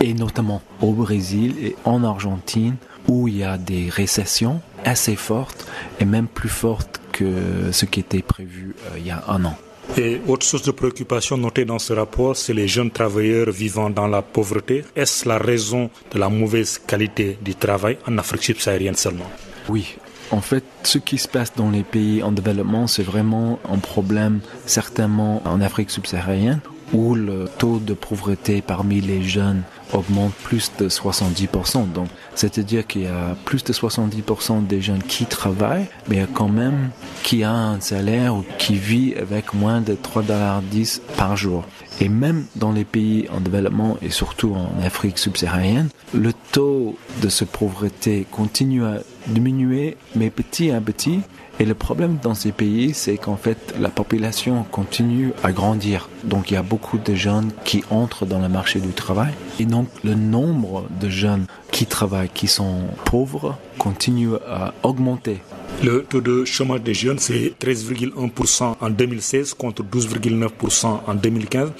et 0.00 0.14
notamment 0.14 0.62
au 0.80 0.92
Brésil 0.92 1.54
et 1.60 1.76
en 1.84 2.04
Argentine 2.04 2.76
où 3.08 3.28
il 3.28 3.38
y 3.38 3.44
a 3.44 3.58
des 3.58 3.88
récessions 3.90 4.60
assez 4.84 5.16
fortes 5.16 5.66
et 6.00 6.04
même 6.04 6.26
plus 6.26 6.48
fortes 6.48 7.00
que 7.12 7.70
ce 7.72 7.84
qui 7.84 8.00
était 8.00 8.22
prévu 8.22 8.74
euh, 8.86 8.98
il 8.98 9.06
y 9.06 9.10
a 9.10 9.22
un 9.28 9.44
an. 9.44 9.56
Et 9.96 10.20
autre 10.26 10.46
source 10.46 10.62
de 10.62 10.70
préoccupation 10.70 11.36
notée 11.36 11.64
dans 11.64 11.78
ce 11.78 11.92
rapport, 11.92 12.36
c'est 12.36 12.54
les 12.54 12.66
jeunes 12.66 12.90
travailleurs 12.90 13.50
vivant 13.50 13.90
dans 13.90 14.08
la 14.08 14.22
pauvreté. 14.22 14.84
Est-ce 14.96 15.28
la 15.28 15.38
raison 15.38 15.90
de 16.12 16.18
la 16.18 16.28
mauvaise 16.28 16.78
qualité 16.78 17.38
du 17.42 17.54
travail 17.54 17.98
en 18.08 18.18
Afrique 18.18 18.42
subsaharienne 18.42 18.96
seulement? 18.96 19.30
Oui, 19.68 19.96
en 20.30 20.40
fait, 20.40 20.64
ce 20.82 20.98
qui 20.98 21.18
se 21.18 21.28
passe 21.28 21.52
dans 21.54 21.70
les 21.70 21.84
pays 21.84 22.22
en 22.22 22.32
développement, 22.32 22.86
c'est 22.86 23.02
vraiment 23.02 23.60
un 23.70 23.78
problème 23.78 24.40
certainement 24.66 25.42
en 25.44 25.60
Afrique 25.60 25.90
subsaharienne 25.90 26.60
où 26.92 27.14
le 27.14 27.46
taux 27.58 27.78
de 27.78 27.94
pauvreté 27.94 28.62
parmi 28.62 29.00
les 29.00 29.22
jeunes 29.22 29.62
augmente 29.92 30.32
plus 30.32 30.72
de 30.78 30.88
70%. 30.88 31.92
Donc, 31.92 32.08
c'est-à-dire 32.34 32.86
qu'il 32.86 33.02
y 33.02 33.06
a 33.06 33.36
plus 33.44 33.62
de 33.64 33.72
70% 33.72 34.66
des 34.66 34.80
jeunes 34.80 35.02
qui 35.02 35.26
travaillent, 35.26 35.86
mais 36.08 36.26
quand 36.32 36.48
même 36.48 36.90
qui 37.22 37.44
a 37.44 37.52
un 37.52 37.80
salaire 37.80 38.34
ou 38.34 38.44
qui 38.58 38.74
vit 38.74 39.14
avec 39.14 39.54
moins 39.54 39.80
de 39.80 39.94
3,10$ 39.94 41.00
par 41.16 41.36
jour. 41.36 41.64
Et 42.00 42.08
même 42.08 42.46
dans 42.56 42.72
les 42.72 42.84
pays 42.84 43.28
en 43.32 43.40
développement 43.40 43.96
et 44.02 44.10
surtout 44.10 44.54
en 44.54 44.82
Afrique 44.84 45.18
subsaharienne, 45.18 45.88
le 46.12 46.32
taux 46.52 46.96
de 47.22 47.28
cette 47.28 47.50
pauvreté 47.50 48.26
continue 48.30 48.84
à 48.84 48.98
diminuer, 49.26 49.96
mais 50.16 50.30
petit 50.30 50.70
à 50.70 50.80
petit. 50.80 51.20
Et 51.60 51.64
le 51.64 51.74
problème 51.74 52.18
dans 52.20 52.34
ces 52.34 52.50
pays, 52.50 52.94
c'est 52.94 53.16
qu'en 53.16 53.36
fait, 53.36 53.74
la 53.78 53.88
population 53.88 54.64
continue 54.72 55.32
à 55.44 55.52
grandir. 55.52 56.08
Donc, 56.24 56.50
il 56.50 56.54
y 56.54 56.56
a 56.56 56.62
beaucoup 56.62 56.98
de 56.98 57.14
jeunes 57.14 57.50
qui 57.64 57.84
entrent 57.90 58.26
dans 58.26 58.40
le 58.40 58.48
marché 58.48 58.80
du 58.80 58.92
travail. 58.92 59.32
Et 59.60 59.64
donc, 59.64 59.88
le 60.02 60.14
nombre 60.14 60.84
de 61.00 61.08
jeunes 61.08 61.46
qui 61.70 61.86
travaillent, 61.86 62.30
qui 62.34 62.48
sont 62.48 62.82
pauvres, 63.04 63.56
continue 63.78 64.34
à 64.48 64.74
augmenter. 64.82 65.40
Le 65.82 66.02
taux 66.02 66.20
de 66.20 66.44
chômage 66.44 66.82
des 66.82 66.94
jeunes, 66.94 67.18
c'est 67.18 67.52
13,1% 67.60 68.76
en 68.80 68.90
2016 68.90 69.54
contre 69.54 69.82
12,9% 69.82 71.00
en 71.06 71.14
2015. 71.14 71.70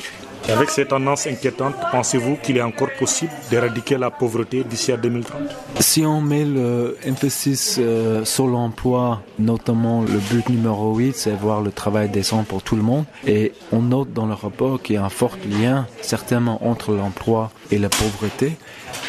Avec 0.49 0.69
ces 0.69 0.85
tendances 0.85 1.27
inquiétantes, 1.27 1.75
pensez-vous 1.91 2.37
qu'il 2.37 2.59
est 2.59 2.63
encore 2.63 2.91
possible 2.99 3.33
d'éradiquer 3.51 3.97
la 3.97 4.11
pauvreté 4.11 4.63
d'ici 4.63 4.93
à 4.93 4.99
2030 4.99 5.41
Si 5.81 6.05
on 6.05 6.21
met 6.21 6.45
l'emphasis 6.45 7.77
euh, 7.79 8.27
sur 8.27 8.47
l'emploi, 8.47 9.23
notamment 9.39 10.03
le 10.03 10.19
but 10.19 10.47
numéro 10.51 10.95
8, 10.95 11.17
c'est 11.17 11.33
voir 11.33 11.63
le 11.63 11.73
travail 11.73 12.11
décent 12.11 12.45
pour 12.45 12.63
tout 12.63 12.77
le 12.77 12.83
monde. 12.83 13.07
Et 13.27 13.53
on 13.73 13.81
note 13.81 14.13
dans 14.13 14.27
le 14.27 14.35
rapport 14.35 14.83
qu'il 14.83 14.97
y 14.97 14.99
a 14.99 15.05
un 15.05 15.09
fort 15.09 15.39
lien, 15.49 15.87
certainement, 16.03 16.67
entre 16.69 16.93
l'emploi 16.93 17.51
et 17.71 17.79
la 17.79 17.89
pauvreté. 17.89 18.59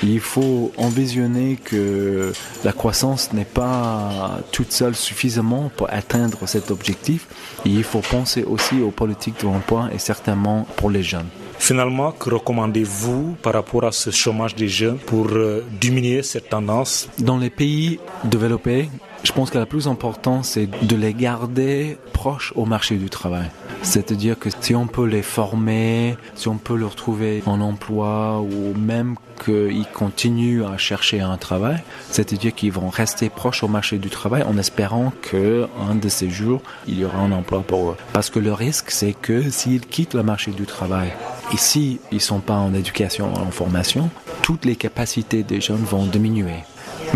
Il 0.04 0.20
faut 0.20 0.72
envisionner 0.78 1.56
que 1.56 2.34
la 2.64 2.74
croissance 2.74 3.34
n'est 3.34 3.46
pas 3.46 4.40
toute 4.52 4.72
seule 4.72 4.96
suffisamment 4.96 5.72
pour 5.76 5.90
atteindre 5.90 6.48
cet 6.48 6.72
objectif. 6.72 7.28
il 7.66 7.84
faut 7.84 8.00
penser 8.00 8.44
aussi 8.44 8.82
aux 8.82 8.92
politiques 8.92 9.40
de 9.42 9.46
l'emploi 9.46 9.90
et 9.94 10.00
certainement 10.00 10.68
pour 10.76 10.90
les 10.90 11.04
jeunes. 11.04 11.28
Finalement, 11.58 12.12
que 12.12 12.30
recommandez-vous 12.30 13.38
par 13.42 13.54
rapport 13.54 13.86
à 13.86 13.92
ce 13.92 14.10
chômage 14.12 14.56
des 14.56 14.68
jeunes 14.68 14.98
pour 14.98 15.28
euh, 15.32 15.64
diminuer 15.80 16.22
cette 16.22 16.50
tendance? 16.50 17.08
Dans 17.18 17.38
les 17.38 17.50
pays 17.50 18.00
développés, 18.24 18.90
je 19.24 19.32
pense 19.32 19.50
que 19.50 19.58
la 19.58 19.66
plus 19.66 19.88
importante, 19.88 20.46
c'est 20.46 20.68
de 20.86 20.96
les 20.96 21.14
garder 21.14 21.98
proches 22.14 22.54
au 22.56 22.66
marché 22.66 22.98
du 22.98 23.10
travail. 23.10 23.50
C'est-à-dire 23.86 24.38
que 24.38 24.50
si 24.60 24.76
on 24.76 24.88
peut 24.88 25.06
les 25.06 25.22
former, 25.22 26.18
si 26.34 26.48
on 26.48 26.58
peut 26.58 26.76
leur 26.76 26.96
trouver 26.96 27.44
un 27.46 27.62
emploi 27.62 28.42
ou 28.42 28.74
même 28.78 29.16
qu'ils 29.44 29.86
continuent 29.94 30.64
à 30.66 30.78
chercher 30.78 31.22
un 31.22 31.38
travail, 31.38 31.82
c'est-à-dire 32.10 32.54
qu'ils 32.54 32.72
vont 32.72 32.90
rester 32.90 33.30
proches 33.30 33.64
au 33.64 33.68
marché 33.68 33.98
du 34.00 34.10
travail 34.10 34.44
en 34.44 34.58
espérant 34.58 35.14
que 35.22 35.68
un 35.88 35.96
de 35.96 36.10
ces 36.10 36.30
jours, 36.30 36.62
il 36.88 37.00
y 37.00 37.06
aura 37.06 37.20
un 37.20 37.32
emploi 37.32 37.62
pour 37.62 37.92
eux. 37.92 37.98
Parce 38.12 38.30
que 38.30 38.40
le 38.40 38.54
risque, 38.54 38.90
c'est 38.90 39.14
que 39.14 39.50
s'ils 39.50 39.86
quittent 39.86 40.16
le 40.16 40.24
marché 40.24 40.52
du 40.52 40.66
travail 40.66 41.14
et 41.54 41.58
s'ils 41.58 42.00
ne 42.12 42.20
sont 42.20 42.40
pas 42.40 42.56
en 42.56 42.74
éducation 42.74 43.34
en 43.34 43.52
formation, 43.52 44.10
toutes 44.42 44.66
les 44.66 44.76
capacités 44.76 45.44
des 45.44 45.62
jeunes 45.62 45.84
vont 45.84 46.06
diminuer. 46.06 46.64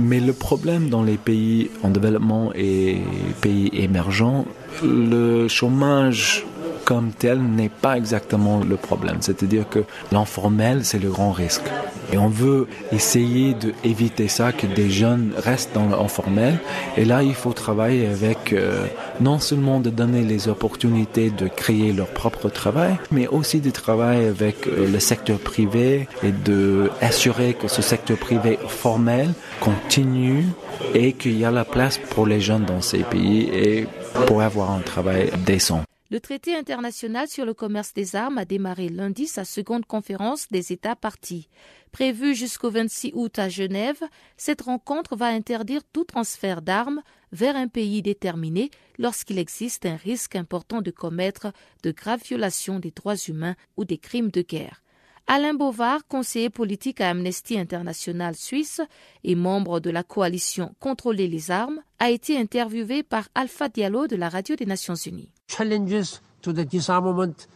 Mais 0.02 0.20
le 0.20 0.34
problème 0.34 0.90
dans 0.90 1.04
les 1.04 1.18
pays 1.18 1.72
en 1.84 1.90
développement 1.90 2.52
et 2.54 3.02
pays 3.42 3.70
émergents, 3.74 4.46
le 4.84 5.48
chômage 5.48 6.46
comme 6.90 7.12
tel 7.12 7.40
n'est 7.40 7.70
pas 7.70 7.98
exactement 7.98 8.62
le 8.68 8.76
problème. 8.76 9.18
C'est-à-dire 9.20 9.70
que 9.70 9.84
l'informel, 10.12 10.84
c'est 10.84 10.98
le 10.98 11.12
grand 11.12 11.32
risque. 11.32 11.68
Et 12.12 12.18
on 12.18 12.30
veut 12.30 12.68
essayer 12.92 13.54
d'éviter 13.54 14.28
ça, 14.28 14.52
que 14.52 14.66
des 14.66 14.90
jeunes 14.90 15.34
restent 15.38 15.76
dans 15.76 15.88
l'informel. 15.88 16.58
Et 16.98 17.06
là, 17.06 17.22
il 17.22 17.36
faut 17.36 17.54
travailler 17.54 18.08
avec 18.08 18.54
euh, 18.54 18.88
non 19.22 19.38
seulement 19.38 19.80
de 19.80 19.92
donner 19.92 20.24
les 20.24 20.48
opportunités 20.48 21.30
de 21.30 21.48
créer 21.48 21.94
leur 21.94 22.08
propre 22.08 22.50
travail, 22.50 22.96
mais 23.12 23.28
aussi 23.28 23.60
de 23.60 23.70
travailler 23.70 24.26
avec 24.26 24.66
euh, 24.66 24.92
le 24.92 25.00
secteur 25.00 25.38
privé 25.38 26.08
et 26.24 26.32
de 26.32 26.90
assurer 27.02 27.54
que 27.54 27.68
ce 27.68 27.84
secteur 27.84 28.18
privé 28.18 28.58
formel 28.68 29.30
continue 29.60 30.44
et 30.96 31.14
qu'il 31.14 31.38
y 31.38 31.46
a 31.46 31.52
la 31.52 31.66
place 31.66 32.00
pour 32.10 32.26
les 32.26 32.42
jeunes 32.42 32.66
dans 32.66 32.82
ces 32.82 33.04
pays 33.04 33.48
et 33.54 33.86
pour 34.26 34.42
avoir 34.42 34.72
un 34.72 34.80
travail 34.80 35.30
décent. 35.46 35.84
Le 36.12 36.20
traité 36.20 36.55
international 36.55 37.28
sur 37.28 37.45
le 37.45 37.53
commerce 37.53 37.93
des 37.93 38.16
armes 38.16 38.39
a 38.39 38.45
démarré 38.45 38.89
lundi 38.89 39.28
sa 39.28 39.45
seconde 39.45 39.86
conférence 39.86 40.47
des 40.49 40.74
États 40.74 40.95
partis. 40.95 41.49
Prévue 41.91 42.34
jusqu'au 42.34 42.72
26 42.72 43.12
août 43.14 43.38
à 43.38 43.47
Genève, 43.47 44.01
cette 44.36 44.64
rencontre 44.64 45.16
va 45.16 45.28
interdire 45.28 45.84
tout 45.93 46.05
transfert 46.05 46.64
d'armes 46.64 47.03
vers 47.32 47.55
un 47.55 47.68
pays 47.68 48.01
déterminé 48.01 48.72
lorsqu'il 48.97 49.38
existe 49.38 49.86
un 49.86 49.97
risque 49.97 50.36
important 50.36 50.82
de 50.82 50.89
commettre 50.89 51.53
de 51.84 51.91
graves 51.91 52.24
violations 52.24 52.80
des 52.80 52.89
droits 52.89 53.16
humains 53.28 53.55
ou 53.78 53.86
des 53.86 53.99
crimes 53.99 54.32
de 54.32 54.41
guerre. 54.41 54.82
Alain 55.28 55.53
Bovard, 55.53 56.07
conseiller 56.07 56.49
politique 56.49 57.01
à 57.01 57.12
Amnesty 57.12 57.60
International 57.60 58.36
Suisse 58.36 58.82
et 59.24 59.36
membre 59.36 59.80
de 59.80 59.91
la 59.91 60.01
coalition 60.01 60.74
Contrôler 60.80 61.28
les 61.28 61.51
armes, 61.51 61.84
a 61.99 62.10
été 62.10 62.36
interviewé 62.36 63.03
par 63.03 63.30
Alpha 63.36 63.70
Diallo 63.70 64.07
de 64.07 64.16
la 64.16 64.30
Radio 64.30 64.55
des 64.55 64.66
Nations 64.66 64.95
Unies. 64.95 65.30
challenges 65.50 66.22
to 66.43 66.54
the 66.54 66.64
disarmament 66.64 67.47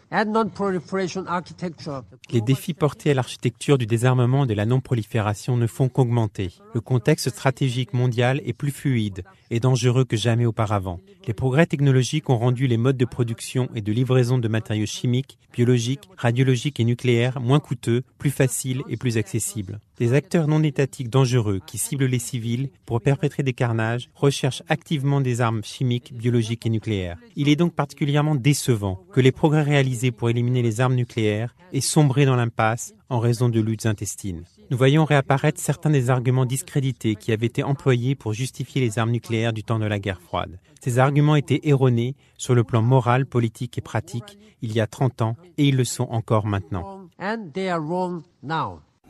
Les 2.31 2.41
défis 2.41 2.73
portés 2.75 3.09
à 3.09 3.13
l'architecture 3.15 3.79
du 3.79 3.87
désarmement 3.87 4.43
et 4.43 4.47
de 4.47 4.53
la 4.53 4.67
non-prolifération 4.67 5.57
ne 5.57 5.65
font 5.65 5.89
qu'augmenter. 5.89 6.51
Le 6.75 6.81
contexte 6.81 7.29
stratégique 7.29 7.93
mondial 7.93 8.39
est 8.45 8.53
plus 8.53 8.69
fluide 8.69 9.23
et 9.49 9.59
dangereux 9.59 10.05
que 10.05 10.15
jamais 10.15 10.45
auparavant. 10.45 10.99
Les 11.27 11.33
progrès 11.33 11.65
technologiques 11.65 12.29
ont 12.29 12.37
rendu 12.37 12.67
les 12.67 12.77
modes 12.77 12.97
de 12.97 13.05
production 13.05 13.69
et 13.73 13.81
de 13.81 13.91
livraison 13.91 14.37
de 14.37 14.47
matériaux 14.47 14.85
chimiques, 14.85 15.39
biologiques, 15.51 16.09
radiologiques 16.17 16.79
et 16.79 16.85
nucléaires 16.85 17.39
moins 17.39 17.59
coûteux, 17.59 18.03
plus 18.17 18.31
faciles 18.31 18.83
et 18.89 18.97
plus 18.97 19.17
accessibles. 19.17 19.79
Des 19.99 20.13
acteurs 20.13 20.47
non 20.47 20.63
étatiques 20.63 21.09
dangereux 21.09 21.61
qui 21.65 21.77
ciblent 21.77 22.05
les 22.05 22.19
civils 22.19 22.69
pour 22.85 22.99
perpétrer 22.99 23.43
des 23.43 23.53
carnages 23.53 24.09
recherchent 24.15 24.63
activement 24.67 25.21
des 25.21 25.39
armes 25.39 25.63
chimiques, 25.63 26.13
biologiques 26.13 26.65
et 26.65 26.71
nucléaires. 26.71 27.17
Il 27.35 27.47
est 27.47 27.55
donc 27.55 27.73
particulièrement 27.73 28.35
décevant 28.35 29.03
que 29.13 29.21
les 29.21 29.31
progrès 29.31 29.61
réalisés 29.61 30.02
pour 30.11 30.29
éliminer 30.29 30.61
les 30.61 30.81
armes 30.81 30.95
nucléaires 30.95 31.55
aient 31.71 31.81
sombré 31.81 32.25
dans 32.25 32.35
l'impasse 32.35 32.93
en 33.09 33.19
raison 33.19 33.49
de 33.49 33.59
luttes 33.59 33.85
intestines. 33.85 34.43
Nous 34.71 34.77
voyons 34.77 35.05
réapparaître 35.05 35.59
certains 35.59 35.89
des 35.89 36.09
arguments 36.09 36.45
discrédités 36.45 37.15
qui 37.15 37.31
avaient 37.31 37.45
été 37.45 37.63
employés 37.63 38.15
pour 38.15 38.33
justifier 38.33 38.81
les 38.81 38.97
armes 38.97 39.11
nucléaires 39.11 39.53
du 39.53 39.63
temps 39.63 39.79
de 39.79 39.85
la 39.85 39.99
guerre 39.99 40.21
froide. 40.21 40.59
Ces 40.81 40.99
arguments 40.99 41.35
étaient 41.35 41.61
erronés 41.63 42.15
sur 42.37 42.55
le 42.55 42.63
plan 42.63 42.81
moral, 42.81 43.25
politique 43.25 43.77
et 43.77 43.81
pratique 43.81 44.37
il 44.61 44.71
y 44.73 44.79
a 44.79 44.87
30 44.87 45.21
ans 45.21 45.35
et 45.57 45.67
ils 45.67 45.75
le 45.75 45.83
sont 45.83 46.07
encore 46.09 46.47
maintenant. 46.47 47.01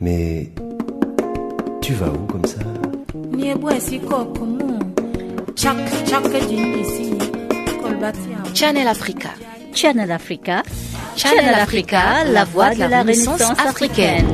Mais 0.00 0.52
tu 1.80 1.94
vas 1.94 2.12
où 2.12 2.26
comme 2.26 2.44
ça? 2.44 2.60
Channel 8.54 8.86
Africa. 8.86 9.30
Channel 9.74 10.10
Africa. 10.10 10.62
Channel 11.16 11.54
Africa, 11.54 12.24
la 12.24 12.44
voix 12.44 12.74
de 12.74 12.78
la 12.78 13.00
Renaissance 13.00 13.42
africaine. 13.42 14.26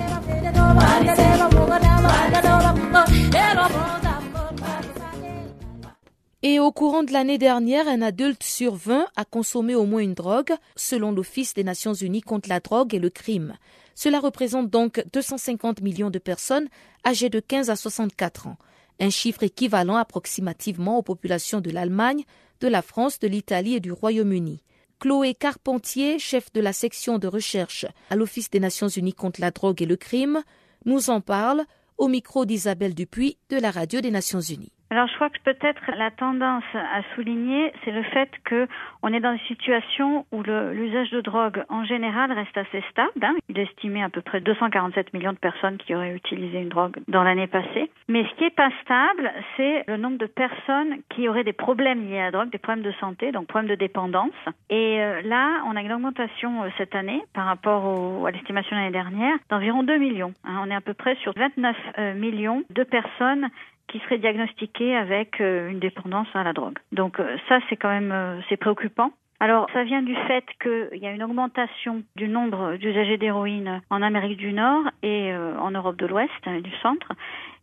Et 6.44 6.60
au 6.60 6.72
courant 6.72 7.02
de 7.02 7.12
l'année 7.12 7.40
dernière, 7.40 7.88
un 7.88 8.04
adulte 8.04 8.44
sur 8.44 8.76
20 8.76 9.08
a 9.16 9.26
consommé 9.26 9.74
au 9.74 9.86
moins 9.86 10.02
une 10.02 10.14
drogue, 10.14 10.54
selon 10.76 11.12
l'Office 11.12 11.56
des 11.56 11.64
Nations 11.64 11.96
Unies 11.96 12.22
contre 12.22 12.50
la 12.50 12.60
drogue 12.60 12.94
et 12.94 13.00
le 13.00 13.10
crime. 13.10 13.56
Cela 13.96 14.20
représente 14.20 14.70
donc 14.70 15.04
250 15.14 15.82
millions 15.82 16.10
de 16.10 16.20
personnes 16.20 16.68
âgées 17.06 17.30
de 17.30 17.40
15 17.40 17.70
à 17.70 17.76
64 17.76 18.48
ans, 18.48 18.58
un 19.00 19.10
chiffre 19.10 19.44
équivalent 19.44 19.96
approximativement 19.96 20.98
aux 20.98 21.02
populations 21.02 21.62
de 21.62 21.72
l'Allemagne, 21.72 22.24
de 22.60 22.68
la 22.68 22.82
France, 22.82 23.20
de 23.20 23.28
l'Italie 23.28 23.76
et 23.76 23.80
du 23.80 23.92
Royaume-Uni. 23.92 24.62
Chloé 25.00 25.34
Carpentier, 25.34 26.20
chef 26.20 26.52
de 26.54 26.62
la 26.62 26.74
section 26.74 27.18
de 27.20 27.28
recherche 27.28 27.86
à 28.10 28.16
l'Office 28.16 28.50
des 28.50 28.60
Nations 28.60 28.88
Unies 28.88 29.14
contre 29.14 29.42
la 29.42 29.52
drogue 29.52 29.82
et 29.82 29.86
le 29.86 29.98
crime, 29.98 30.44
nous 30.86 31.10
en 31.10 31.22
parle 31.22 31.66
au 31.98 32.08
micro 32.08 32.46
d'Isabelle 32.46 32.94
Dupuis 32.94 33.38
de 33.50 33.58
la 33.58 33.72
Radio 33.72 34.02
des 34.02 34.12
Nations 34.12 34.42
Unies. 34.42 34.75
Alors, 34.92 35.08
je 35.08 35.16
crois 35.16 35.30
que 35.30 35.40
peut-être 35.44 35.82
la 35.98 36.12
tendance 36.12 36.64
à 36.74 37.02
souligner, 37.16 37.74
c'est 37.84 37.92
le 37.92 38.04
fait 38.04 38.30
que 38.44 38.68
on 39.02 39.12
est 39.14 39.20
dans 39.20 39.32
une 39.32 39.48
situation 39.48 40.26
où 40.32 40.44
l'usage 40.44 41.10
de 41.10 41.22
drogue 41.22 41.64
en 41.70 41.84
général 41.86 42.32
reste 42.32 42.56
assez 42.56 42.84
stable. 42.92 43.24
Hein. 43.24 43.36
Il 43.50 43.58
est 43.58 43.64
estimé 43.64 44.04
à 44.04 44.10
peu 44.10 44.22
près 44.22 44.42
247 44.42 45.14
millions 45.14 45.34
de 45.34 45.38
personnes 45.38 45.78
qui 45.78 45.96
auraient 45.96 46.14
utilisé 46.14 46.60
une 46.60 46.70
drogue 46.70 46.98
dans 47.08 47.24
l'année 47.24 47.48
passée. 47.48 47.90
Mais 48.08 48.26
ce 48.26 48.36
qui 48.36 48.44
est 48.46 48.56
pas 48.56 48.70
stable, 48.84 49.32
c'est 49.58 49.84
le 49.88 49.98
nombre 49.98 50.18
de 50.18 50.28
personnes 50.28 50.98
qui 51.10 51.28
auraient 51.28 51.44
des 51.44 51.54
problèmes 51.54 52.08
liés 52.08 52.20
à 52.20 52.26
la 52.26 52.32
drogue, 52.32 52.52
des 52.52 52.60
problèmes 52.60 52.86
de 52.86 52.94
santé, 53.00 53.32
donc 53.32 53.48
problèmes 53.48 53.70
de 53.70 53.76
dépendance. 53.76 54.34
Et 54.70 55.00
euh, 55.02 55.22
là, 55.24 55.64
on 55.68 55.76
a 55.76 55.82
une 55.82 55.94
augmentation 55.94 56.64
euh, 56.64 56.70
cette 56.78 56.94
année 56.94 57.24
par 57.34 57.46
rapport 57.46 57.86
au, 57.86 58.26
à 58.26 58.32
l'estimation 58.32 58.76
de 58.76 58.82
l'année 58.82 58.92
dernière 58.92 59.36
d'environ 59.50 59.84
2 59.84 59.98
millions. 59.98 60.34
Hein. 60.44 60.62
On 60.64 60.70
est 60.70 60.76
à 60.76 60.82
peu 60.82 60.94
près 60.94 61.16
sur 61.16 61.34
29 61.36 61.76
euh, 61.98 62.14
millions 62.14 62.64
de 62.70 62.84
personnes 62.84 63.50
qui 63.88 64.00
seraient 64.00 64.18
diagnostiqués 64.18 64.96
avec 64.96 65.40
euh, 65.42 65.70
une 65.70 65.80
dépendance 65.80 66.28
à 66.34 66.44
la 66.44 66.54
drogue. 66.54 66.78
Donc 66.92 67.20
euh, 67.20 67.38
ça, 67.48 67.60
c'est 67.70 67.76
quand 67.76 67.90
même 67.90 68.12
euh, 68.12 68.40
c'est 68.50 68.58
préoccupant. 68.58 69.12
Alors, 69.40 69.68
ça 69.74 69.84
vient 69.84 70.02
du 70.02 70.16
fait 70.28 70.46
qu'il 70.62 70.98
y 71.00 71.06
a 71.06 71.12
une 71.12 71.22
augmentation 71.22 72.04
du 72.16 72.30
nombre 72.30 72.78
d'usagers 72.78 73.18
d'héroïne 73.18 73.82
en 73.90 74.02
Amérique 74.02 74.38
du 74.38 74.54
Nord 74.54 74.84
et 75.04 75.36
en 75.36 75.72
Europe 75.72 75.98
de 75.98 76.06
l'Ouest, 76.06 76.32
et 76.48 76.62
du 76.62 76.72
centre, 76.78 77.12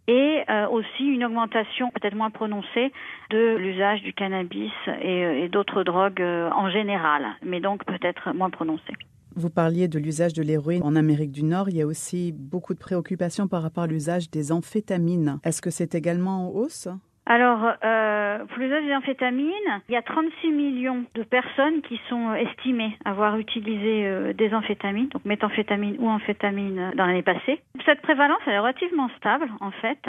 et 0.07 0.45
aussi 0.71 1.07
une 1.07 1.25
augmentation 1.25 1.91
peut-être 1.91 2.15
moins 2.15 2.29
prononcée 2.29 2.93
de 3.31 3.57
l'usage 3.57 4.03
du 4.03 4.13
cannabis 4.13 4.71
et, 5.01 5.45
et 5.45 5.49
d'autres 5.49 5.83
drogues 5.83 6.21
en 6.21 6.69
général, 6.69 7.27
mais 7.43 7.61
donc 7.61 7.87
peut-être 7.87 8.35
moins 8.35 8.51
prononcée. 8.51 8.93
Vous 9.37 9.51
parliez 9.51 9.89
de 9.89 9.99
l'usage 9.99 10.33
de 10.33 10.43
l'héroïne 10.43 10.83
en 10.83 10.97
Amérique 10.97 11.33
du 11.33 11.45
Nord. 11.45 11.69
Il 11.69 11.77
y 11.77 11.83
a 11.83 11.87
aussi 11.87 12.33
beaucoup 12.33 12.75
de 12.75 12.79
préoccupations 12.79 13.49
par 13.49 13.63
rapport 13.63 13.85
à 13.85 13.87
l'usage 13.87 14.31
des 14.31 14.53
amphétamines. 14.53 15.39
Est-ce 15.45 15.63
que 15.63 15.71
c'est 15.71 15.95
également 15.95 16.49
en 16.49 16.51
hausse? 16.51 16.89
Alors, 17.25 17.73
euh, 17.85 18.45
pour 18.47 18.59
l'usage 18.59 18.85
des 18.85 18.95
amphétamines, 18.95 19.81
il 19.89 19.93
y 19.93 19.97
a 19.97 20.03
36 20.03 20.51
millions 20.51 21.05
de 21.15 21.23
personnes 21.23 21.81
qui 21.83 22.01
sont 22.09 22.35
estimées 22.35 22.99
avoir 23.05 23.39
utilisé 23.39 24.07
euh, 24.07 24.33
des 24.33 24.53
amphétamines, 24.53 25.09
donc 25.09 25.25
méthamphétamine 25.25 25.97
ou 26.01 26.09
amphétamine 26.09 26.79
euh, 26.79 26.91
dans 26.97 27.07
l'année 27.07 27.23
passée. 27.23 27.61
Cette 27.87 28.03
prévalence 28.03 28.41
elle 28.47 28.55
est 28.55 28.59
relativement 28.59 29.09
stable 29.19 29.49
en 29.61 29.71
fait, 29.71 30.01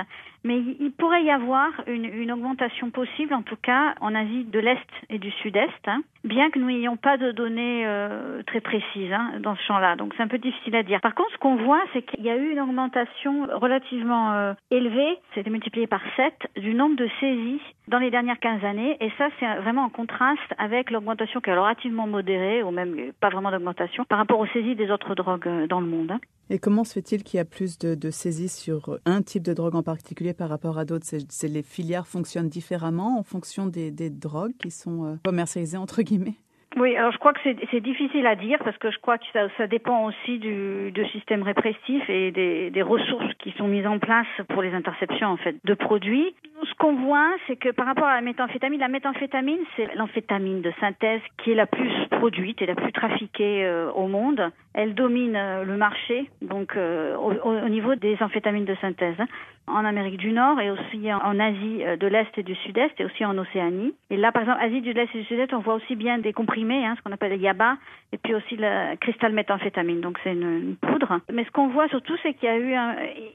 mais 0.43 0.59
il 0.79 0.91
pourrait 0.91 1.23
y 1.23 1.31
avoir 1.31 1.69
une, 1.87 2.05
une 2.05 2.31
augmentation 2.31 2.89
possible, 2.89 3.33
en 3.33 3.41
tout 3.41 3.55
cas 3.61 3.95
en 4.01 4.13
Asie 4.13 4.43
de 4.45 4.59
l'Est 4.59 4.79
et 5.09 5.19
du 5.19 5.31
Sud-Est, 5.31 5.87
hein, 5.87 6.03
bien 6.23 6.49
que 6.49 6.59
nous 6.59 6.67
n'ayons 6.67 6.97
pas 6.97 7.17
de 7.17 7.31
données 7.31 7.85
euh, 7.85 8.43
très 8.43 8.61
précises 8.61 9.11
hein, 9.11 9.33
dans 9.39 9.55
ce 9.55 9.61
champ-là. 9.63 9.95
Donc 9.95 10.13
c'est 10.15 10.23
un 10.23 10.27
peu 10.27 10.37
difficile 10.37 10.75
à 10.75 10.83
dire. 10.83 11.01
Par 11.01 11.15
contre, 11.15 11.31
ce 11.31 11.37
qu'on 11.37 11.55
voit, 11.55 11.81
c'est 11.93 12.01
qu'il 12.01 12.23
y 12.23 12.29
a 12.29 12.37
eu 12.37 12.51
une 12.51 12.59
augmentation 12.59 13.47
relativement 13.53 14.33
euh, 14.33 14.53
élevée, 14.71 15.17
c'était 15.33 15.49
multiplié 15.49 15.87
par 15.87 16.01
7, 16.15 16.33
du 16.57 16.73
nombre 16.73 16.95
de 16.95 17.09
saisies 17.19 17.61
dans 17.87 17.99
les 17.99 18.11
dernières 18.11 18.39
15 18.39 18.63
années. 18.63 18.97
Et 19.01 19.11
ça, 19.17 19.29
c'est 19.39 19.55
vraiment 19.61 19.83
en 19.83 19.89
contraste 19.89 20.53
avec 20.57 20.91
l'augmentation 20.91 21.41
qui 21.41 21.49
est 21.49 21.57
relativement 21.57 22.07
modérée, 22.07 22.63
ou 22.63 22.71
même 22.71 23.11
pas 23.19 23.29
vraiment 23.29 23.51
d'augmentation, 23.51 24.05
par 24.05 24.17
rapport 24.17 24.39
aux 24.39 24.47
saisies 24.47 24.75
des 24.75 24.91
autres 24.91 25.15
drogues 25.15 25.47
euh, 25.47 25.67
dans 25.67 25.79
le 25.79 25.87
monde. 25.87 26.11
Hein. 26.11 26.19
Et 26.49 26.59
comment 26.59 26.83
se 26.83 26.93
fait-il 26.93 27.23
qu'il 27.23 27.37
y 27.37 27.41
a 27.41 27.45
plus 27.45 27.77
de, 27.77 27.95
de, 27.95 28.11
saisies 28.11 28.49
sur 28.49 28.99
un 29.05 29.21
type 29.21 29.43
de 29.43 29.53
drogue 29.53 29.75
en 29.75 29.83
particulier 29.83 30.33
par 30.33 30.49
rapport 30.49 30.77
à 30.77 30.85
d'autres? 30.85 31.07
Les 31.43 31.63
filières 31.63 32.07
fonctionnent 32.07 32.49
différemment 32.49 33.19
en 33.19 33.23
fonction 33.23 33.65
des, 33.65 33.91
des 33.91 34.09
drogues 34.09 34.53
qui 34.59 34.71
sont 34.71 35.05
euh, 35.05 35.15
commercialisées, 35.23 35.77
entre 35.77 36.01
guillemets? 36.01 36.37
Oui, 36.75 36.95
alors 36.95 37.11
je 37.11 37.17
crois 37.19 37.33
que 37.33 37.39
c'est 37.43 37.81
difficile 37.81 38.25
à 38.25 38.35
dire 38.35 38.57
parce 38.63 38.77
que 38.77 38.89
je 38.89 38.97
crois 38.97 39.19
que 39.19 39.25
ça, 39.31 39.47
ça 39.57 39.67
dépend 39.67 40.05
aussi 40.05 40.39
du, 40.39 40.91
du, 40.91 41.05
système 41.09 41.43
répressif 41.43 42.09
et 42.09 42.31
des, 42.31 42.71
des, 42.71 42.81
ressources 42.81 43.31
qui 43.39 43.51
sont 43.51 43.67
mises 43.67 43.85
en 43.85 43.99
place 43.99 44.25
pour 44.49 44.63
les 44.63 44.73
interceptions 44.73 45.27
en 45.27 45.37
fait 45.37 45.55
de 45.63 45.73
produits. 45.75 46.33
Ce 46.63 46.73
qu'on 46.75 46.93
voit, 46.93 47.29
c'est 47.45 47.57
que 47.57 47.69
par 47.69 47.85
rapport 47.85 48.07
à 48.07 48.15
la 48.15 48.21
méthamphétamine, 48.21 48.79
la 48.79 48.87
méthamphétamine 48.87 49.59
c'est 49.75 49.93
l'amphétamine 49.95 50.61
de 50.61 50.71
synthèse 50.79 51.21
qui 51.37 51.51
est 51.51 51.55
la 51.55 51.67
plus 51.67 51.91
produite 52.09 52.61
et 52.61 52.65
la 52.65 52.75
plus 52.75 52.91
trafiquée 52.91 53.65
euh, 53.65 53.91
au 53.91 54.07
monde. 54.07 54.41
Elle 54.73 54.95
domine 54.95 55.35
euh, 55.35 55.63
le 55.63 55.77
marché 55.77 56.29
donc 56.41 56.75
euh, 56.75 57.15
au, 57.17 57.33
au, 57.33 57.69
niveau 57.69 57.93
des 57.95 58.17
amphétamines 58.21 58.65
de 58.65 58.75
synthèse 58.81 59.15
hein, 59.19 59.27
en 59.67 59.85
Amérique 59.85 60.17
du 60.17 60.31
Nord 60.31 60.59
et 60.59 60.71
aussi 60.71 61.13
en, 61.13 61.39
Asie 61.39 61.83
de 61.99 62.07
l'Est 62.07 62.35
et 62.37 62.43
du 62.43 62.55
Sud-Est 62.55 62.99
et 62.99 63.05
aussi 63.05 63.25
en 63.25 63.37
Océanie. 63.37 63.93
Et 64.09 64.17
là, 64.17 64.31
par 64.31 64.43
exemple, 64.43 64.59
Asie 64.61 64.81
de 64.81 64.91
l'Est 64.91 65.09
et 65.13 65.19
du 65.19 65.25
Sud-Est, 65.25 65.53
on 65.53 65.59
voit 65.59 65.75
aussi 65.75 65.95
bien 65.95 66.17
des 66.17 66.33
comprimés 66.33 66.62
Hein, 66.71 66.95
ce 66.97 67.01
qu'on 67.01 67.11
appelle 67.11 67.31
le 67.31 67.37
yaba, 67.37 67.77
et 68.11 68.17
puis 68.17 68.33
aussi 68.33 68.55
le 68.57 68.95
cristal 68.97 69.33
méthamphétamine, 69.33 70.01
donc 70.01 70.17
c'est 70.23 70.31
une, 70.31 70.75
poudre. 70.81 71.19
Mais 71.31 71.43
ce 71.43 71.51
qu'on 71.51 71.67
voit 71.67 71.87
surtout, 71.89 72.15
c'est 72.23 72.33
qu'il 72.33 72.47
y 72.47 72.51
a 72.51 72.57
eu, 72.57 72.75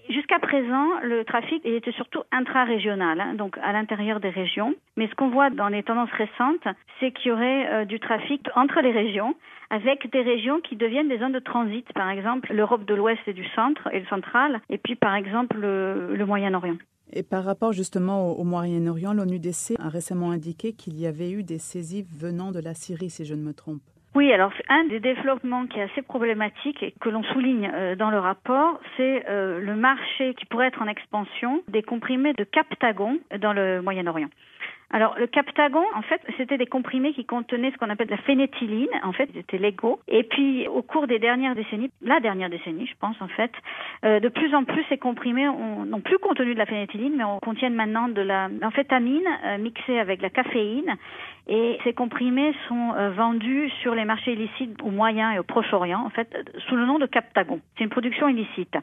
jusqu'à 0.08 0.38
présent, 0.38 0.86
le 1.02 1.24
trafic 1.24 1.64
était 1.64 1.92
surtout 1.92 2.22
intra-régional, 2.32 3.20
hein, 3.20 3.34
donc 3.34 3.58
à 3.62 3.72
l'intérieur 3.72 4.20
des 4.20 4.30
régions. 4.30 4.74
Mais 4.96 5.08
ce 5.08 5.14
qu'on 5.14 5.28
voit 5.28 5.50
dans 5.50 5.68
les 5.68 5.82
tendances 5.82 6.10
récentes, 6.12 6.66
c'est 7.00 7.10
qu'il 7.12 7.30
y 7.30 7.32
aurait 7.32 7.68
euh, 7.72 7.84
du 7.84 8.00
trafic 8.00 8.48
entre 8.54 8.80
les 8.80 8.92
régions, 8.92 9.34
avec 9.70 10.10
des 10.10 10.22
régions 10.22 10.60
qui 10.60 10.76
deviennent 10.76 11.08
des 11.08 11.18
zones 11.18 11.32
de 11.32 11.38
transit, 11.38 11.86
par 11.92 12.08
exemple 12.08 12.52
l'Europe 12.52 12.84
de 12.84 12.94
l'Ouest 12.94 13.20
et 13.26 13.34
du 13.34 13.46
centre 13.50 13.88
et 13.92 14.00
le 14.00 14.06
central, 14.06 14.60
et 14.70 14.78
puis 14.78 14.94
par 14.94 15.14
exemple 15.14 15.58
le, 15.58 16.14
le 16.16 16.26
Moyen-Orient. 16.26 16.78
Et 17.12 17.22
par 17.22 17.44
rapport 17.44 17.72
justement 17.72 18.32
au, 18.32 18.44
Moyen-Orient, 18.44 19.12
l'ONUDC 19.12 19.74
a 19.78 19.88
récemment 19.88 20.30
indiqué 20.30 20.72
qu'il 20.72 20.98
y 20.98 21.06
avait 21.06 21.30
eu 21.30 21.42
des 21.42 21.58
saisies 21.58 22.06
venant 22.14 22.52
de 22.52 22.60
la 22.60 22.74
Syrie, 22.74 23.10
si 23.10 23.24
je 23.24 23.34
ne 23.34 23.42
me 23.42 23.54
trompe. 23.54 23.80
Oui, 24.14 24.32
alors 24.32 24.52
un 24.68 24.84
des 24.84 25.00
développements 25.00 25.66
qui 25.66 25.78
est 25.78 25.82
assez 25.82 26.02
problématique 26.02 26.82
et 26.82 26.92
que 26.98 27.08
l'on 27.08 27.22
souligne 27.24 27.70
euh, 27.72 27.94
dans 27.94 28.10
le 28.10 28.18
rapport, 28.18 28.80
c'est 28.96 29.24
euh, 29.28 29.60
le 29.60 29.76
marché 29.76 30.34
qui 30.34 30.46
pourrait 30.46 30.68
être 30.68 30.82
en 30.82 30.88
expansion 30.88 31.62
des 31.68 31.82
comprimés 31.82 32.32
de 32.32 32.44
Captagon 32.44 33.18
dans 33.40 33.52
le 33.52 33.80
Moyen-Orient. 33.82 34.28
Alors, 34.90 35.18
le 35.18 35.26
Captagon, 35.26 35.84
en 35.94 36.00
fait, 36.00 36.20
c'était 36.38 36.56
des 36.56 36.66
comprimés 36.66 37.12
qui 37.12 37.26
contenaient 37.26 37.70
ce 37.70 37.76
qu'on 37.76 37.90
appelle 37.90 38.08
la 38.08 38.16
phénéthyline. 38.16 38.88
En 39.02 39.12
fait, 39.12 39.28
ils 39.34 39.40
étaient 39.40 39.58
légaux. 39.58 40.00
Et 40.08 40.22
puis, 40.22 40.66
au 40.66 40.80
cours 40.80 41.06
des 41.06 41.18
dernières 41.18 41.54
décennies, 41.54 41.90
la 42.00 42.20
dernière 42.20 42.48
décennie, 42.48 42.86
je 42.86 42.94
pense, 42.98 43.20
en 43.20 43.28
fait, 43.28 43.52
euh, 44.06 44.18
de 44.18 44.28
plus 44.28 44.54
en 44.54 44.64
plus, 44.64 44.82
ces 44.88 44.96
comprimés 44.96 45.44
n'ont 45.44 46.00
plus 46.00 46.18
contenu 46.18 46.54
de 46.54 46.58
la 46.58 46.64
phénéthyline, 46.64 47.16
mais 47.16 47.24
on 47.24 47.38
contiennent 47.38 47.74
maintenant 47.74 48.08
de 48.08 48.22
l'amphétamine 48.22 49.28
euh, 49.44 49.58
mixée 49.58 49.98
avec 49.98 50.22
la 50.22 50.30
caféine. 50.30 50.96
Et 51.48 51.78
ces 51.82 51.94
comprimés 51.94 52.54
sont 52.68 52.92
euh, 52.94 53.10
vendus 53.10 53.70
sur 53.80 53.94
les 53.94 54.04
marchés 54.04 54.34
illicites 54.34 54.82
au 54.82 54.90
Moyen 54.90 55.32
et 55.32 55.38
au 55.38 55.42
Proche-Orient, 55.42 56.02
en 56.04 56.10
fait, 56.10 56.28
sous 56.68 56.76
le 56.76 56.84
nom 56.84 56.98
de 56.98 57.06
Captagon. 57.06 57.60
C'est 57.76 57.84
une 57.84 57.90
production 57.90 58.28
illicite. 58.28 58.76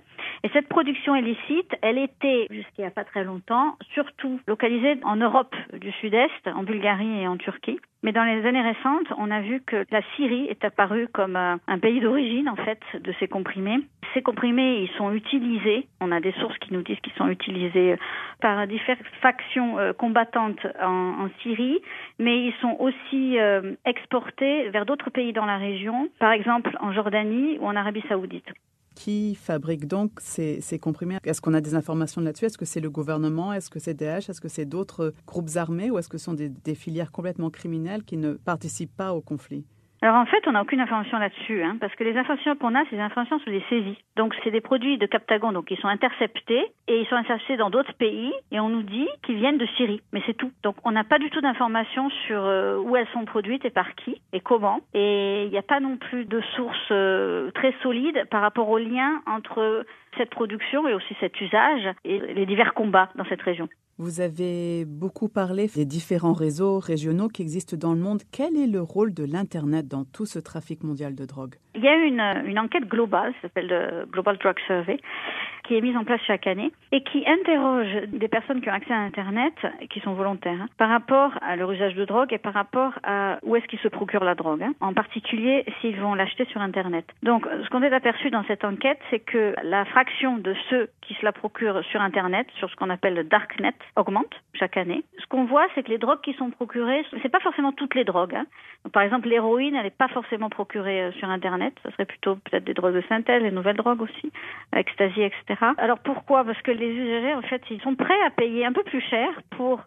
Et 0.43 0.49
cette 0.49 0.67
production 0.67 1.15
illicite, 1.15 1.75
elle 1.83 1.99
était, 1.99 2.47
a 2.83 2.89
pas 2.89 3.03
très 3.03 3.23
longtemps, 3.23 3.75
surtout 3.93 4.39
localisée 4.47 4.97
en 5.03 5.15
Europe 5.15 5.55
du 5.73 5.91
Sud-Est, 5.93 6.47
en 6.47 6.63
Bulgarie 6.63 7.21
et 7.21 7.27
en 7.27 7.37
Turquie. 7.37 7.79
Mais 8.05 8.11
dans 8.11 8.23
les 8.23 8.45
années 8.45 8.61
récentes, 8.61 9.07
on 9.17 9.31
a 9.31 9.41
vu 9.41 9.61
que 9.65 9.83
la 9.89 10.01
Syrie 10.15 10.45
est 10.45 10.63
apparue 10.63 11.07
comme 11.11 11.35
euh, 11.35 11.55
un 11.67 11.79
pays 11.79 11.99
d'origine 11.99 12.47
en 12.47 12.55
fait 12.55 12.79
de 12.93 13.11
ces 13.19 13.27
comprimés. 13.27 13.79
Ces 14.13 14.21
comprimés, 14.21 14.83
ils 14.83 14.95
sont 14.95 15.11
utilisés. 15.11 15.87
On 15.99 16.11
a 16.11 16.19
des 16.19 16.31
sources 16.33 16.55
qui 16.59 16.71
nous 16.71 16.83
disent 16.83 16.99
qu'ils 16.99 17.13
sont 17.13 17.29
utilisés 17.29 17.93
euh, 17.93 17.97
par 18.41 18.67
différentes 18.67 19.03
factions 19.23 19.79
euh, 19.79 19.91
combattantes 19.91 20.67
en, 20.79 21.29
Syrie, 21.41 21.79
mais 22.19 22.45
ils 22.45 22.53
sont 22.61 22.77
aussi 22.79 23.37
exportés 23.85 24.69
vers 24.69 24.85
d'autres 24.85 25.09
pays 25.09 25.33
dans 25.33 25.45
la 25.45 25.57
région, 25.57 26.07
par 26.19 26.31
exemple 26.31 26.77
en 26.79 26.93
Jordanie 26.93 27.57
ou 27.59 27.65
en 27.65 27.75
Arabie 27.75 28.03
Saoudite. 28.07 28.47
Qui 28.95 29.35
fabrique 29.35 29.87
donc 29.87 30.11
ces, 30.21 30.61
comprimés. 30.81 31.17
Est-ce 31.23 31.41
qu'on 31.41 31.53
a 31.53 31.61
des 31.61 31.75
informations 31.75 32.21
là-dessus? 32.21 32.45
Est-ce 32.45 32.57
que 32.57 32.65
c'est 32.65 32.79
le 32.79 32.89
gouvernement? 32.89 33.53
Est-ce 33.53 33.69
que 33.69 33.79
c'est 33.79 33.93
Daesh 33.93 34.29
Est-ce 34.29 34.41
que 34.41 34.49
c'est 34.49 34.65
d'autres 34.65 35.13
groupes 35.27 35.55
armés? 35.55 35.91
Ou 35.91 35.97
est-ce 35.97 36.09
que 36.09 36.17
ce 36.17 36.25
sont 36.25 36.33
des 36.33 36.75
filières 36.75 37.11
complètement 37.11 37.49
criminelles 37.49 38.03
qui 38.03 38.17
ne 38.17 38.33
participent 38.33 38.95
pas 38.95 39.13
au 39.13 39.21
conflit? 39.21 39.65
Alors 40.05 40.17
en 40.17 40.27
fait, 40.27 40.47
on 40.47 40.51
n'a 40.51 40.61
aucune 40.61 40.81
information 40.81 41.17
là-dessus, 41.17 41.63
hein, 41.63 41.77
parce 41.81 41.95
que 41.95 42.03
les 42.03 42.15
informations 42.15 42.55
qu'on 42.55 42.75
a, 42.75 42.83
c'est 42.87 42.95
des 42.95 43.01
informations 43.01 43.39
sur 43.39 43.49
les 43.49 43.63
saisies. 43.69 43.97
Donc 44.15 44.35
c'est 44.43 44.51
des 44.51 44.61
produits 44.61 44.99
de 44.99 45.07
Captagon, 45.07 45.51
donc 45.51 45.71
ils 45.71 45.79
sont 45.79 45.87
interceptés 45.87 46.63
et 46.87 47.01
ils 47.01 47.07
sont 47.07 47.15
interceptés 47.15 47.57
dans 47.57 47.71
d'autres 47.71 47.93
pays 47.93 48.31
et 48.51 48.59
on 48.59 48.69
nous 48.69 48.83
dit 48.83 49.07
qu'ils 49.23 49.37
viennent 49.37 49.57
de 49.57 49.65
Syrie, 49.77 50.01
mais 50.13 50.21
c'est 50.27 50.35
tout. 50.35 50.51
Donc 50.61 50.75
on 50.83 50.91
n'a 50.91 51.03
pas 51.03 51.17
du 51.17 51.31
tout 51.31 51.41
d'informations 51.41 52.11
sur 52.27 52.45
euh, 52.45 52.77
où 52.77 52.95
elles 52.95 53.07
sont 53.13 53.25
produites 53.25 53.65
et 53.65 53.71
par 53.71 53.95
qui 53.95 54.21
et 54.31 54.41
comment. 54.41 54.81
Et 54.93 55.45
il 55.45 55.49
n'y 55.49 55.57
a 55.57 55.63
pas 55.63 55.79
non 55.79 55.97
plus 55.97 56.25
de 56.25 56.39
sources 56.55 56.91
euh, 56.91 57.49
très 57.55 57.73
solides 57.81 58.27
par 58.29 58.41
rapport 58.41 58.69
au 58.69 58.77
lien 58.77 59.23
entre 59.25 59.87
cette 60.17 60.29
production 60.29 60.87
et 60.87 60.93
aussi 60.93 61.15
cet 61.19 61.41
usage 61.41 61.89
et 62.03 62.19
les 62.19 62.45
divers 62.45 62.75
combats 62.75 63.09
dans 63.15 63.25
cette 63.25 63.41
région. 63.41 63.67
Vous 63.97 64.19
avez 64.19 64.83
beaucoup 64.83 65.29
parlé 65.29 65.67
des 65.73 65.85
différents 65.85 66.33
réseaux 66.33 66.79
régionaux 66.79 67.29
qui 67.29 67.41
existent 67.41 67.77
dans 67.77 67.93
le 67.93 67.99
monde. 68.01 68.23
Quel 68.29 68.57
est 68.57 68.67
le 68.67 68.81
rôle 68.81 69.13
de 69.13 69.23
l'Internet 69.23 69.87
dans 69.87 70.03
tout 70.03 70.25
ce 70.25 70.37
trafic 70.37 70.83
mondial 70.83 71.15
de 71.15 71.25
drogue? 71.25 71.55
Il 71.75 71.81
y 71.81 71.87
a 71.87 71.95
une, 71.95 72.19
une 72.45 72.59
enquête 72.59 72.89
globale, 72.89 73.31
ça 73.35 73.43
s'appelle 73.43 73.67
le 73.67 74.05
Global 74.11 74.37
Drug 74.37 74.57
Survey, 74.67 74.99
qui 75.67 75.75
est 75.75 75.81
mise 75.81 75.97
en 75.97 76.03
place 76.03 76.21
chaque 76.25 76.47
année 76.47 76.71
et 76.91 77.01
qui 77.01 77.23
interroge 77.27 78.07
des 78.07 78.27
personnes 78.27 78.61
qui 78.61 78.69
ont 78.69 78.73
accès 78.73 78.93
à 78.93 78.99
Internet, 78.99 79.53
qui 79.89 79.99
sont 80.01 80.13
volontaires, 80.13 80.61
hein, 80.61 80.67
par 80.77 80.89
rapport 80.89 81.31
à 81.41 81.55
leur 81.55 81.71
usage 81.71 81.95
de 81.95 82.05
drogue 82.05 82.31
et 82.33 82.37
par 82.37 82.53
rapport 82.53 82.93
à 83.03 83.39
où 83.43 83.55
est-ce 83.55 83.65
qu'ils 83.65 83.79
se 83.79 83.87
procurent 83.87 84.23
la 84.23 84.35
drogue, 84.35 84.63
hein, 84.63 84.73
en 84.79 84.93
particulier 84.93 85.65
s'ils 85.81 85.99
vont 85.99 86.13
l'acheter 86.13 86.45
sur 86.45 86.61
Internet. 86.61 87.05
Donc, 87.23 87.45
ce 87.63 87.69
qu'on 87.69 87.83
est 87.83 87.93
aperçu 87.93 88.29
dans 88.29 88.43
cette 88.45 88.63
enquête, 88.63 88.99
c'est 89.09 89.19
que 89.19 89.55
la 89.63 89.85
fraction 89.85 90.37
de 90.37 90.55
ceux 90.69 90.89
qui 91.01 91.13
se 91.15 91.25
la 91.25 91.31
procurent 91.31 91.83
sur 91.91 92.01
Internet, 92.01 92.47
sur 92.57 92.69
ce 92.69 92.75
qu'on 92.75 92.89
appelle 92.89 93.15
le 93.15 93.23
darknet, 93.23 93.73
augmente 93.95 94.33
chaque 94.53 94.77
année. 94.77 95.03
Ce 95.19 95.25
qu'on 95.27 95.45
voit, 95.45 95.65
c'est 95.73 95.83
que 95.83 95.89
les 95.89 95.97
drogues 95.97 96.21
qui 96.21 96.33
sont 96.33 96.49
procurées, 96.49 97.05
c'est 97.21 97.29
pas 97.29 97.39
forcément 97.39 97.71
toutes 97.71 97.95
les 97.95 98.03
drogues. 98.03 98.35
Hein. 98.35 98.45
par 98.93 99.03
exemple, 99.03 99.27
l'héroïne, 99.27 99.75
elle 99.75 99.83
n'est 99.83 99.89
pas 99.89 100.07
forcément 100.07 100.49
procurée 100.49 101.03
euh, 101.03 101.11
sur 101.13 101.29
Internet. 101.29 101.73
Ce 101.83 101.91
serait 101.91 102.05
plutôt 102.05 102.35
peut-être 102.35 102.63
des 102.63 102.73
drogues 102.73 102.95
de 102.95 103.03
synthèse, 103.09 103.41
les 103.41 103.51
nouvelles 103.51 103.75
drogues 103.75 104.01
aussi, 104.01 104.31
ecstasy, 104.75 105.21
etc. 105.21 105.54
Alors 105.77 105.99
pourquoi? 105.99 106.43
Parce 106.43 106.61
que 106.61 106.71
les 106.71 106.91
usagers, 106.91 107.33
en 107.35 107.41
fait, 107.41 107.61
ils 107.69 107.81
sont 107.81 107.95
prêts 107.95 108.21
à 108.25 108.29
payer 108.31 108.65
un 108.65 108.73
peu 108.73 108.83
plus 108.83 109.01
cher 109.01 109.29
pour 109.51 109.81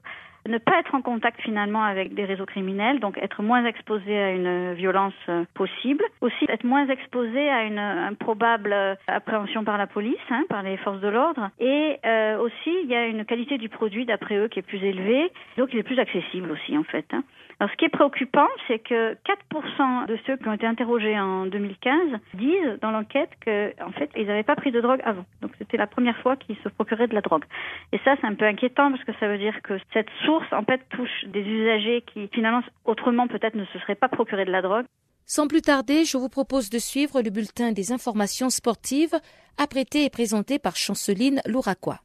ne 0.48 0.58
pas 0.58 0.80
être 0.80 0.94
en 0.94 1.02
contact 1.02 1.40
finalement 1.42 1.82
avec 1.82 2.14
des 2.14 2.24
réseaux 2.24 2.46
criminels, 2.46 3.00
donc 3.00 3.18
être 3.18 3.42
moins 3.42 3.64
exposé 3.64 4.18
à 4.18 4.30
une 4.30 4.72
violence 4.74 5.14
euh, 5.28 5.44
possible, 5.54 6.04
aussi 6.20 6.46
être 6.48 6.64
moins 6.64 6.88
exposé 6.88 7.48
à 7.50 7.64
une 7.64 8.16
probable 8.16 8.72
euh, 8.72 8.94
appréhension 9.06 9.64
par 9.64 9.78
la 9.78 9.86
police, 9.86 10.16
hein, 10.30 10.44
par 10.48 10.62
les 10.62 10.76
forces 10.78 11.00
de 11.00 11.08
l'ordre, 11.08 11.50
et 11.60 11.98
euh, 12.04 12.38
aussi 12.38 12.72
il 12.82 12.88
y 12.88 12.94
a 12.94 13.06
une 13.06 13.24
qualité 13.24 13.58
du 13.58 13.68
produit 13.68 14.06
d'après 14.06 14.36
eux 14.36 14.48
qui 14.48 14.58
est 14.58 14.62
plus 14.62 14.82
élevée, 14.82 15.30
donc 15.56 15.68
il 15.72 15.78
est 15.78 15.82
plus 15.82 15.98
accessible 15.98 16.50
aussi 16.50 16.76
en 16.78 16.84
fait. 16.84 17.06
Hein. 17.12 17.22
Alors, 17.60 17.72
ce 17.72 17.76
qui 17.76 17.86
est 17.86 17.88
préoccupant, 17.88 18.46
c'est 18.68 18.78
que 18.78 19.14
4% 19.14 20.06
de 20.06 20.16
ceux 20.26 20.36
qui 20.36 20.46
ont 20.46 20.52
été 20.52 20.66
interrogés 20.66 21.18
en 21.18 21.46
2015 21.46 22.20
disent 22.34 22.78
dans 22.80 22.92
l'enquête 22.92 23.30
qu'en 23.44 23.88
en 23.88 23.92
fait, 23.92 24.10
ils 24.16 24.26
n'avaient 24.26 24.44
pas 24.44 24.54
pris 24.54 24.70
de 24.70 24.80
drogue 24.80 25.00
avant. 25.04 25.24
Donc, 25.42 25.50
c'était 25.58 25.76
la 25.76 25.88
première 25.88 26.16
fois 26.18 26.36
qu'ils 26.36 26.56
se 26.62 26.68
procuraient 26.68 27.08
de 27.08 27.14
la 27.14 27.20
drogue. 27.20 27.44
Et 27.92 27.98
ça, 28.04 28.14
c'est 28.20 28.26
un 28.28 28.34
peu 28.34 28.44
inquiétant 28.44 28.92
parce 28.92 29.02
que 29.02 29.12
ça 29.18 29.26
veut 29.26 29.38
dire 29.38 29.60
que 29.62 29.74
cette 29.92 30.08
source, 30.24 30.46
en 30.52 30.62
fait, 30.62 30.80
touche 30.90 31.24
des 31.26 31.42
usagers 31.42 32.04
qui, 32.12 32.28
finalement, 32.32 32.62
autrement, 32.84 33.26
peut-être 33.26 33.56
ne 33.56 33.64
se 33.64 33.78
seraient 33.80 33.96
pas 33.96 34.08
procurés 34.08 34.44
de 34.44 34.52
la 34.52 34.62
drogue. 34.62 34.86
Sans 35.26 35.48
plus 35.48 35.60
tarder, 35.60 36.04
je 36.04 36.16
vous 36.16 36.28
propose 36.28 36.70
de 36.70 36.78
suivre 36.78 37.22
le 37.22 37.30
bulletin 37.30 37.72
des 37.72 37.90
informations 37.90 38.50
sportives, 38.50 39.18
apprêté 39.58 40.04
et 40.04 40.10
présenté 40.10 40.60
par 40.60 40.76
Chanceline 40.76 41.40
Louraquois. 41.44 41.98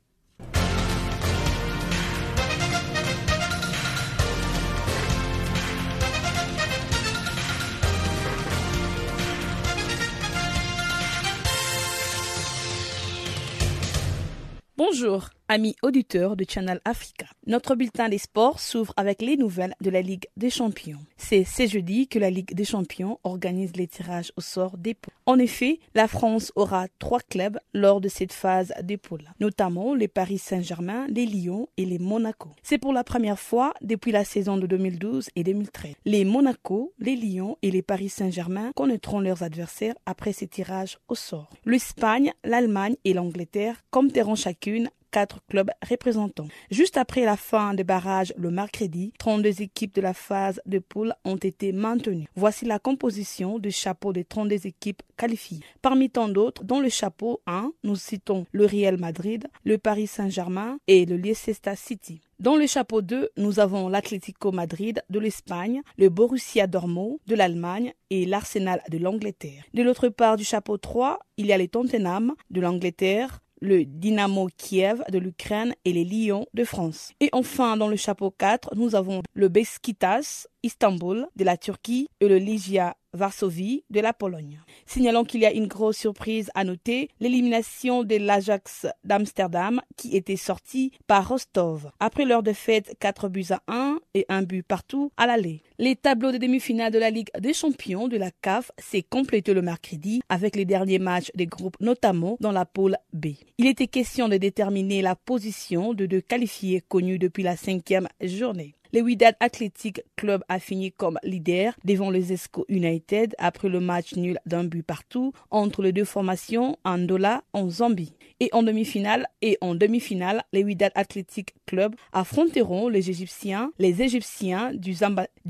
Bonjour, 14.86 15.30
amis 15.54 15.76
auditeurs 15.84 16.36
de 16.36 16.46
Channel 16.50 16.82
Africa. 16.84 17.28
Notre 17.46 17.76
bulletin 17.76 18.10
des 18.10 18.18
sports 18.18 18.60
s'ouvre 18.60 18.92
avec 18.98 19.22
les 19.22 19.38
nouvelles 19.38 19.76
de 19.82 19.92
la 19.92 20.02
Ligue 20.02 20.26
des 20.36 20.50
Champions. 20.50 21.06
C'est 21.16 21.44
ce 21.44 21.68
jeudi 21.68 22.08
que 22.08 22.18
la 22.18 22.32
Ligue 22.32 22.56
des 22.56 22.66
Champions 22.66 23.20
organise 23.24 23.76
les 23.76 23.86
tirages 23.86 24.34
au 24.36 24.42
sort 24.42 24.80
des 24.80 24.96
poules. 24.96 25.14
En 25.28 25.38
effet, 25.38 25.80
la 25.94 26.08
France 26.08 26.52
aura 26.56 26.88
trois 26.98 27.20
clubs 27.20 27.60
lors 27.72 28.02
de 28.02 28.10
cette 28.10 28.34
phase 28.34 28.74
des 28.82 28.98
poules, 28.98 29.30
notamment 29.40 29.94
les 29.94 30.08
Paris 30.08 30.40
Saint-Germain, 30.40 31.06
les 31.08 31.28
Lyon 31.28 31.68
et 31.78 31.86
les 31.86 32.00
Monaco. 32.00 32.50
C'est 32.64 32.80
pour 32.80 32.92
la 32.92 33.04
première 33.04 33.40
fois 33.40 33.76
depuis 33.82 34.12
la 34.12 34.26
saison 34.26 34.58
de 34.58 34.66
2012 34.66 35.30
et 35.36 35.44
2013. 35.44 35.94
Les 36.06 36.26
Monaco, 36.26 36.94
les 36.98 37.16
Lyon 37.16 37.60
et 37.62 37.70
les 37.70 37.84
Paris 37.84 38.10
Saint-Germain 38.10 38.72
connaîtront 38.74 39.20
leurs 39.20 39.44
adversaires 39.44 39.96
après 40.08 40.34
ces 40.34 40.48
tirages 40.48 40.98
au 41.10 41.14
sort. 41.14 41.52
L'Espagne, 41.64 42.34
l'Allemagne 42.44 42.96
et 43.06 43.14
l'Angleterre 43.14 43.84
compteront 43.92 44.34
chacune 44.34 44.90
quatre 45.14 45.42
clubs 45.48 45.70
représentants. 45.88 46.48
Juste 46.72 46.98
après 46.98 47.24
la 47.24 47.38
fin 47.38 47.76
des 47.76 47.84
barrages 47.84 48.34
le 48.36 48.50
mercredi, 48.50 49.14
32 49.20 49.62
équipes 49.62 49.94
de 49.94 50.02
la 50.02 50.16
phase 50.16 50.60
de 50.66 50.80
poule 50.80 51.14
ont 51.24 51.38
été 51.38 51.72
maintenues. 51.72 52.26
Voici 52.36 52.66
la 52.66 52.80
composition 52.80 53.60
du 53.60 53.70
chapeau 53.70 54.12
des 54.12 54.26
32 54.26 54.66
équipes 54.66 55.04
qualifiées. 55.16 55.60
Parmi 55.84 56.10
tant 56.10 56.30
d'autres, 56.30 56.64
dans 56.64 56.80
le 56.80 56.90
chapeau 56.90 57.42
1, 57.46 57.72
nous 57.84 57.96
citons 57.96 58.48
le 58.52 58.66
Real 58.66 58.98
Madrid, 58.98 59.46
le 59.64 59.78
Paris 59.78 60.08
Saint-Germain 60.08 60.80
et 60.88 61.06
le 61.06 61.16
Leicester 61.16 61.76
City. 61.76 62.20
Dans 62.40 62.56
le 62.56 62.66
chapeau 62.66 63.04
2, 63.04 63.30
nous 63.38 63.60
avons 63.60 63.90
l'Atlético 63.90 64.52
Madrid 64.52 65.04
de 65.12 65.20
l'Espagne, 65.20 65.82
le 65.98 66.10
Borussia 66.10 66.66
Dortmund 66.66 67.20
de 67.28 67.36
l'Allemagne 67.36 67.94
et 68.10 68.26
l'Arsenal 68.26 68.82
de 68.90 68.98
l'Angleterre. 68.98 69.64
De 69.76 69.84
l'autre 69.84 70.10
part 70.10 70.38
du 70.38 70.44
chapeau 70.44 70.78
3, 70.78 71.20
il 71.38 71.46
y 71.46 71.54
a 71.54 71.58
les 71.58 71.68
Tottenham 71.68 72.34
de 72.50 72.62
l'Angleterre, 72.62 73.44
le 73.64 73.86
Dynamo 73.86 74.50
Kiev 74.58 75.02
de 75.10 75.18
l'Ukraine 75.18 75.74
et 75.86 75.94
les 75.94 76.04
Lions 76.04 76.46
de 76.54 76.66
France. 76.66 77.14
Et 77.22 77.30
enfin, 77.32 77.78
dans 77.78 77.88
le 77.88 77.96
chapeau 77.96 78.30
4, 78.30 78.76
nous 78.76 78.94
avons 78.94 79.22
le 79.34 79.48
Beskitas 79.48 80.48
Istanbul 80.64 81.28
de 81.38 81.44
la 81.46 81.56
Turquie 81.56 82.10
et 82.20 82.28
le 82.28 82.38
Ligia 82.38 82.98
Varsovie 83.14 83.84
de 83.90 84.00
la 84.00 84.14
Pologne. 84.14 84.60
Signalons 84.86 85.24
qu'il 85.24 85.42
y 85.42 85.46
a 85.46 85.54
une 85.54 85.68
grosse 85.68 85.98
surprise 85.98 86.50
à 86.56 86.64
noter, 86.64 87.10
l'élimination 87.20 88.04
de 88.04 88.16
l'Ajax 88.16 88.88
d'Amsterdam 89.04 89.82
qui 89.98 90.16
était 90.16 90.36
sorti 90.36 90.92
par 91.08 91.28
Rostov. 91.28 91.92
Après 92.00 92.26
leur 92.26 92.44
défaite 92.44 92.96
4 93.00 93.30
buts 93.30 93.46
à 93.52 93.62
1 93.68 94.00
et 94.14 94.26
un 94.30 94.42
but 94.42 94.64
partout 94.64 95.12
à 95.18 95.28
l'aller. 95.28 95.62
Les 95.78 95.96
tableaux 95.96 96.32
de 96.32 96.38
demi-finale 96.38 96.92
de 96.92 97.00
la 97.00 97.10
Ligue 97.10 97.30
des 97.40 97.54
champions 97.54 98.08
de 98.08 98.18
la 98.18 98.32
CAF 98.42 98.72
s'est 98.78 99.04
complété 99.04 99.54
le 99.54 99.62
mercredi 99.62 100.22
avec 100.30 100.56
les 100.56 100.66
derniers 100.66 101.00
matchs 101.00 101.32
des 101.36 101.48
groupes 101.48 101.78
notamment 101.80 102.38
dans 102.40 102.52
la 102.52 102.66
pôle 102.66 102.98
B. 103.14 103.28
Il 103.58 103.68
était 103.68 103.88
question 103.88 104.30
de 104.30 104.38
déterminer 104.38 105.02
la 105.02 105.16
position 105.16 105.94
de 105.94 106.06
deux 106.06 106.22
qualifiés 106.22 106.82
connus 106.82 107.20
depuis 107.20 107.44
la 107.44 107.58
cinquième 107.58 108.08
journée. 108.22 108.76
Le 108.94 109.02
Wydad 109.02 109.36
Athletic 109.40 110.04
Club 110.16 110.44
a 110.48 110.60
fini 110.60 110.92
comme 110.92 111.18
leader 111.24 111.74
devant 111.84 112.12
le 112.12 112.22
Zesco 112.22 112.64
United 112.70 113.34
après 113.40 113.68
le 113.68 113.80
match 113.80 114.16
nul 114.16 114.38
d'un 114.46 114.64
but 114.64 114.84
partout 114.84 115.34
entre 115.50 115.82
les 115.82 115.92
deux 115.92 116.06
formations 116.06 116.78
en 116.86 117.00
Dola 117.00 117.44
en 117.54 117.70
Zambie. 117.70 118.14
Et 118.40 118.50
en 118.52 118.62
demi-finale 118.62 119.28
et 119.42 119.58
en 119.62 119.74
demi-finale, 119.74 120.44
les 120.54 120.64
Wydad 120.64 120.92
Athletic 120.96 121.56
Club 121.66 121.96
affronteront 122.12 122.88
les 122.88 123.10
Égyptiens, 123.10 123.72
les 123.80 124.02
Égyptiens 124.02 124.72
du, 124.74 124.94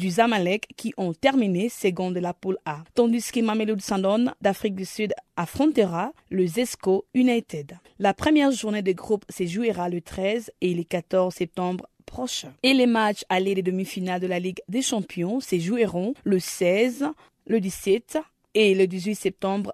Zamalek 0.10 0.68
qui 0.78 0.94
ont 0.96 1.14
terminé 1.14 1.68
second 1.68 2.12
de 2.12 2.20
la 2.20 2.34
poule 2.34 2.58
A, 2.66 2.84
tandis 2.94 3.32
que 3.32 3.42
Mamelou 3.42 3.78
Sandon 3.80 4.32
d'Afrique 4.42 4.76
du 4.76 4.86
Sud 4.86 5.14
affrontera 5.36 6.14
le 6.30 6.46
Zesco 6.46 7.06
United. 7.14 7.78
La 8.00 8.14
première 8.14 8.52
journée 8.52 8.82
de 8.82 8.92
groupe 8.92 9.26
se 9.30 9.46
jouera 9.46 9.90
le 9.90 10.02
13 10.02 10.52
et 10.62 10.74
le 10.74 10.84
14 10.84 11.34
septembre 11.34 11.88
Et 12.64 12.74
les 12.74 12.86
matchs 12.86 13.24
allés 13.30 13.56
des 13.56 13.64
demi-finales 13.64 14.22
de 14.22 14.28
la 14.28 14.40
Ligue 14.40 14.62
des 14.68 14.82
Champions 14.82 15.40
se 15.40 15.60
joueront 15.60 16.14
le 16.24 16.40
16, 16.40 17.06
le 17.48 17.60
17 17.60 18.20
et 18.56 18.76
le 18.76 18.88
18 18.88 19.16
septembre 19.16 19.74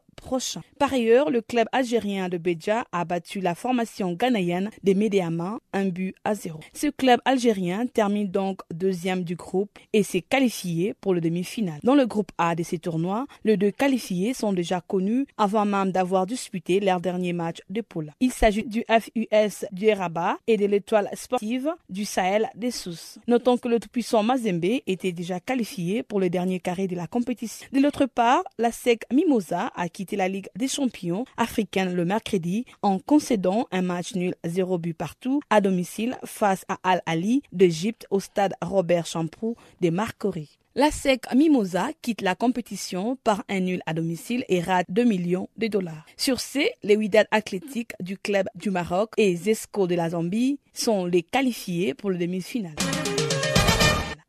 Par 0.78 0.93
ailleurs, 0.93 1.30
le 1.30 1.41
club 1.41 1.67
algérien 1.72 2.30
de 2.30 2.38
Béja 2.38 2.86
a 2.91 3.05
battu 3.05 3.39
la 3.39 3.55
formation 3.55 4.13
ghanéenne 4.13 4.70
des 4.84 4.93
Médéama 4.93 5.59
un 5.74 5.86
but 5.86 6.15
à 6.24 6.36
zéro. 6.36 6.59
Ce 6.74 6.88
club 6.88 7.20
algérien 7.26 7.88
termine 7.88 8.30
donc 8.30 8.61
deuxième 8.72 9.24
du 9.24 9.36
groupe 9.36 9.78
et 9.93 10.03
s'est 10.03 10.22
qualifié 10.22 10.93
pour 11.01 11.13
le 11.13 11.22
demi-finale. 11.22 11.80
Dans 11.84 11.95
le 11.95 12.05
groupe 12.05 12.32
A 12.38 12.55
de 12.55 12.63
ces 12.63 12.80
tournois, 12.80 13.26
les 13.43 13.57
deux 13.57 13.72
qualifiés 13.72 14.34
sont 14.34 14.53
déjà 14.53 14.82
connus 14.82 15.26
avant 15.38 15.65
même 15.65 15.91
d'avoir 15.91 16.26
disputé 16.26 16.80
leur 16.80 16.99
dernier 16.99 17.34
match 17.34 17.59
de 17.70 17.82
poule. 17.82 18.11
Il 18.20 18.32
s'agit 18.32 18.63
du 18.63 18.84
FUS 18.89 19.65
du 19.72 19.91
Rabat 19.91 20.38
et 20.47 20.57
de 20.57 20.65
l'étoile 20.65 21.09
sportive 21.13 21.70
du 21.89 22.05
Sahel 22.05 22.49
des 22.55 22.72
Sous. 22.72 23.20
Notons 23.28 23.57
que 23.57 23.67
le 23.67 23.80
tout-puissant 23.80 24.24
Mazembe 24.24 24.65
était 24.88 25.11
déjà 25.11 25.39
qualifié 25.39 26.03
pour 26.03 26.20
le 26.20 26.30
dernier 26.30 26.59
carré 26.59 26.88
de 26.88 26.95
la 26.95 27.07
compétition. 27.07 27.67
De 27.72 27.80
l'autre 27.80 28.05
part, 28.05 28.43
la 28.57 28.72
SEC 28.72 29.03
Mimosa 29.11 29.72
a 29.76 29.89
quitté 29.89 30.09
la 30.16 30.28
Ligue 30.28 30.47
des 30.55 30.68
champions 30.68 31.26
africaine 31.38 31.93
le 31.93 32.05
mercredi 32.05 32.66
en 32.82 32.99
concédant 32.99 33.68
un 33.72 33.82
match 33.82 34.16
nul 34.16 34.36
0 34.45 34.78
but 34.78 34.93
partout 34.93 35.41
à 35.49 35.62
domicile 35.62 36.18
face 36.24 36.66
à 36.68 36.78
Al-Ali 36.84 37.41
d'Égypte 37.51 38.05
au 38.10 38.20
stade 38.20 38.53
Robert 38.62 39.05
Champrou 39.05 39.55
de 39.82 39.89
Marcory. 39.89 40.60
La 40.76 40.91
SEC 40.91 41.34
Mimosa 41.36 41.89
quitte 42.01 42.22
la 42.22 42.36
compétition 42.36 43.18
par 43.24 43.43
un 43.49 43.60
nul 43.60 43.82
à 43.86 43.93
domicile 43.93 44.45
et 44.49 44.62
rate 44.62 44.86
2 44.89 45.03
millions 45.03 45.49
de 45.57 45.68
dollars. 45.68 46.05
Sur 46.16 46.39
ce, 46.39 46.60
les 46.84 46.95
Wydad 46.95 47.28
athlétiques 47.32 47.93
du 47.99 48.18
club 48.18 48.47
du 48.55 48.70
Maroc 48.70 49.10
et 49.18 49.36
Zesco 49.36 49.88
de 49.88 49.95
la 49.95 50.12
Zambie 50.12 50.60
sont 50.74 51.05
les 51.05 51.24
qualifiés 51.24 51.95
pour 51.95 52.12
le 52.12 52.18
demi-finale. 52.18 52.76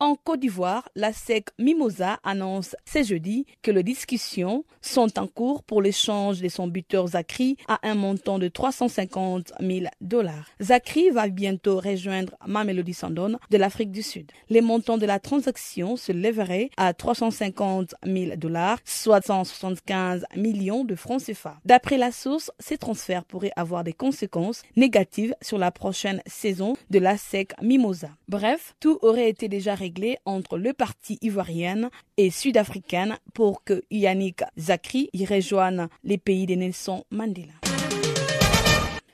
En 0.03 0.15
Côte 0.15 0.41
d'Ivoire, 0.41 0.89
la 0.95 1.13
SEC 1.13 1.49
Mimosa 1.59 2.21
annonce 2.25 2.75
ce 2.87 3.03
jeudi 3.03 3.45
que 3.61 3.71
les 3.71 3.83
discussions 3.83 4.65
sont 4.81 5.19
en 5.19 5.27
cours 5.27 5.63
pour 5.63 5.83
l'échange 5.83 6.41
de 6.41 6.49
son 6.49 6.69
buteur 6.69 7.09
Zachary 7.09 7.59
à 7.69 7.87
un 7.87 7.95
montant 7.95 8.39
de 8.39 8.49
350 8.49 9.53
000 9.61 9.85
dollars. 10.01 10.47
Zachary 10.63 11.11
va 11.11 11.29
bientôt 11.29 11.81
rejoindre 11.81 12.35
Mamelody 12.47 12.95
Sandon 12.95 13.37
de 13.51 13.59
l'Afrique 13.59 13.91
du 13.91 14.03
Sud. 14.03 14.33
Les 14.49 14.63
montants 14.63 14.97
de 14.97 15.05
la 15.05 15.19
transaction 15.19 15.97
se 15.97 16.13
lèveraient 16.13 16.71
à 16.79 16.95
350 16.95 17.95
000 18.07 18.37
dollars, 18.37 18.79
soit 18.87 19.27
175 19.27 20.25
millions 20.35 20.85
de 20.85 20.95
francs 20.95 21.25
CFA. 21.27 21.61
D'après 21.67 21.99
la 21.99 22.11
source, 22.11 22.51
ces 22.59 22.79
transferts 22.79 23.27
pourraient 23.27 23.53
avoir 23.55 23.85
des 23.85 23.93
conséquences 23.93 24.63
négatives 24.77 25.35
sur 25.43 25.59
la 25.59 25.71
prochaine 25.71 26.23
saison 26.25 26.75
de 26.89 26.99
la 26.99 27.19
SEC 27.19 27.53
Mimosa. 27.61 28.09
Bref, 28.29 28.75
tout 28.81 28.99
aurait 29.03 29.29
été 29.29 29.49
déjà 29.49 29.75
réglé 29.75 29.90
entre 30.25 30.59
le 30.59 30.73
parti 30.73 31.19
ivoirienne 31.23 31.91
et 32.17 32.31
sud-africaine 32.31 33.19
pour 33.35 33.65
que 33.65 33.83
Yannick 33.91 34.43
Zakri 34.59 35.11
y 35.13 35.25
rejoigne 35.25 35.89
les 36.05 36.19
pays 36.19 36.47
de 36.47 36.55
Nelson 36.55 37.05
Mandela. 37.11 37.53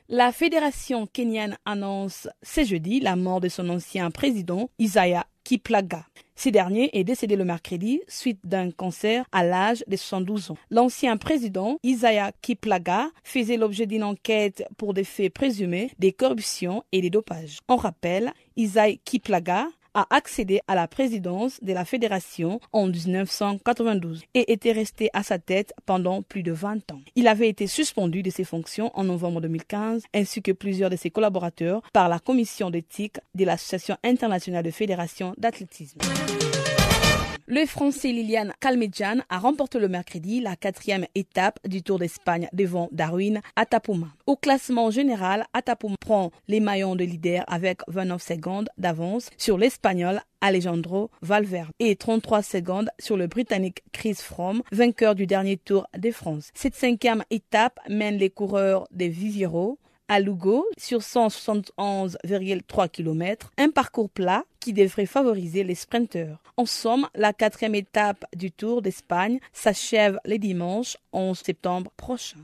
La 0.09 0.31
fédération 0.31 1.09
kenyane 1.09 1.57
annonce 1.65 2.29
ce 2.43 2.65
jeudi 2.65 3.01
la 3.01 3.17
mort 3.17 3.41
de 3.41 3.49
son 3.49 3.69
ancien 3.69 4.13
président 4.13 4.71
Isaiah 4.79 5.27
Kiplaga. 5.43 6.05
Ce 6.37 6.49
dernier 6.49 6.97
est 6.97 7.03
décédé 7.03 7.35
le 7.35 7.45
mercredi 7.45 8.01
suite 8.07 8.41
d'un 8.45 8.71
cancer 8.71 9.25
à 9.33 9.45
l'âge 9.45 9.83
de 9.89 9.97
72 9.97 10.51
ans. 10.51 10.57
L'ancien 10.71 11.17
président 11.17 11.79
Isaiah 11.83 12.31
Kiplaga 12.41 13.11
faisait 13.25 13.57
l'objet 13.57 13.87
d'une 13.87 14.05
enquête 14.05 14.65
pour 14.77 14.93
des 14.93 15.05
faits 15.05 15.33
présumés 15.33 15.91
de 15.99 16.11
corruption 16.11 16.85
et 16.93 17.01
de 17.01 17.09
dopage. 17.09 17.59
On 17.69 17.77
rappelle, 17.77 18.33
Isaiah 18.57 18.97
Kiplaga 19.05 19.67
a 19.97 20.07
accédé 20.11 20.61
à 20.69 20.75
la 20.75 20.87
présidence 20.87 21.59
de 21.63 21.73
la 21.73 21.85
fédération 21.85 22.61
en 22.73 22.87
1992 22.87 24.23
et 24.35 24.53
était 24.53 24.73
resté 24.73 25.09
à 25.15 25.23
sa 25.23 25.39
tête 25.39 25.73
pendant 25.87 26.23
plus 26.23 26.43
de 26.43 26.53
20 26.53 26.93
ans. 26.93 27.01
Il 27.17 27.27
avait 27.27 27.49
été 27.49 27.67
suspendu 27.67 28.23
de 28.23 28.31
ses 28.31 28.45
fonctions 28.45 28.91
en 28.95 29.05
novembre 29.05 29.41
2015 29.41 30.05
ainsi 30.15 30.43
que 30.43 30.53
plusieurs 30.53 30.91
de 30.91 30.97
ses 30.97 31.11
collaborateurs 31.11 31.83
par 31.93 32.09
la 32.09 32.19
commission 32.19 32.71
d'éthique 32.71 33.17
de 33.35 33.45
l'Association 33.45 33.97
internationale 34.05 34.65
de 34.65 34.71
fédérations 34.71 35.35
d'athlétisme. 35.39 35.99
Le 37.49 37.65
Français 37.65 38.09
Liliane 38.09 38.53
Calmedjan 38.59 39.21
a 39.29 39.39
remporté 39.39 39.79
le 39.79 39.87
mercredi 39.87 40.41
la 40.41 40.57
quatrième 40.57 41.07
étape 41.15 41.61
du 41.65 41.81
Tour 41.81 42.01
d'Espagne 42.01 42.49
devant 42.53 42.89
Darwin 42.91 43.41
Atapuma. 43.55 44.09
Au 44.27 44.35
classement 44.35 44.91
général, 44.91 45.45
Atapuma 45.53 45.95
prend 46.01 46.33
les 46.49 46.59
maillons 46.59 46.97
de 46.97 47.05
leader 47.05 47.45
avec 47.47 47.83
29 47.87 48.21
secondes 48.21 48.69
d'avance 48.79 49.31
sur 49.39 49.59
l'Espagnol 49.59 50.23
Alejandro 50.41 51.09
Valverde 51.23 51.71
et 51.79 51.95
33 51.95 52.43
secondes 52.43 52.91
sur 52.99 53.17
le 53.17 53.29
Britannique 53.29 53.85
Chris 53.93 54.15
Froome, 54.15 54.63
vainqueur 54.73 55.15
du 55.15 55.29
dernier 55.29 55.57
Tour 55.57 55.87
de 55.97 56.11
France. 56.11 56.51
Cette 56.53 56.75
cinquième 56.75 57.23
étape 57.31 57.79
mène 57.89 58.17
les 58.17 58.31
coureurs 58.31 58.89
de 58.91 59.05
Viviero 59.05 59.79
à 60.09 60.21
Lugo 60.21 60.67
sur 60.77 61.01
171,3 61.01 62.89
km, 62.89 63.51
un 63.59 63.71
parcours 63.71 64.11
plat 64.11 64.45
qui 64.61 64.73
devrait 64.73 65.07
favoriser 65.07 65.65
les 65.65 65.75
sprinteurs. 65.75 66.43
En 66.57 66.67
somme, 66.67 67.07
la 67.15 67.33
quatrième 67.33 67.75
étape 67.75 68.25
du 68.35 68.51
Tour 68.51 68.83
d'Espagne 68.83 69.41
s'achève 69.53 70.19
le 70.25 70.39
dimanche 70.39 70.97
11 71.13 71.39
septembre 71.39 71.91
prochain. 71.97 72.39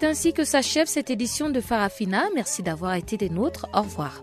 C'est 0.00 0.06
ainsi 0.06 0.32
que 0.32 0.44
s'achève 0.44 0.86
cette 0.86 1.10
édition 1.10 1.50
de 1.50 1.60
Farafina. 1.60 2.24
Merci 2.34 2.62
d'avoir 2.62 2.94
été 2.94 3.18
des 3.18 3.28
nôtres. 3.28 3.66
Au 3.74 3.82
revoir. 3.82 4.22